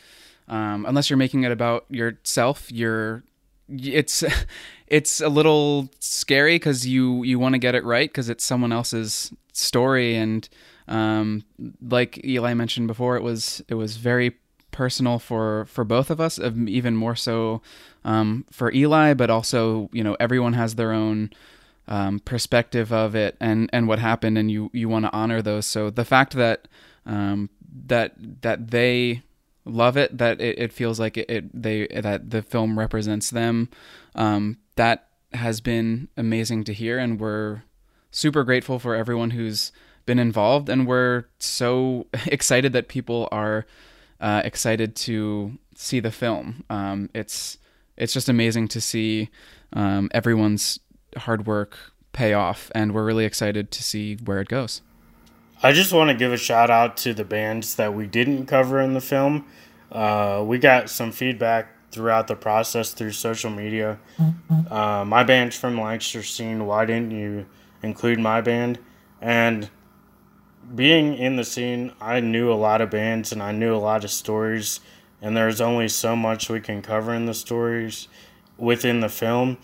um, 0.49 0.85
unless 0.85 1.09
you're 1.09 1.17
making 1.17 1.43
it 1.43 1.51
about 1.51 1.85
yourself, 1.89 2.71
you're 2.71 3.23
it's 3.69 4.23
it's 4.87 5.21
a 5.21 5.29
little 5.29 5.89
scary 5.99 6.55
because 6.55 6.87
you 6.87 7.23
you 7.23 7.39
want 7.39 7.53
to 7.53 7.59
get 7.59 7.75
it 7.75 7.83
right 7.83 8.09
because 8.09 8.29
it's 8.29 8.43
someone 8.43 8.71
else's 8.71 9.31
story 9.53 10.15
and 10.15 10.49
um, 10.87 11.43
like 11.81 12.23
Eli 12.23 12.53
mentioned 12.53 12.87
before, 12.87 13.17
it 13.17 13.23
was 13.23 13.61
it 13.67 13.75
was 13.75 13.97
very 13.97 14.37
personal 14.71 15.19
for 15.19 15.65
for 15.65 15.83
both 15.83 16.09
of 16.09 16.21
us, 16.21 16.39
even 16.39 16.95
more 16.95 17.15
so 17.15 17.61
um, 18.05 18.45
for 18.51 18.71
Eli, 18.73 19.13
but 19.13 19.29
also 19.29 19.89
you 19.91 20.03
know 20.03 20.15
everyone 20.19 20.53
has 20.53 20.75
their 20.75 20.91
own 20.91 21.31
um, 21.87 22.19
perspective 22.19 22.91
of 22.91 23.15
it 23.15 23.37
and 23.39 23.69
and 23.73 23.87
what 23.87 23.99
happened, 23.99 24.37
and 24.37 24.51
you 24.51 24.69
you 24.73 24.89
want 24.89 25.05
to 25.05 25.13
honor 25.13 25.41
those. 25.41 25.65
So 25.65 25.89
the 25.89 26.05
fact 26.05 26.33
that 26.33 26.67
um, 27.05 27.49
that 27.87 28.13
that 28.41 28.71
they 28.71 29.23
love 29.67 29.97
it 29.97 30.17
that 30.17 30.39
it, 30.41 30.57
it 30.57 30.73
feels 30.73 30.99
like 30.99 31.17
it, 31.17 31.29
it, 31.29 31.61
they 31.61 31.87
that 31.87 32.29
the 32.29 32.41
film 32.41 32.79
represents 32.79 33.29
them 33.29 33.69
um, 34.15 34.57
that 34.75 35.09
has 35.33 35.61
been 35.61 36.07
amazing 36.15 36.63
to 36.63 36.73
hear 36.73 36.97
and 36.97 37.19
we're 37.19 37.63
super 38.09 38.43
grateful 38.43 38.79
for 38.79 38.95
everyone 38.95 39.31
who's 39.31 39.71
been 40.05 40.19
involved 40.19 40.69
and 40.69 40.87
we're 40.87 41.25
so 41.37 42.07
excited 42.27 42.73
that 42.73 42.87
people 42.87 43.27
are 43.31 43.65
uh, 44.21 44.41
excited 44.45 44.95
to 44.95 45.57
see 45.75 45.99
the 45.99 46.11
film 46.11 46.63
um, 46.69 47.09
it's 47.13 47.57
it's 47.97 48.13
just 48.13 48.29
amazing 48.29 48.67
to 48.67 48.79
see 48.79 49.29
um, 49.73 50.09
everyone's 50.13 50.79
hard 51.15 51.45
work 51.45 51.77
pay 52.11 52.33
off 52.33 52.71
and 52.73 52.93
we're 52.93 53.05
really 53.05 53.25
excited 53.25 53.71
to 53.71 53.83
see 53.83 54.15
where 54.25 54.41
it 54.41 54.47
goes 54.47 54.81
I 55.63 55.71
just 55.71 55.91
want 55.91 56.11
to 56.11 56.15
give 56.15 56.31
a 56.31 56.37
shout 56.37 56.69
out 56.69 56.97
to 56.97 57.15
the 57.15 57.25
bands 57.25 57.75
that 57.75 57.95
we 57.95 58.05
didn't 58.05 58.45
cover 58.45 58.79
in 58.79 58.93
the 58.93 59.01
film. 59.01 59.45
Uh, 59.91 60.43
we 60.45 60.59
got 60.59 60.87
some 60.87 61.11
feedback 61.11 61.69
throughout 61.91 62.27
the 62.27 62.35
process 62.35 62.91
through 62.91 63.11
social 63.11 63.49
media. 63.49 63.97
Uh, 64.69 65.03
my 65.05 65.23
band's 65.23 65.57
from 65.57 65.77
the 65.77 65.81
Lancaster 65.81 66.21
scene. 66.21 66.67
Why 66.67 66.85
didn't 66.85 67.09
you 67.09 67.47
include 67.81 68.19
my 68.19 68.39
band? 68.41 68.77
And 69.19 69.71
being 70.75 71.15
in 71.15 71.37
the 71.37 71.43
scene, 71.43 71.91
I 71.99 72.19
knew 72.19 72.51
a 72.51 72.55
lot 72.55 72.81
of 72.81 72.91
bands 72.91 73.31
and 73.31 73.41
I 73.41 73.51
knew 73.51 73.75
a 73.75 73.77
lot 73.79 74.03
of 74.03 74.11
stories. 74.11 74.79
And 75.23 75.35
there's 75.35 75.59
only 75.59 75.87
so 75.87 76.15
much 76.15 76.49
we 76.49 76.59
can 76.59 76.83
cover 76.83 77.15
in 77.15 77.25
the 77.25 77.33
stories 77.33 78.07
within 78.57 78.99
the 78.99 79.09
film. 79.09 79.57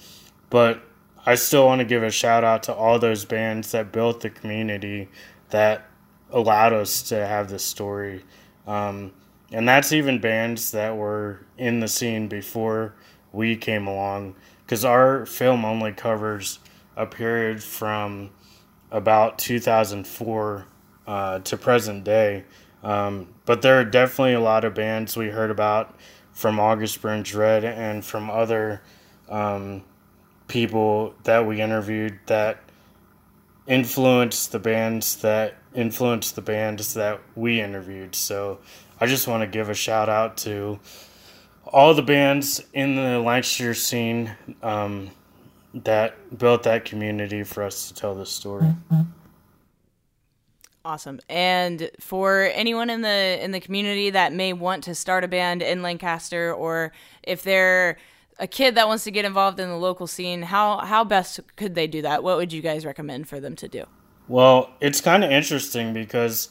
But 0.50 0.82
I 1.26 1.36
still 1.36 1.66
want 1.66 1.80
to 1.80 1.86
give 1.86 2.04
a 2.04 2.12
shout 2.12 2.44
out 2.44 2.64
to 2.64 2.74
all 2.74 3.00
those 3.00 3.24
bands 3.24 3.72
that 3.72 3.92
built 3.94 4.22
the 4.22 4.30
community 4.30 5.10
that 5.50 5.90
allowed 6.32 6.74
us 6.74 7.02
to 7.04 7.26
have 7.26 7.50
this 7.50 7.64
story. 7.64 8.24
Um, 8.68 9.14
and 9.52 9.68
that's 9.68 9.94
even 9.94 10.20
bands 10.20 10.72
that 10.72 10.98
were 10.98 11.46
in 11.58 11.80
the 11.80 11.88
scene 11.88 12.28
before 12.28 12.96
we 13.32 13.56
came 13.56 13.88
along, 13.88 14.36
because 14.66 14.84
our 14.84 15.26
film 15.26 15.64
only 15.64 15.94
covers 15.94 16.60
a 16.98 17.06
period 17.06 17.64
from 17.64 18.32
about 18.92 19.40
2004 19.40 20.66
uh, 21.08 21.40
to 21.40 21.58
present 21.58 22.04
day. 22.04 22.44
Um, 22.84 23.34
but 23.46 23.62
there 23.62 23.80
are 23.80 23.86
definitely 23.86 24.34
a 24.34 24.42
lot 24.42 24.66
of 24.66 24.74
bands 24.74 25.16
we 25.16 25.28
heard 25.28 25.52
about 25.52 25.96
from 26.34 26.60
August 26.60 27.02
Burns 27.02 27.34
Red 27.34 27.64
and 27.64 28.04
from 28.04 28.30
other 28.30 28.82
um, 29.30 29.84
people 30.48 31.16
that 31.24 31.46
we 31.46 31.62
interviewed 31.62 32.20
that 32.26 32.60
influenced 33.68 34.52
the 34.52 34.60
bands 34.60 35.18
that 35.18 35.56
influenced 35.74 36.36
the 36.36 36.42
bands 36.42 36.94
that 36.94 37.20
we 37.36 37.62
interviewed. 37.62 38.16
So 38.16 38.60
I 39.00 39.08
just 39.08 39.28
want 39.28 39.42
to 39.42 39.48
give 39.48 39.70
a 39.70 39.74
shout 39.74 40.10
out 40.10 40.38
to 40.38 40.80
all 41.66 41.94
the 41.94 42.04
bands 42.04 42.64
in 42.74 42.96
the 42.96 43.20
Lancaster 43.20 43.74
scene 43.74 44.36
um, 44.62 45.10
that 45.74 46.38
built 46.38 46.64
that 46.64 46.86
community 46.86 47.44
for 47.44 47.64
us 47.64 47.88
to 47.88 47.94
tell 47.94 48.14
this 48.14 48.30
story. 48.30 48.68
Awesome. 50.86 51.22
And 51.30 51.90
for 52.00 52.52
anyone 52.54 52.90
in 52.90 53.02
the 53.02 53.40
in 53.42 53.52
the 53.52 53.62
community 53.62 54.10
that 54.10 54.34
may 54.34 54.52
want 54.52 54.84
to 54.84 54.94
start 54.94 55.24
a 55.24 55.30
band 55.30 55.62
in 55.62 55.82
Lancaster 55.82 56.54
or 56.54 56.92
if 57.24 57.42
they're 57.42 57.98
a 58.44 58.48
kid 58.48 58.76
that 58.76 58.90
wants 58.90 59.06
to 59.06 59.12
get 59.12 59.24
involved 59.24 59.58
in 59.58 59.70
the 59.70 59.78
local 59.78 60.06
scene, 60.06 60.42
how 60.42 60.80
how 60.80 61.06
best 61.06 61.40
could 61.56 61.76
they 61.76 61.88
do 61.88 62.02
that? 62.02 62.24
What 62.24 62.36
would 62.36 62.52
you 62.52 62.62
guys 62.62 62.86
recommend 62.86 63.30
for 63.30 63.40
them 63.40 63.56
to 63.56 63.70
do? 63.70 63.86
Well, 64.28 64.70
it's 64.82 65.00
kind 65.00 65.24
of 65.24 65.32
interesting 65.32 65.94
because 65.94 66.50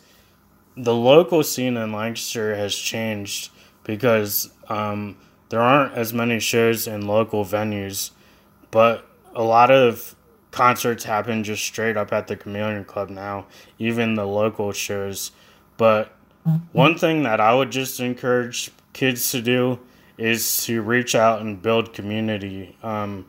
the 0.74 0.94
local 0.94 1.42
scene 1.42 1.76
in 1.76 1.92
Lancaster 1.92 2.56
has 2.56 2.74
changed 2.74 3.50
because 3.84 4.50
um, 4.70 5.18
there 5.50 5.60
aren't 5.60 5.92
as 5.92 6.14
many 6.14 6.40
shows 6.40 6.86
in 6.86 7.06
local 7.06 7.44
venues, 7.44 8.12
but 8.70 9.06
a 9.34 9.42
lot 9.42 9.70
of 9.70 10.16
concerts 10.50 11.04
happen 11.04 11.44
just 11.44 11.62
straight 11.62 11.98
up 11.98 12.10
at 12.10 12.26
the 12.26 12.36
Chameleon 12.36 12.86
club 12.86 13.10
now, 13.10 13.44
even 13.78 14.14
the 14.14 14.26
local 14.26 14.72
shows. 14.72 15.30
But 15.76 16.14
one 16.72 16.96
thing 16.96 17.22
that 17.24 17.38
I 17.38 17.54
would 17.54 17.70
just 17.70 18.00
encourage 18.00 18.70
kids 18.94 19.30
to 19.32 19.42
do 19.42 19.78
is 20.18 20.64
to 20.64 20.82
reach 20.82 21.14
out 21.14 21.40
and 21.40 21.60
build 21.60 21.92
community. 21.92 22.76
Um, 22.82 23.26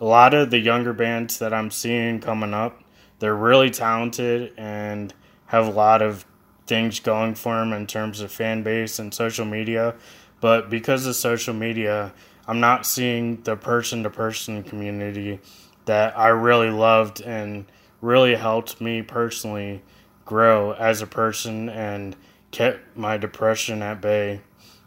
a 0.00 0.04
lot 0.04 0.34
of 0.34 0.50
the 0.50 0.58
younger 0.58 0.92
bands 0.92 1.38
that 1.38 1.52
I'm 1.52 1.70
seeing 1.70 2.20
coming 2.20 2.54
up, 2.54 2.82
they're 3.18 3.36
really 3.36 3.70
talented 3.70 4.54
and 4.56 5.12
have 5.46 5.66
a 5.66 5.70
lot 5.70 6.00
of 6.00 6.24
things 6.66 7.00
going 7.00 7.34
for 7.34 7.58
them 7.58 7.72
in 7.72 7.86
terms 7.86 8.20
of 8.20 8.30
fan 8.30 8.62
base 8.62 8.98
and 8.98 9.12
social 9.12 9.44
media. 9.44 9.94
But 10.40 10.70
because 10.70 11.04
of 11.06 11.16
social 11.16 11.52
media, 11.52 12.14
I'm 12.46 12.60
not 12.60 12.86
seeing 12.86 13.42
the 13.42 13.56
person 13.56 14.02
to 14.04 14.10
person 14.10 14.62
community 14.62 15.40
that 15.84 16.18
I 16.18 16.28
really 16.28 16.70
loved 16.70 17.20
and 17.20 17.66
really 18.00 18.36
helped 18.36 18.80
me 18.80 19.02
personally 19.02 19.82
grow 20.24 20.72
as 20.72 21.02
a 21.02 21.06
person 21.06 21.68
and 21.68 22.16
kept 22.50 22.96
my 22.96 23.16
depression 23.16 23.82
at 23.82 24.00
bay 24.00 24.40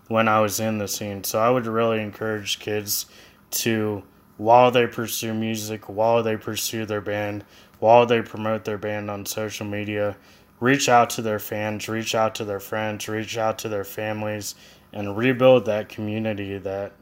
when 0.08 0.28
I 0.28 0.40
was 0.40 0.60
in 0.60 0.78
the 0.78 0.88
scene. 0.88 1.24
So 1.24 1.40
I 1.40 1.50
would 1.50 1.66
really 1.66 2.02
encourage 2.02 2.60
kids 2.60 3.06
to, 3.52 4.04
while 4.38 4.72
they 4.72 4.88
pursue 4.88 5.34
music, 5.34 5.88
while 5.90 6.24
they 6.24 6.38
pursue 6.38 6.86
their 6.86 7.02
band, 7.02 7.44
while 7.80 8.06
they 8.06 8.22
promote 8.22 8.66
their 8.66 8.78
band 8.78 9.10
on 9.10 9.26
social 9.26 9.66
media, 9.66 10.16
reach 10.60 10.88
out 10.88 11.10
to 11.12 11.22
their 11.22 11.40
fans, 11.40 11.90
reach 11.90 12.16
out 12.16 12.36
to 12.36 12.46
their 12.46 12.60
friends, 12.60 13.08
reach 13.08 13.38
out 13.38 13.58
to 13.60 13.70
their 13.70 13.84
families, 13.84 14.56
and 14.94 15.18
rebuild 15.18 15.66
that 15.66 15.90
community 15.90 16.58
that 16.58 16.94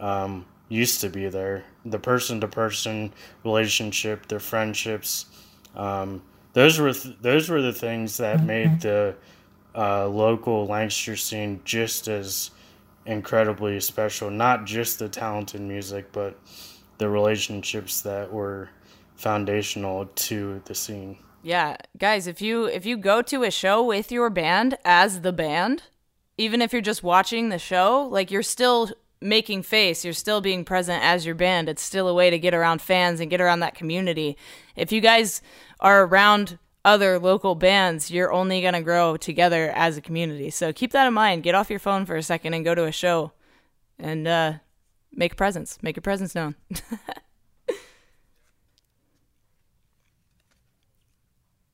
um, 0.00 0.44
used 0.68 1.00
to 1.00 1.08
be 1.08 1.28
there. 1.28 1.64
The 1.84 1.98
person 1.98 2.40
to 2.40 2.48
person 2.48 3.12
relationship, 3.44 4.26
their 4.28 4.40
friendships. 4.40 5.26
Um, 5.74 6.22
those 6.52 6.78
were 6.78 6.92
th- 6.92 7.16
those 7.20 7.48
were 7.48 7.62
the 7.62 7.72
things 7.72 8.18
that 8.18 8.42
made 8.42 8.80
the 8.80 9.14
uh, 9.74 10.06
local 10.06 10.66
Lancaster 10.66 11.16
scene 11.16 11.60
just 11.64 12.08
as 12.08 12.50
incredibly 13.06 13.80
special. 13.80 14.30
Not 14.30 14.64
just 14.64 14.98
the 14.98 15.08
talented 15.08 15.60
music, 15.60 16.12
but 16.12 16.38
the 16.98 17.08
relationships 17.08 18.00
that 18.02 18.32
were 18.32 18.70
foundational 19.16 20.06
to 20.06 20.62
the 20.66 20.74
scene. 20.74 21.18
Yeah, 21.42 21.76
guys, 21.98 22.26
if 22.26 22.40
you 22.40 22.66
if 22.66 22.86
you 22.86 22.96
go 22.96 23.20
to 23.22 23.42
a 23.42 23.50
show 23.50 23.82
with 23.82 24.12
your 24.12 24.30
band 24.30 24.78
as 24.84 25.22
the 25.22 25.32
band, 25.32 25.84
even 26.38 26.62
if 26.62 26.72
you're 26.72 26.80
just 26.82 27.02
watching 27.02 27.48
the 27.48 27.58
show, 27.58 28.08
like 28.10 28.30
you're 28.30 28.42
still 28.42 28.90
making 29.20 29.62
face, 29.62 30.04
you're 30.04 30.14
still 30.14 30.40
being 30.40 30.64
present 30.64 31.02
as 31.02 31.26
your 31.26 31.34
band. 31.34 31.68
It's 31.68 31.82
still 31.82 32.08
a 32.08 32.14
way 32.14 32.30
to 32.30 32.38
get 32.38 32.54
around 32.54 32.82
fans 32.82 33.20
and 33.20 33.30
get 33.30 33.40
around 33.40 33.60
that 33.60 33.74
community. 33.74 34.36
If 34.76 34.92
you 34.92 35.00
guys 35.00 35.42
are 35.80 36.04
around 36.04 36.58
other 36.84 37.18
local 37.18 37.54
bands, 37.54 38.10
you're 38.10 38.32
only 38.32 38.60
going 38.60 38.74
to 38.74 38.82
grow 38.82 39.16
together 39.16 39.70
as 39.74 39.96
a 39.96 40.00
community. 40.00 40.50
So 40.50 40.72
keep 40.72 40.90
that 40.92 41.06
in 41.06 41.14
mind. 41.14 41.42
Get 41.44 41.54
off 41.54 41.70
your 41.70 41.78
phone 41.78 42.04
for 42.06 42.16
a 42.16 42.22
second 42.22 42.54
and 42.54 42.64
go 42.64 42.74
to 42.74 42.84
a 42.84 42.92
show 42.92 43.32
and 43.98 44.26
uh, 44.26 44.54
make 45.12 45.32
a 45.32 45.36
presence, 45.36 45.78
make 45.82 45.96
your 45.96 46.02
presence 46.02 46.34
known. 46.34 46.56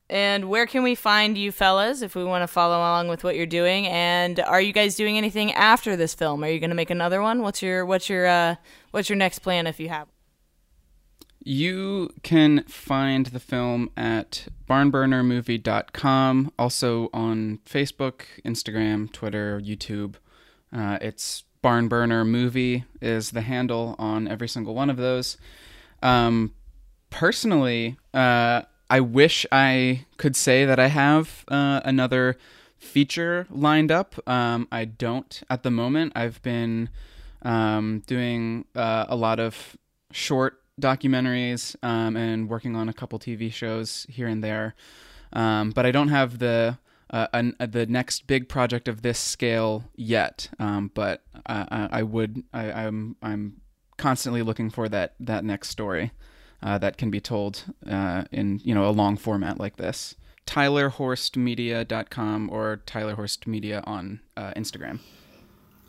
and 0.09 0.47
where 0.49 0.67
can 0.67 0.83
we 0.83 0.93
find 0.93 1.37
you 1.37 1.51
fellas 1.51 2.01
if 2.01 2.15
we 2.15 2.23
want 2.23 2.43
to 2.43 2.47
follow 2.47 2.77
along 2.77 3.07
with 3.07 3.23
what 3.23 3.35
you're 3.35 3.47
doing? 3.47 3.87
And 3.87 4.39
are 4.39 4.61
you 4.61 4.73
guys 4.73 4.95
doing 4.95 5.17
anything 5.17 5.51
after 5.53 5.95
this 5.95 6.13
film? 6.13 6.43
Are 6.43 6.49
you 6.49 6.59
going 6.59 6.69
to 6.69 6.75
make 6.75 6.91
another 6.91 7.21
one? 7.21 7.41
What's 7.41 7.63
your 7.63 7.85
what's 7.85 8.09
your 8.09 8.27
uh, 8.27 8.55
what's 8.91 9.09
your 9.09 9.17
next 9.17 9.39
plan 9.39 9.65
if 9.65 9.79
you 9.79 9.89
have? 9.89 10.07
You 11.41 12.13
can 12.21 12.63
find 12.63 13.27
the 13.27 13.39
film 13.39 13.91
at 13.95 14.47
barnburnermovie.com, 14.69 16.51
also 16.59 17.09
on 17.13 17.59
Facebook, 17.65 18.21
Instagram, 18.45 19.11
Twitter, 19.11 19.59
YouTube. 19.63 20.15
Uh, 20.73 20.97
it's 21.01 21.43
Barnburner 21.63 22.27
Movie 22.27 22.85
is 23.01 23.31
the 23.31 23.41
handle 23.41 23.95
on 23.97 24.27
every 24.27 24.47
single 24.47 24.75
one 24.75 24.89
of 24.89 24.97
those. 24.97 25.37
Um, 26.01 26.53
personally, 27.09 27.97
uh, 28.13 28.63
I 28.89 28.99
wish 28.99 29.45
I 29.51 30.05
could 30.17 30.35
say 30.35 30.65
that 30.65 30.79
I 30.79 30.87
have 30.87 31.45
uh, 31.47 31.81
another 31.85 32.37
feature 32.77 33.45
lined 33.49 33.91
up. 33.91 34.15
Um, 34.27 34.67
I 34.71 34.85
don't 34.85 35.41
at 35.49 35.63
the 35.63 35.71
moment. 35.71 36.13
I've 36.15 36.41
been 36.41 36.89
um, 37.41 38.03
doing 38.07 38.65
uh, 38.75 39.05
a 39.07 39.15
lot 39.15 39.39
of 39.39 39.77
short 40.11 40.61
documentaries 40.79 41.75
um, 41.83 42.15
and 42.15 42.49
working 42.49 42.75
on 42.75 42.89
a 42.89 42.93
couple 42.93 43.19
TV 43.19 43.51
shows 43.51 44.05
here 44.09 44.27
and 44.27 44.43
there. 44.43 44.75
Um, 45.33 45.71
but 45.71 45.85
I 45.85 45.91
don't 45.91 46.09
have 46.09 46.39
the 46.39 46.77
uh, 47.11 47.27
an, 47.33 47.55
uh, 47.59 47.65
the 47.65 47.87
next 47.87 48.27
big 48.27 48.47
project 48.47 48.87
of 48.87 49.01
this 49.01 49.17
scale 49.17 49.85
yet. 49.95 50.49
Um, 50.59 50.91
but 50.93 51.23
I, 51.45 51.89
I 51.91 52.03
would 52.03 52.43
I, 52.53 52.71
I'm 52.71 53.15
I'm 53.21 53.61
constantly 53.97 54.41
looking 54.41 54.69
for 54.69 54.87
that 54.89 55.15
that 55.19 55.43
next 55.43 55.69
story 55.69 56.11
uh, 56.61 56.77
that 56.77 56.97
can 56.97 57.09
be 57.09 57.19
told 57.19 57.63
uh, 57.89 58.25
in 58.31 58.61
you 58.63 58.75
know 58.75 58.87
a 58.87 58.91
long 58.91 59.17
format 59.17 59.59
like 59.59 59.77
this. 59.77 60.15
TylerHorstMedia.com 60.45 62.49
or 62.51 62.81
TylerHorstMedia 62.87 63.87
on 63.87 64.19
uh, 64.35 64.51
Instagram. 64.55 64.99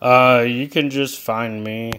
You 0.02 0.68
can 0.68 0.90
just 0.90 1.18
find 1.18 1.64
me 1.64 1.92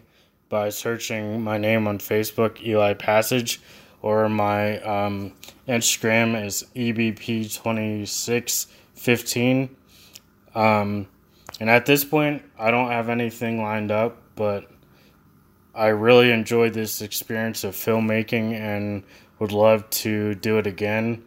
by 0.51 0.69
searching 0.69 1.41
my 1.41 1.57
name 1.57 1.87
on 1.87 1.97
Facebook, 1.97 2.61
Eli 2.61 2.93
Passage, 2.93 3.59
or 4.01 4.27
my 4.27 4.81
um, 4.81 5.31
Instagram 5.67 6.45
is 6.45 6.65
EBP2615. 6.75 9.69
Um, 10.53 11.07
and 11.61 11.69
at 11.69 11.85
this 11.85 12.03
point, 12.03 12.43
I 12.59 12.69
don't 12.69 12.91
have 12.91 13.07
anything 13.07 13.63
lined 13.63 13.91
up, 13.91 14.21
but 14.35 14.69
I 15.73 15.87
really 15.87 16.31
enjoyed 16.31 16.73
this 16.73 17.01
experience 17.01 17.63
of 17.63 17.73
filmmaking 17.73 18.53
and 18.53 19.03
would 19.39 19.53
love 19.53 19.89
to 19.89 20.35
do 20.35 20.57
it 20.57 20.67
again. 20.67 21.23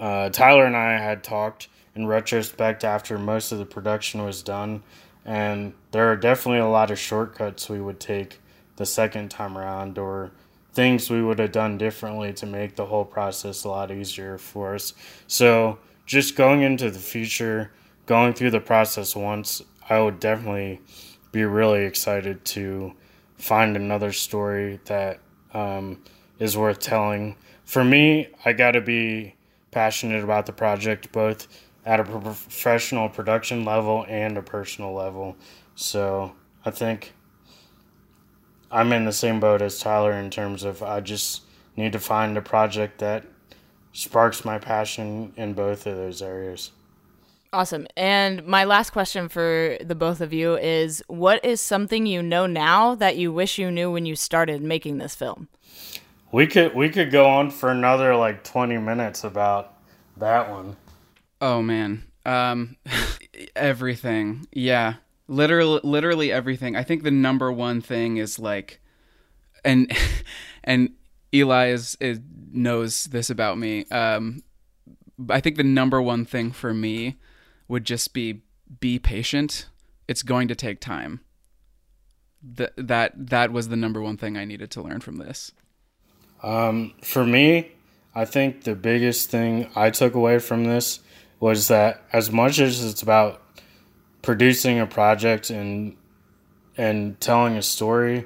Uh, 0.00 0.30
Tyler 0.30 0.64
and 0.64 0.76
I 0.76 0.92
had 0.92 1.22
talked 1.22 1.68
in 1.94 2.06
retrospect 2.06 2.82
after 2.82 3.18
most 3.18 3.52
of 3.52 3.58
the 3.58 3.66
production 3.66 4.24
was 4.24 4.42
done, 4.42 4.82
and 5.28 5.74
there 5.90 6.10
are 6.10 6.16
definitely 6.16 6.60
a 6.60 6.66
lot 6.66 6.90
of 6.90 6.98
shortcuts 6.98 7.68
we 7.68 7.82
would 7.82 8.00
take 8.00 8.40
the 8.76 8.86
second 8.86 9.30
time 9.30 9.58
around 9.58 9.98
or 9.98 10.32
things 10.72 11.10
we 11.10 11.22
would 11.22 11.38
have 11.38 11.52
done 11.52 11.76
differently 11.76 12.32
to 12.32 12.46
make 12.46 12.76
the 12.76 12.86
whole 12.86 13.04
process 13.04 13.64
a 13.64 13.68
lot 13.68 13.90
easier 13.90 14.38
for 14.38 14.74
us. 14.74 14.94
So, 15.26 15.78
just 16.06 16.34
going 16.34 16.62
into 16.62 16.90
the 16.90 16.98
future, 16.98 17.72
going 18.06 18.32
through 18.32 18.52
the 18.52 18.60
process 18.60 19.14
once, 19.14 19.60
I 19.90 20.00
would 20.00 20.18
definitely 20.18 20.80
be 21.30 21.44
really 21.44 21.84
excited 21.84 22.42
to 22.46 22.94
find 23.36 23.76
another 23.76 24.12
story 24.12 24.80
that 24.86 25.20
um, 25.52 26.02
is 26.38 26.56
worth 26.56 26.78
telling. 26.78 27.36
For 27.66 27.84
me, 27.84 28.28
I 28.46 28.54
got 28.54 28.70
to 28.70 28.80
be 28.80 29.34
passionate 29.72 30.24
about 30.24 30.46
the 30.46 30.54
project 30.54 31.12
both 31.12 31.48
at 31.88 32.00
a 32.00 32.04
professional 32.04 33.08
production 33.08 33.64
level 33.64 34.04
and 34.10 34.36
a 34.36 34.42
personal 34.42 34.92
level. 34.92 35.34
So 35.74 36.34
I 36.62 36.70
think 36.70 37.14
I'm 38.70 38.92
in 38.92 39.06
the 39.06 39.12
same 39.12 39.40
boat 39.40 39.62
as 39.62 39.78
Tyler 39.78 40.12
in 40.12 40.28
terms 40.28 40.64
of 40.64 40.82
I 40.82 41.00
just 41.00 41.44
need 41.76 41.92
to 41.92 41.98
find 41.98 42.36
a 42.36 42.42
project 42.42 42.98
that 42.98 43.24
sparks 43.94 44.44
my 44.44 44.58
passion 44.58 45.32
in 45.38 45.54
both 45.54 45.86
of 45.86 45.96
those 45.96 46.20
areas. 46.20 46.72
Awesome. 47.54 47.86
And 47.96 48.46
my 48.46 48.64
last 48.64 48.90
question 48.90 49.30
for 49.30 49.78
the 49.80 49.94
both 49.94 50.20
of 50.20 50.34
you 50.34 50.58
is 50.58 51.02
what 51.08 51.42
is 51.42 51.58
something 51.62 52.04
you 52.04 52.22
know 52.22 52.44
now 52.44 52.96
that 52.96 53.16
you 53.16 53.32
wish 53.32 53.56
you 53.56 53.70
knew 53.70 53.90
when 53.90 54.04
you 54.04 54.14
started 54.14 54.60
making 54.60 54.98
this 54.98 55.14
film? 55.14 55.48
We 56.32 56.48
could 56.48 56.74
we 56.74 56.90
could 56.90 57.10
go 57.10 57.26
on 57.26 57.50
for 57.50 57.70
another 57.70 58.14
like 58.14 58.44
20 58.44 58.76
minutes 58.76 59.24
about 59.24 59.72
that 60.18 60.50
one. 60.50 60.76
Oh 61.40 61.62
man. 61.62 62.04
Um 62.24 62.76
everything. 63.56 64.46
Yeah. 64.52 64.94
Literally 65.26 65.80
literally 65.84 66.32
everything. 66.32 66.76
I 66.76 66.82
think 66.82 67.02
the 67.02 67.10
number 67.10 67.52
one 67.52 67.80
thing 67.80 68.16
is 68.16 68.38
like 68.38 68.80
and 69.64 69.92
and 70.64 70.90
Eli 71.34 71.68
is, 71.68 71.96
is 72.00 72.20
knows 72.52 73.04
this 73.04 73.30
about 73.30 73.58
me. 73.58 73.84
Um 73.90 74.42
I 75.30 75.40
think 75.40 75.56
the 75.56 75.64
number 75.64 76.00
one 76.00 76.24
thing 76.24 76.52
for 76.52 76.72
me 76.72 77.16
would 77.66 77.84
just 77.84 78.12
be 78.12 78.42
be 78.80 78.98
patient. 78.98 79.66
It's 80.06 80.22
going 80.22 80.48
to 80.48 80.54
take 80.54 80.80
time. 80.80 81.20
That 82.42 82.72
that 82.76 83.12
that 83.30 83.52
was 83.52 83.68
the 83.68 83.76
number 83.76 84.00
one 84.00 84.16
thing 84.16 84.36
I 84.36 84.44
needed 84.44 84.70
to 84.72 84.82
learn 84.82 85.00
from 85.00 85.16
this. 85.16 85.52
Um, 86.42 86.94
for 87.02 87.26
me, 87.26 87.72
I 88.14 88.24
think 88.24 88.62
the 88.64 88.74
biggest 88.74 89.30
thing 89.30 89.68
I 89.74 89.90
took 89.90 90.14
away 90.14 90.38
from 90.38 90.64
this 90.64 91.00
was 91.40 91.68
that 91.68 92.02
as 92.12 92.30
much 92.30 92.58
as 92.58 92.84
it's 92.84 93.02
about 93.02 93.42
producing 94.22 94.78
a 94.78 94.86
project 94.86 95.50
and 95.50 95.96
and 96.76 97.20
telling 97.20 97.56
a 97.56 97.62
story, 97.62 98.24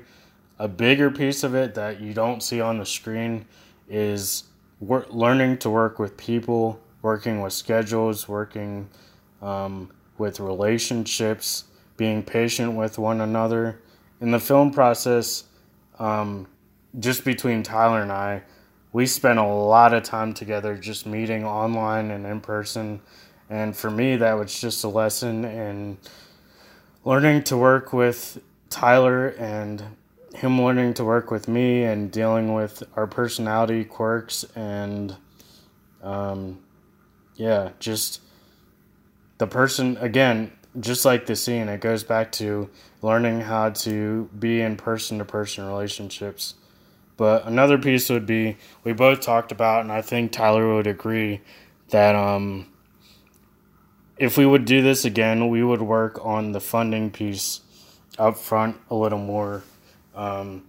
a 0.59 0.69
bigger 0.69 1.11
piece 1.11 1.43
of 1.43 1.55
it 1.55 1.75
that 1.75 2.01
you 2.01 2.13
don't 2.13 2.43
see 2.43 2.61
on 2.61 2.79
the 2.79 2.85
screen 2.85 3.47
is 3.89 4.45
learning 4.81 5.57
to 5.59 5.71
work 5.71 5.99
with 5.99 6.17
people, 6.17 6.79
working 7.01 7.41
with 7.41 7.53
schedules, 7.53 8.29
working 8.29 8.89
um, 9.41 9.91
with 10.19 10.39
relationships, 10.39 11.65
being 11.97 12.23
patient 12.23 12.75
with 12.75 12.99
one 12.99 13.21
another. 13.23 13.81
In 14.21 14.31
the 14.31 14.39
film 14.39 14.71
process, 14.71 15.45
um, 15.99 16.47
just 16.99 17.25
between 17.25 17.63
Tyler 17.63 18.03
and 18.03 18.13
I, 18.13 18.43
we 18.93 19.07
spent 19.07 19.39
a 19.39 19.45
lot 19.45 19.95
of 19.95 20.03
time 20.03 20.35
together 20.35 20.77
just 20.77 21.07
meeting 21.07 21.45
online 21.45 22.11
and 22.11 22.27
in 22.27 22.41
person. 22.41 23.01
And 23.49 23.77
for 23.77 23.91
me, 23.91 24.17
that 24.17 24.35
was 24.35 24.61
just 24.61 24.85
a 24.85 24.89
lesson 24.89 25.45
in 25.45 25.99
learning 27.05 27.45
to 27.45 27.57
work 27.57 27.93
with 27.93 28.43
Tyler 28.71 29.29
and 29.29 29.83
him 30.35 30.61
learning 30.61 30.95
to 30.95 31.05
work 31.05 31.31
with 31.31 31.49
me 31.49 31.85
and 31.85 32.11
dealing 32.11 32.55
with 32.55 32.83
our 32.97 33.07
personality 33.07 33.85
quirks 33.85 34.45
and 34.55 35.17
um, 36.03 36.59
yeah, 37.37 37.71
just 37.79 38.21
the 39.39 39.47
person 39.47 39.97
again 39.99 40.53
just 40.81 41.05
like 41.05 41.27
the 41.27 41.37
scene 41.37 41.69
it 41.69 41.81
goes 41.81 42.03
back 42.05 42.33
to 42.33 42.71
learning 43.03 43.41
how 43.41 43.69
to 43.69 44.31
be 44.39 44.61
in 44.61 44.77
person 44.77 45.19
to 45.19 45.25
person 45.25 45.67
relationships 45.67 46.55
but 47.17 47.47
another 47.47 47.79
piece 47.79 48.09
would 48.09 48.27
be 48.27 48.57
we 48.85 48.93
both 48.93 49.21
talked 49.21 49.53
about 49.53 49.83
and 49.83 49.93
i 49.93 50.01
think 50.03 50.33
tyler 50.33 50.75
would 50.75 50.87
agree 50.87 51.41
that 51.91 52.15
um, 52.15 52.67
if 54.17 54.39
we 54.39 54.47
would 54.47 54.65
do 54.65 54.83
this 54.83 55.05
again 55.05 55.49
we 55.49 55.63
would 55.63 55.83
work 55.83 56.25
on 56.25 56.53
the 56.53 56.61
funding 56.61 57.11
piece 57.11 57.61
up 58.19 58.37
front 58.37 58.77
a 58.91 58.95
little 58.95 59.19
more 59.19 59.63
um, 60.15 60.63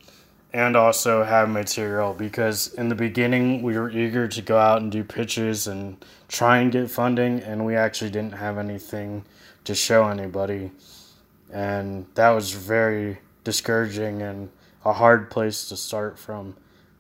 and 0.54 0.76
also 0.76 1.24
have 1.24 1.50
material. 1.50 2.14
Because 2.14 2.74
in 2.76 2.90
the 2.90 2.96
beginning 2.96 3.62
we 3.62 3.78
were 3.78 3.90
eager 3.90 4.28
to 4.28 4.42
go 4.42 4.58
out 4.58 4.82
and 4.82 4.92
do 4.92 5.04
pitches 5.04 5.68
and 5.68 6.04
try 6.28 6.60
and 6.60 6.72
get 6.72 6.90
funding 6.90 7.40
and 7.40 7.66
we 7.66 7.76
actually 7.76 8.12
didn't 8.12 8.34
have 8.34 8.58
anything 8.58 9.26
to 9.66 9.76
show 9.76 10.08
anybody. 10.08 10.72
And 11.52 12.06
that 12.16 12.30
was 12.30 12.52
very 12.52 13.20
discouraging 13.44 14.22
and 14.22 14.50
a 14.86 14.94
hard 14.94 15.30
place 15.30 15.68
to 15.70 15.78
start 15.78 16.18
from 16.18 16.56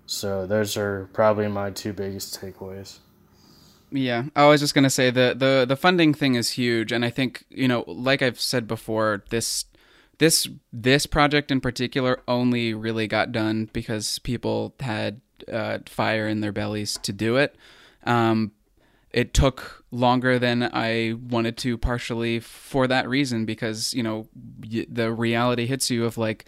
so 0.05 0.45
those 0.45 0.77
are 0.77 1.09
probably 1.13 1.47
my 1.47 1.69
two 1.69 1.93
biggest 1.93 2.39
takeaways 2.39 2.99
yeah, 3.93 4.25
I 4.35 4.47
was 4.47 4.59
just 4.59 4.73
gonna 4.73 4.89
say 4.89 5.11
the 5.11 5.35
the 5.37 5.65
the 5.67 5.75
funding 5.75 6.13
thing 6.13 6.35
is 6.35 6.51
huge, 6.51 6.91
and 6.91 7.05
I 7.05 7.11
think 7.11 7.45
you 7.49 7.67
know, 7.67 7.83
like 7.87 8.21
I've 8.21 8.39
said 8.39 8.67
before, 8.67 9.23
this 9.29 9.65
this 10.17 10.47
this 10.71 11.05
project 11.05 11.51
in 11.51 11.61
particular 11.61 12.21
only 12.27 12.73
really 12.73 13.07
got 13.07 13.31
done 13.31 13.69
because 13.71 14.19
people 14.19 14.73
had 14.79 15.21
uh, 15.51 15.79
fire 15.85 16.27
in 16.27 16.41
their 16.41 16.51
bellies 16.51 16.97
to 17.03 17.13
do 17.13 17.37
it. 17.37 17.55
Um, 18.03 18.51
it 19.11 19.33
took 19.33 19.83
longer 19.91 20.39
than 20.39 20.63
I 20.73 21.13
wanted 21.29 21.57
to, 21.57 21.77
partially 21.77 22.39
for 22.39 22.87
that 22.87 23.07
reason, 23.07 23.45
because 23.45 23.93
you 23.93 24.01
know 24.01 24.27
the 24.33 25.11
reality 25.13 25.67
hits 25.67 25.91
you 25.91 26.05
of 26.05 26.17
like 26.17 26.45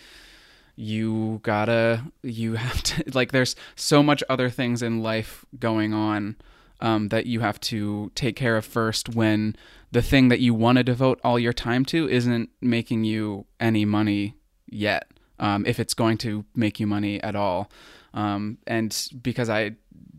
you 0.76 1.40
gotta 1.44 2.04
you 2.22 2.54
have 2.56 2.82
to 2.84 3.04
like 3.14 3.32
there's 3.32 3.56
so 3.76 4.04
much 4.04 4.24
other 4.30 4.50
things 4.50 4.82
in 4.82 5.02
life 5.02 5.46
going 5.60 5.94
on 5.94 6.36
um, 6.82 7.10
that 7.10 7.26
you 7.26 7.40
have 7.40 7.60
to 7.60 8.12
take 8.16 8.36
care 8.36 8.58
of 8.58 8.66
first 8.66 9.16
when 9.16 9.56
the 9.92 10.02
thing 10.02 10.28
that 10.28 10.40
you 10.40 10.54
want 10.54 10.78
to 10.78 10.84
devote 10.84 11.20
all 11.24 11.40
your 11.40 11.54
time 11.54 11.86
to 11.86 12.10
isn't 12.10 12.50
making 12.62 13.04
you 13.06 13.46
any 13.60 13.86
money 13.86 14.36
yet, 14.70 15.10
um, 15.40 15.66
if 15.66 15.80
it's 15.80 15.94
going 15.94 16.18
to 16.18 16.44
make 16.54 16.80
you 16.80 16.88
money 16.88 17.22
at 17.24 17.36
all. 17.36 17.72
Um, 18.14 18.58
and 18.68 19.10
because 19.22 19.50
I 19.50 19.76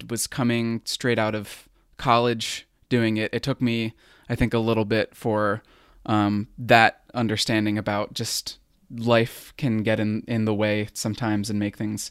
was 0.08 0.26
coming 0.26 0.82
straight 0.84 1.18
out 1.18 1.34
of 1.34 1.68
college 1.98 2.66
doing 2.88 3.16
it, 3.16 3.34
it 3.34 3.42
took 3.42 3.60
me, 3.60 3.94
I 4.28 4.34
think, 4.34 4.54
a 4.54 4.58
little 4.58 4.84
bit 4.84 5.14
for 5.14 5.62
um, 6.06 6.48
that 6.58 7.02
understanding 7.14 7.76
about 7.76 8.14
just 8.14 8.58
life 8.90 9.52
can 9.56 9.82
get 9.82 10.00
in, 10.00 10.22
in 10.28 10.44
the 10.44 10.54
way 10.54 10.88
sometimes 10.92 11.50
and 11.50 11.58
make 11.58 11.76
things 11.76 12.10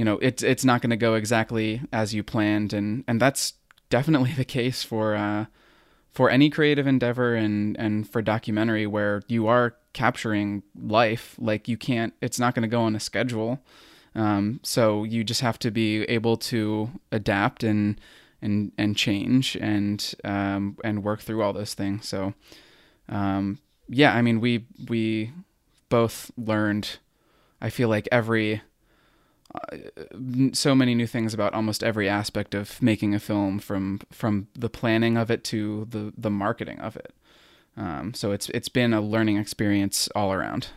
you 0.00 0.04
know 0.04 0.18
it's 0.22 0.42
it's 0.42 0.64
not 0.64 0.80
going 0.80 0.90
to 0.90 0.96
go 0.96 1.14
exactly 1.14 1.82
as 1.92 2.14
you 2.14 2.22
planned. 2.22 2.72
And 2.72 3.04
and 3.06 3.20
that's 3.20 3.54
definitely 3.90 4.32
the 4.36 4.44
case 4.44 4.82
for 4.82 5.14
uh, 5.14 5.46
for 6.10 6.30
any 6.30 6.50
creative 6.50 6.86
endeavor 6.86 7.34
and 7.34 7.76
and 7.78 8.08
for 8.08 8.22
documentary 8.22 8.86
where 8.86 9.22
you 9.28 9.46
are 9.46 9.76
capturing 9.92 10.62
life. 10.74 11.36
Like 11.38 11.68
you 11.68 11.76
can't 11.76 12.14
it's 12.20 12.38
not 12.38 12.54
going 12.54 12.62
to 12.62 12.68
go 12.68 12.80
on 12.80 12.96
a 12.96 13.00
schedule. 13.00 13.60
Um, 14.14 14.60
so 14.62 15.04
you 15.04 15.22
just 15.22 15.40
have 15.42 15.58
to 15.60 15.70
be 15.70 16.02
able 16.04 16.36
to 16.38 16.90
adapt 17.12 17.62
and 17.62 18.00
and 18.40 18.72
and 18.78 18.96
change 18.96 19.56
and 19.60 20.14
um, 20.24 20.78
and 20.82 21.04
work 21.04 21.20
through 21.20 21.42
all 21.42 21.52
those 21.52 21.74
things. 21.74 22.08
So 22.08 22.32
um, 23.08 23.58
yeah 23.90 24.14
i 24.14 24.22
mean 24.22 24.40
we 24.40 24.64
we 24.88 25.32
both 25.90 26.30
learned 26.38 26.98
i 27.60 27.68
feel 27.68 27.90
like 27.90 28.08
every 28.10 28.62
uh, 29.54 29.76
so 30.52 30.74
many 30.74 30.94
new 30.94 31.06
things 31.06 31.34
about 31.34 31.52
almost 31.52 31.82
every 31.82 32.08
aspect 32.08 32.54
of 32.54 32.80
making 32.80 33.14
a 33.14 33.18
film 33.18 33.58
from 33.58 34.00
from 34.10 34.46
the 34.54 34.70
planning 34.70 35.16
of 35.18 35.30
it 35.30 35.44
to 35.44 35.86
the 35.90 36.12
the 36.16 36.30
marketing 36.30 36.78
of 36.80 36.96
it 36.96 37.12
Um, 37.76 38.14
so 38.14 38.32
it's 38.32 38.48
it's 38.50 38.68
been 38.68 38.92
a 38.92 39.00
learning 39.00 39.36
experience 39.38 40.08
all 40.14 40.32
around. 40.32 40.68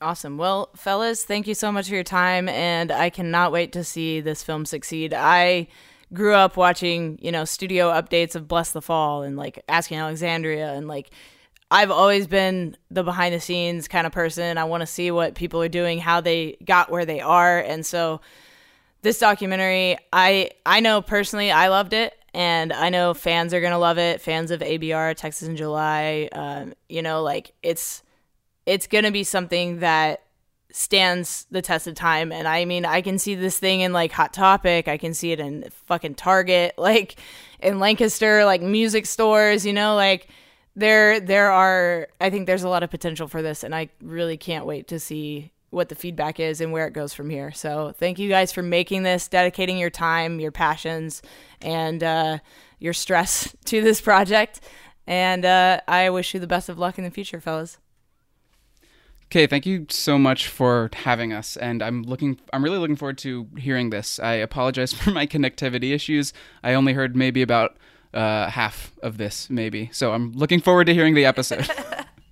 Awesome. 0.00 0.36
Well, 0.38 0.68
fellas, 0.76 1.24
thank 1.24 1.46
you 1.46 1.54
so 1.54 1.72
much 1.72 1.88
for 1.88 1.94
your 1.94 2.04
time, 2.04 2.48
and 2.48 2.90
I 2.92 3.10
cannot 3.10 3.52
wait 3.52 3.72
to 3.72 3.82
see 3.84 4.20
this 4.20 4.42
film 4.42 4.66
succeed. 4.66 5.14
I 5.14 5.68
grew 6.12 6.34
up 6.34 6.56
watching, 6.56 7.18
you 7.22 7.32
know, 7.32 7.44
studio 7.44 7.90
updates 7.90 8.34
of 8.36 8.46
Blessthefall 8.46 9.26
and 9.26 9.36
like 9.36 9.62
Asking 9.68 9.98
Alexandria, 9.98 10.72
and 10.74 10.86
like 10.86 11.10
I've 11.70 11.90
always 11.90 12.26
been 12.26 12.76
the 12.90 13.02
behind 13.02 13.34
the 13.34 13.40
scenes 13.40 13.88
kind 13.88 14.06
of 14.06 14.12
person. 14.12 14.58
I 14.58 14.64
want 14.64 14.82
to 14.82 14.86
see 14.86 15.10
what 15.10 15.34
people 15.34 15.60
are 15.62 15.68
doing, 15.68 15.98
how 15.98 16.20
they 16.20 16.56
got 16.64 16.90
where 16.90 17.04
they 17.04 17.20
are, 17.20 17.58
and 17.58 17.84
so 17.84 18.20
this 19.02 19.18
documentary, 19.18 19.98
I 20.12 20.50
I 20.64 20.80
know 20.80 21.02
personally, 21.02 21.50
I 21.50 21.68
loved 21.68 21.92
it 21.92 22.14
and 22.34 22.72
I 22.72 22.88
know 22.88 23.14
fans 23.14 23.54
are 23.54 23.60
gonna 23.60 23.78
love 23.78 23.98
it. 23.98 24.20
Fans 24.20 24.50
of 24.50 24.60
ABR, 24.60 25.14
Texas 25.14 25.46
in 25.46 25.56
July, 25.56 26.28
um, 26.32 26.74
you 26.88 27.00
know, 27.00 27.22
like 27.22 27.52
it's 27.62 28.02
it's 28.66 28.86
gonna 28.88 29.12
be 29.12 29.22
something 29.22 29.80
that 29.80 30.22
stands 30.72 31.46
the 31.52 31.62
test 31.62 31.86
of 31.86 31.94
time. 31.94 32.32
And 32.32 32.48
I 32.48 32.64
mean, 32.64 32.84
I 32.84 33.00
can 33.00 33.18
see 33.18 33.36
this 33.36 33.58
thing 33.58 33.82
in 33.82 33.92
like 33.92 34.10
Hot 34.12 34.32
Topic. 34.32 34.88
I 34.88 34.96
can 34.96 35.14
see 35.14 35.30
it 35.30 35.38
in 35.38 35.68
fucking 35.86 36.16
Target, 36.16 36.74
like 36.78 37.16
in 37.60 37.78
Lancaster, 37.78 38.44
like 38.44 38.60
music 38.60 39.06
stores. 39.06 39.64
You 39.64 39.72
know, 39.72 39.94
like 39.94 40.28
there 40.76 41.20
there 41.20 41.50
are. 41.50 42.08
I 42.20 42.30
think 42.30 42.46
there's 42.46 42.64
a 42.64 42.68
lot 42.68 42.82
of 42.82 42.90
potential 42.90 43.28
for 43.28 43.42
this, 43.42 43.62
and 43.62 43.74
I 43.74 43.88
really 44.02 44.36
can't 44.36 44.66
wait 44.66 44.88
to 44.88 44.98
see 44.98 45.52
what 45.70 45.88
the 45.88 45.94
feedback 45.94 46.38
is 46.38 46.60
and 46.60 46.72
where 46.72 46.86
it 46.86 46.92
goes 46.92 47.12
from 47.12 47.28
here. 47.28 47.50
So 47.52 47.92
thank 47.98 48.18
you 48.18 48.28
guys 48.28 48.52
for 48.52 48.62
making 48.62 49.02
this, 49.02 49.26
dedicating 49.28 49.76
your 49.76 49.90
time, 49.90 50.38
your 50.38 50.52
passions, 50.52 51.20
and 51.60 52.02
uh, 52.02 52.38
your 52.78 52.92
stress 52.92 53.54
to 53.66 53.82
this 53.82 54.00
project. 54.00 54.60
And 55.06 55.44
uh, 55.44 55.80
I 55.86 56.10
wish 56.10 56.32
you 56.32 56.40
the 56.40 56.46
best 56.46 56.68
of 56.68 56.78
luck 56.78 56.96
in 56.96 57.04
the 57.04 57.10
future, 57.10 57.40
fellas. 57.40 57.78
Okay, 59.26 59.46
thank 59.46 59.66
you 59.66 59.86
so 59.90 60.16
much 60.16 60.46
for 60.46 60.90
having 60.92 61.32
us, 61.32 61.56
and 61.56 61.82
I'm 61.82 62.02
looking. 62.02 62.38
I'm 62.52 62.62
really 62.62 62.78
looking 62.78 62.94
forward 62.94 63.18
to 63.18 63.48
hearing 63.56 63.90
this. 63.90 64.20
I 64.20 64.34
apologize 64.34 64.92
for 64.94 65.10
my 65.10 65.26
connectivity 65.26 65.92
issues. 65.92 66.32
I 66.62 66.74
only 66.74 66.92
heard 66.92 67.16
maybe 67.16 67.42
about 67.42 67.76
uh, 68.14 68.48
half 68.48 68.92
of 69.02 69.18
this, 69.18 69.50
maybe. 69.50 69.90
So 69.92 70.12
I'm 70.12 70.32
looking 70.32 70.60
forward 70.60 70.86
to 70.86 70.94
hearing 70.94 71.14
the 71.14 71.26
episode. 71.26 71.68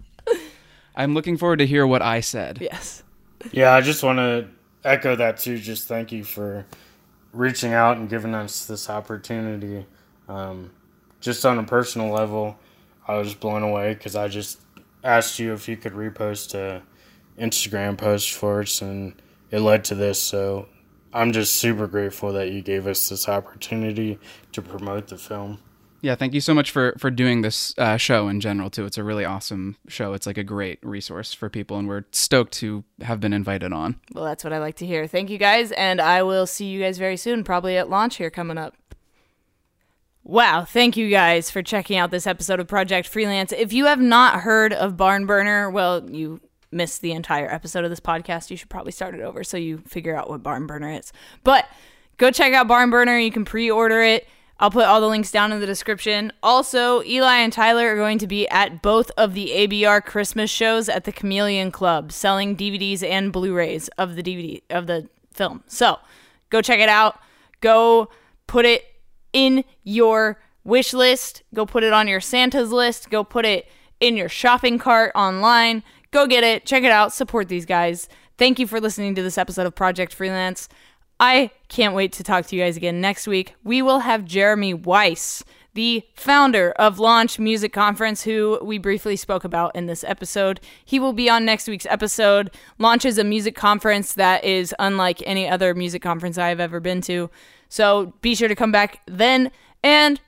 I'm 0.97 1.15
looking 1.15 1.37
forward 1.37 1.59
to 1.59 1.67
hear 1.67 1.87
what 1.87 2.03
I 2.03 2.21
said. 2.21 2.59
Yes. 2.61 3.03
Yeah, 3.51 3.73
I 3.73 3.81
just 3.81 4.03
want 4.03 4.19
to 4.19 4.49
echo 4.85 5.17
that 5.17 5.39
too. 5.39 5.59
Just 5.59 5.89
thank 5.89 6.13
you 6.13 6.23
for 6.23 6.65
reaching 7.33 7.73
out 7.73 7.97
and 7.97 8.09
giving 8.09 8.35
us 8.35 8.67
this 8.67 8.89
opportunity. 8.89 9.87
Um, 10.29 10.71
just 11.21 11.45
on 11.45 11.59
a 11.59 11.65
personal 11.65 12.13
level, 12.13 12.59
I 13.07 13.17
was 13.17 13.35
blown 13.35 13.63
away 13.63 13.95
because 13.95 14.15
I 14.15 14.29
just 14.29 14.61
asked 15.03 15.39
you 15.39 15.53
if 15.53 15.69
you 15.69 15.77
could 15.77 15.93
repost 15.93 16.55
a 16.55 16.83
Instagram 17.39 17.97
post 17.97 18.33
for 18.33 18.61
us, 18.61 18.83
and 18.83 19.15
it 19.51 19.61
led 19.61 19.85
to 19.85 19.95
this. 19.95 20.23
So 20.23 20.69
I'm 21.13 21.33
just 21.33 21.57
super 21.57 21.87
grateful 21.87 22.33
that 22.35 22.51
you 22.51 22.63
gave 22.63 22.87
us 22.87 23.09
this 23.09 23.29
opportunity 23.29 24.19
to 24.53 24.63
promote 24.63 25.09
the 25.09 25.19
film. 25.19 25.59
Yeah, 26.03 26.17
thank 26.17 26.35
you 26.35 26.41
so 26.41 26.53
much 26.53 26.73
for 26.73 26.95
for 26.99 27.13
doing 27.13 27.43
this 27.43 27.75
uh, 27.79 27.97
show 27.97 28.27
in 28.27 28.41
general 28.41 28.71
too. 28.71 28.85
It's 28.85 28.99
a 28.99 29.05
really 29.05 29.25
awesome 29.25 29.77
show. 29.87 30.15
It's 30.15 30.27
like 30.27 30.37
a 30.37 30.43
great 30.43 30.81
resource 30.83 31.33
for 31.33 31.49
people, 31.49 31.79
and 31.79 31.87
we're 31.87 32.05
stoked 32.11 32.53
to 32.55 32.83
have 33.03 33.21
been 33.21 33.33
invited 33.33 33.73
on. 33.73 34.01
Well, 34.13 34.25
that's 34.25 34.43
what 34.43 34.53
I 34.53 34.59
like 34.59 34.75
to 34.77 34.87
hear. 34.87 35.07
Thank 35.07 35.31
you 35.31 35.39
guys, 35.39 35.71
and 35.73 36.01
I 36.01 36.25
will 36.25 36.47
see 36.47 36.67
you 36.67 36.81
guys 36.81 36.99
very 36.99 37.17
soon, 37.17 37.45
probably 37.45 37.77
at 37.77 37.89
launch 37.89 38.17
here 38.17 38.31
coming 38.31 38.59
up. 38.59 38.77
Wow, 40.25 40.65
thank 40.65 40.97
you 40.97 41.09
guys 41.09 41.53
for 41.53 41.63
checking 41.63 41.99
out 41.99 42.11
this 42.11 42.27
episode 42.27 42.59
of 42.59 42.67
Project 42.67 43.07
Freelance. 43.07 43.53
If 43.53 43.73
you 43.73 43.87
have 43.87 44.01
not 44.01 44.41
heard 44.41 44.73
of 44.73 44.97
Barn 44.97 45.27
Burner, 45.27 45.71
well, 45.71 46.09
you 46.11 46.41
missed 46.73 47.01
the 47.03 47.13
entire 47.13 47.49
episode 47.49 47.85
of 47.85 47.91
this 47.91 48.01
podcast. 48.01 48.51
You 48.51 48.57
should 48.57 48.71
probably 48.71 48.93
start 48.93 49.15
it 49.15 49.21
over 49.21 49.45
so 49.45 49.57
you 49.57 49.79
figure 49.87 50.17
out 50.17 50.29
what 50.29 50.43
Barn 50.43 50.67
Burner 50.67 50.91
is. 50.93 51.13
But 51.45 51.69
go 52.17 52.33
check 52.33 52.53
out 52.55 52.67
Barn 52.67 52.91
Burner. 52.91 53.19
You 53.19 53.31
can 53.31 53.45
pre 53.45 53.71
order 53.71 54.03
it. 54.03 54.27
I'll 54.63 54.71
put 54.71 54.85
all 54.85 55.01
the 55.01 55.09
links 55.09 55.33
down 55.33 55.51
in 55.51 55.59
the 55.59 55.67
description. 55.67 56.33
Also, 56.41 57.03
Eli 57.03 57.39
and 57.39 57.53
Tyler 57.53 57.89
are 57.89 57.97
going 57.97 58.19
to 58.19 58.29
be 58.29 58.49
at 58.49 58.81
both 58.81 59.11
of 59.17 59.35
the 59.35 59.51
ABR 59.51 60.05
Christmas 60.05 60.53
shows 60.53 60.89
at 60.89 61.03
the 61.03 61.11
Chameleon 61.11 61.73
Club, 61.73 62.13
selling 62.13 62.57
DVDs 62.57 63.03
and 63.03 63.33
Blu-rays 63.33 63.89
of 63.99 64.15
the 64.15 64.23
DVD 64.23 64.63
of 64.71 64.87
the 64.87 65.09
film. 65.35 65.65
So, 65.67 65.99
go 66.51 66.63
check 66.63 66.79
it 66.79 66.89
out. 66.89 67.19
Go 67.61 68.09
put 68.47 68.65
it 68.65 68.85
in 69.33 69.65
your 69.83 70.41
wish 70.63 70.93
list. 70.95 71.43
Go 71.53 71.67
put 71.67 71.83
it 71.83 71.93
on 71.93 72.07
your 72.07 72.21
Santa's 72.21 72.71
list. 72.71 73.11
Go 73.11 73.25
put 73.25 73.45
it 73.45 73.67
in 73.99 74.17
your 74.17 74.29
shopping 74.29 74.79
cart 74.79 75.11
online. 75.17 75.83
Go 76.13 76.29
get 76.29 76.45
it. 76.45 76.65
Check 76.67 76.85
it 76.85 76.93
out. 76.93 77.13
Support 77.13 77.49
these 77.49 77.67
guys. 77.67 78.09
Thank 78.39 78.61
you 78.61 78.69
for 78.69 78.81
listening 78.81 79.17
to 79.17 79.23
this 79.25 79.39
episode 79.39 79.67
of 79.67 79.75
Project 79.75 80.15
Freelance. 80.15 80.69
I 81.23 81.53
can't 81.69 81.95
wait 81.95 82.11
to 82.15 82.25
talk 82.25 82.47
to 82.47 82.57
you 82.57 82.65
guys 82.65 82.77
again 82.77 83.01
next 83.01 83.29
week. 83.29 83.55
We 83.63 83.81
will 83.81 84.01
have 84.01 84.25
Jeremy 84.25 84.75
Weiss, 84.75 85.45
the 85.73 86.03
founder 86.17 86.73
of 86.73 86.99
Launch 86.99 87.39
Music 87.39 87.73
Conference, 87.73 88.25
who 88.25 88.59
we 88.61 88.77
briefly 88.77 89.15
spoke 89.15 89.45
about 89.45 89.77
in 89.77 89.87
this 89.87 90.03
episode. 90.03 90.59
He 90.85 90.99
will 90.99 91.13
be 91.13 91.31
on 91.31 91.45
next 91.45 91.69
week's 91.69 91.87
episode. 91.87 92.51
Launch 92.81 93.05
is 93.05 93.19
a 93.19 93.25
music 93.25 93.55
conference 93.55 94.15
that 94.15 94.43
is 94.43 94.75
unlike 94.81 95.23
any 95.25 95.49
other 95.49 95.77
music 95.77 96.03
conference 96.03 96.39
I 96.39 96.49
have 96.49 96.59
ever 96.59 96.81
been 96.81 97.01
to. 97.03 97.31
So 97.69 98.15
be 98.21 98.35
sure 98.35 98.49
to 98.49 98.57
come 98.57 98.73
back 98.73 99.03
then. 99.07 99.53
And 99.85 100.21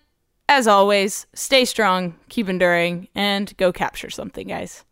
as 0.49 0.69
always, 0.69 1.27
stay 1.35 1.65
strong, 1.65 2.15
keep 2.29 2.49
enduring, 2.49 3.09
and 3.17 3.53
go 3.57 3.73
capture 3.73 4.11
something, 4.11 4.47
guys. 4.47 4.85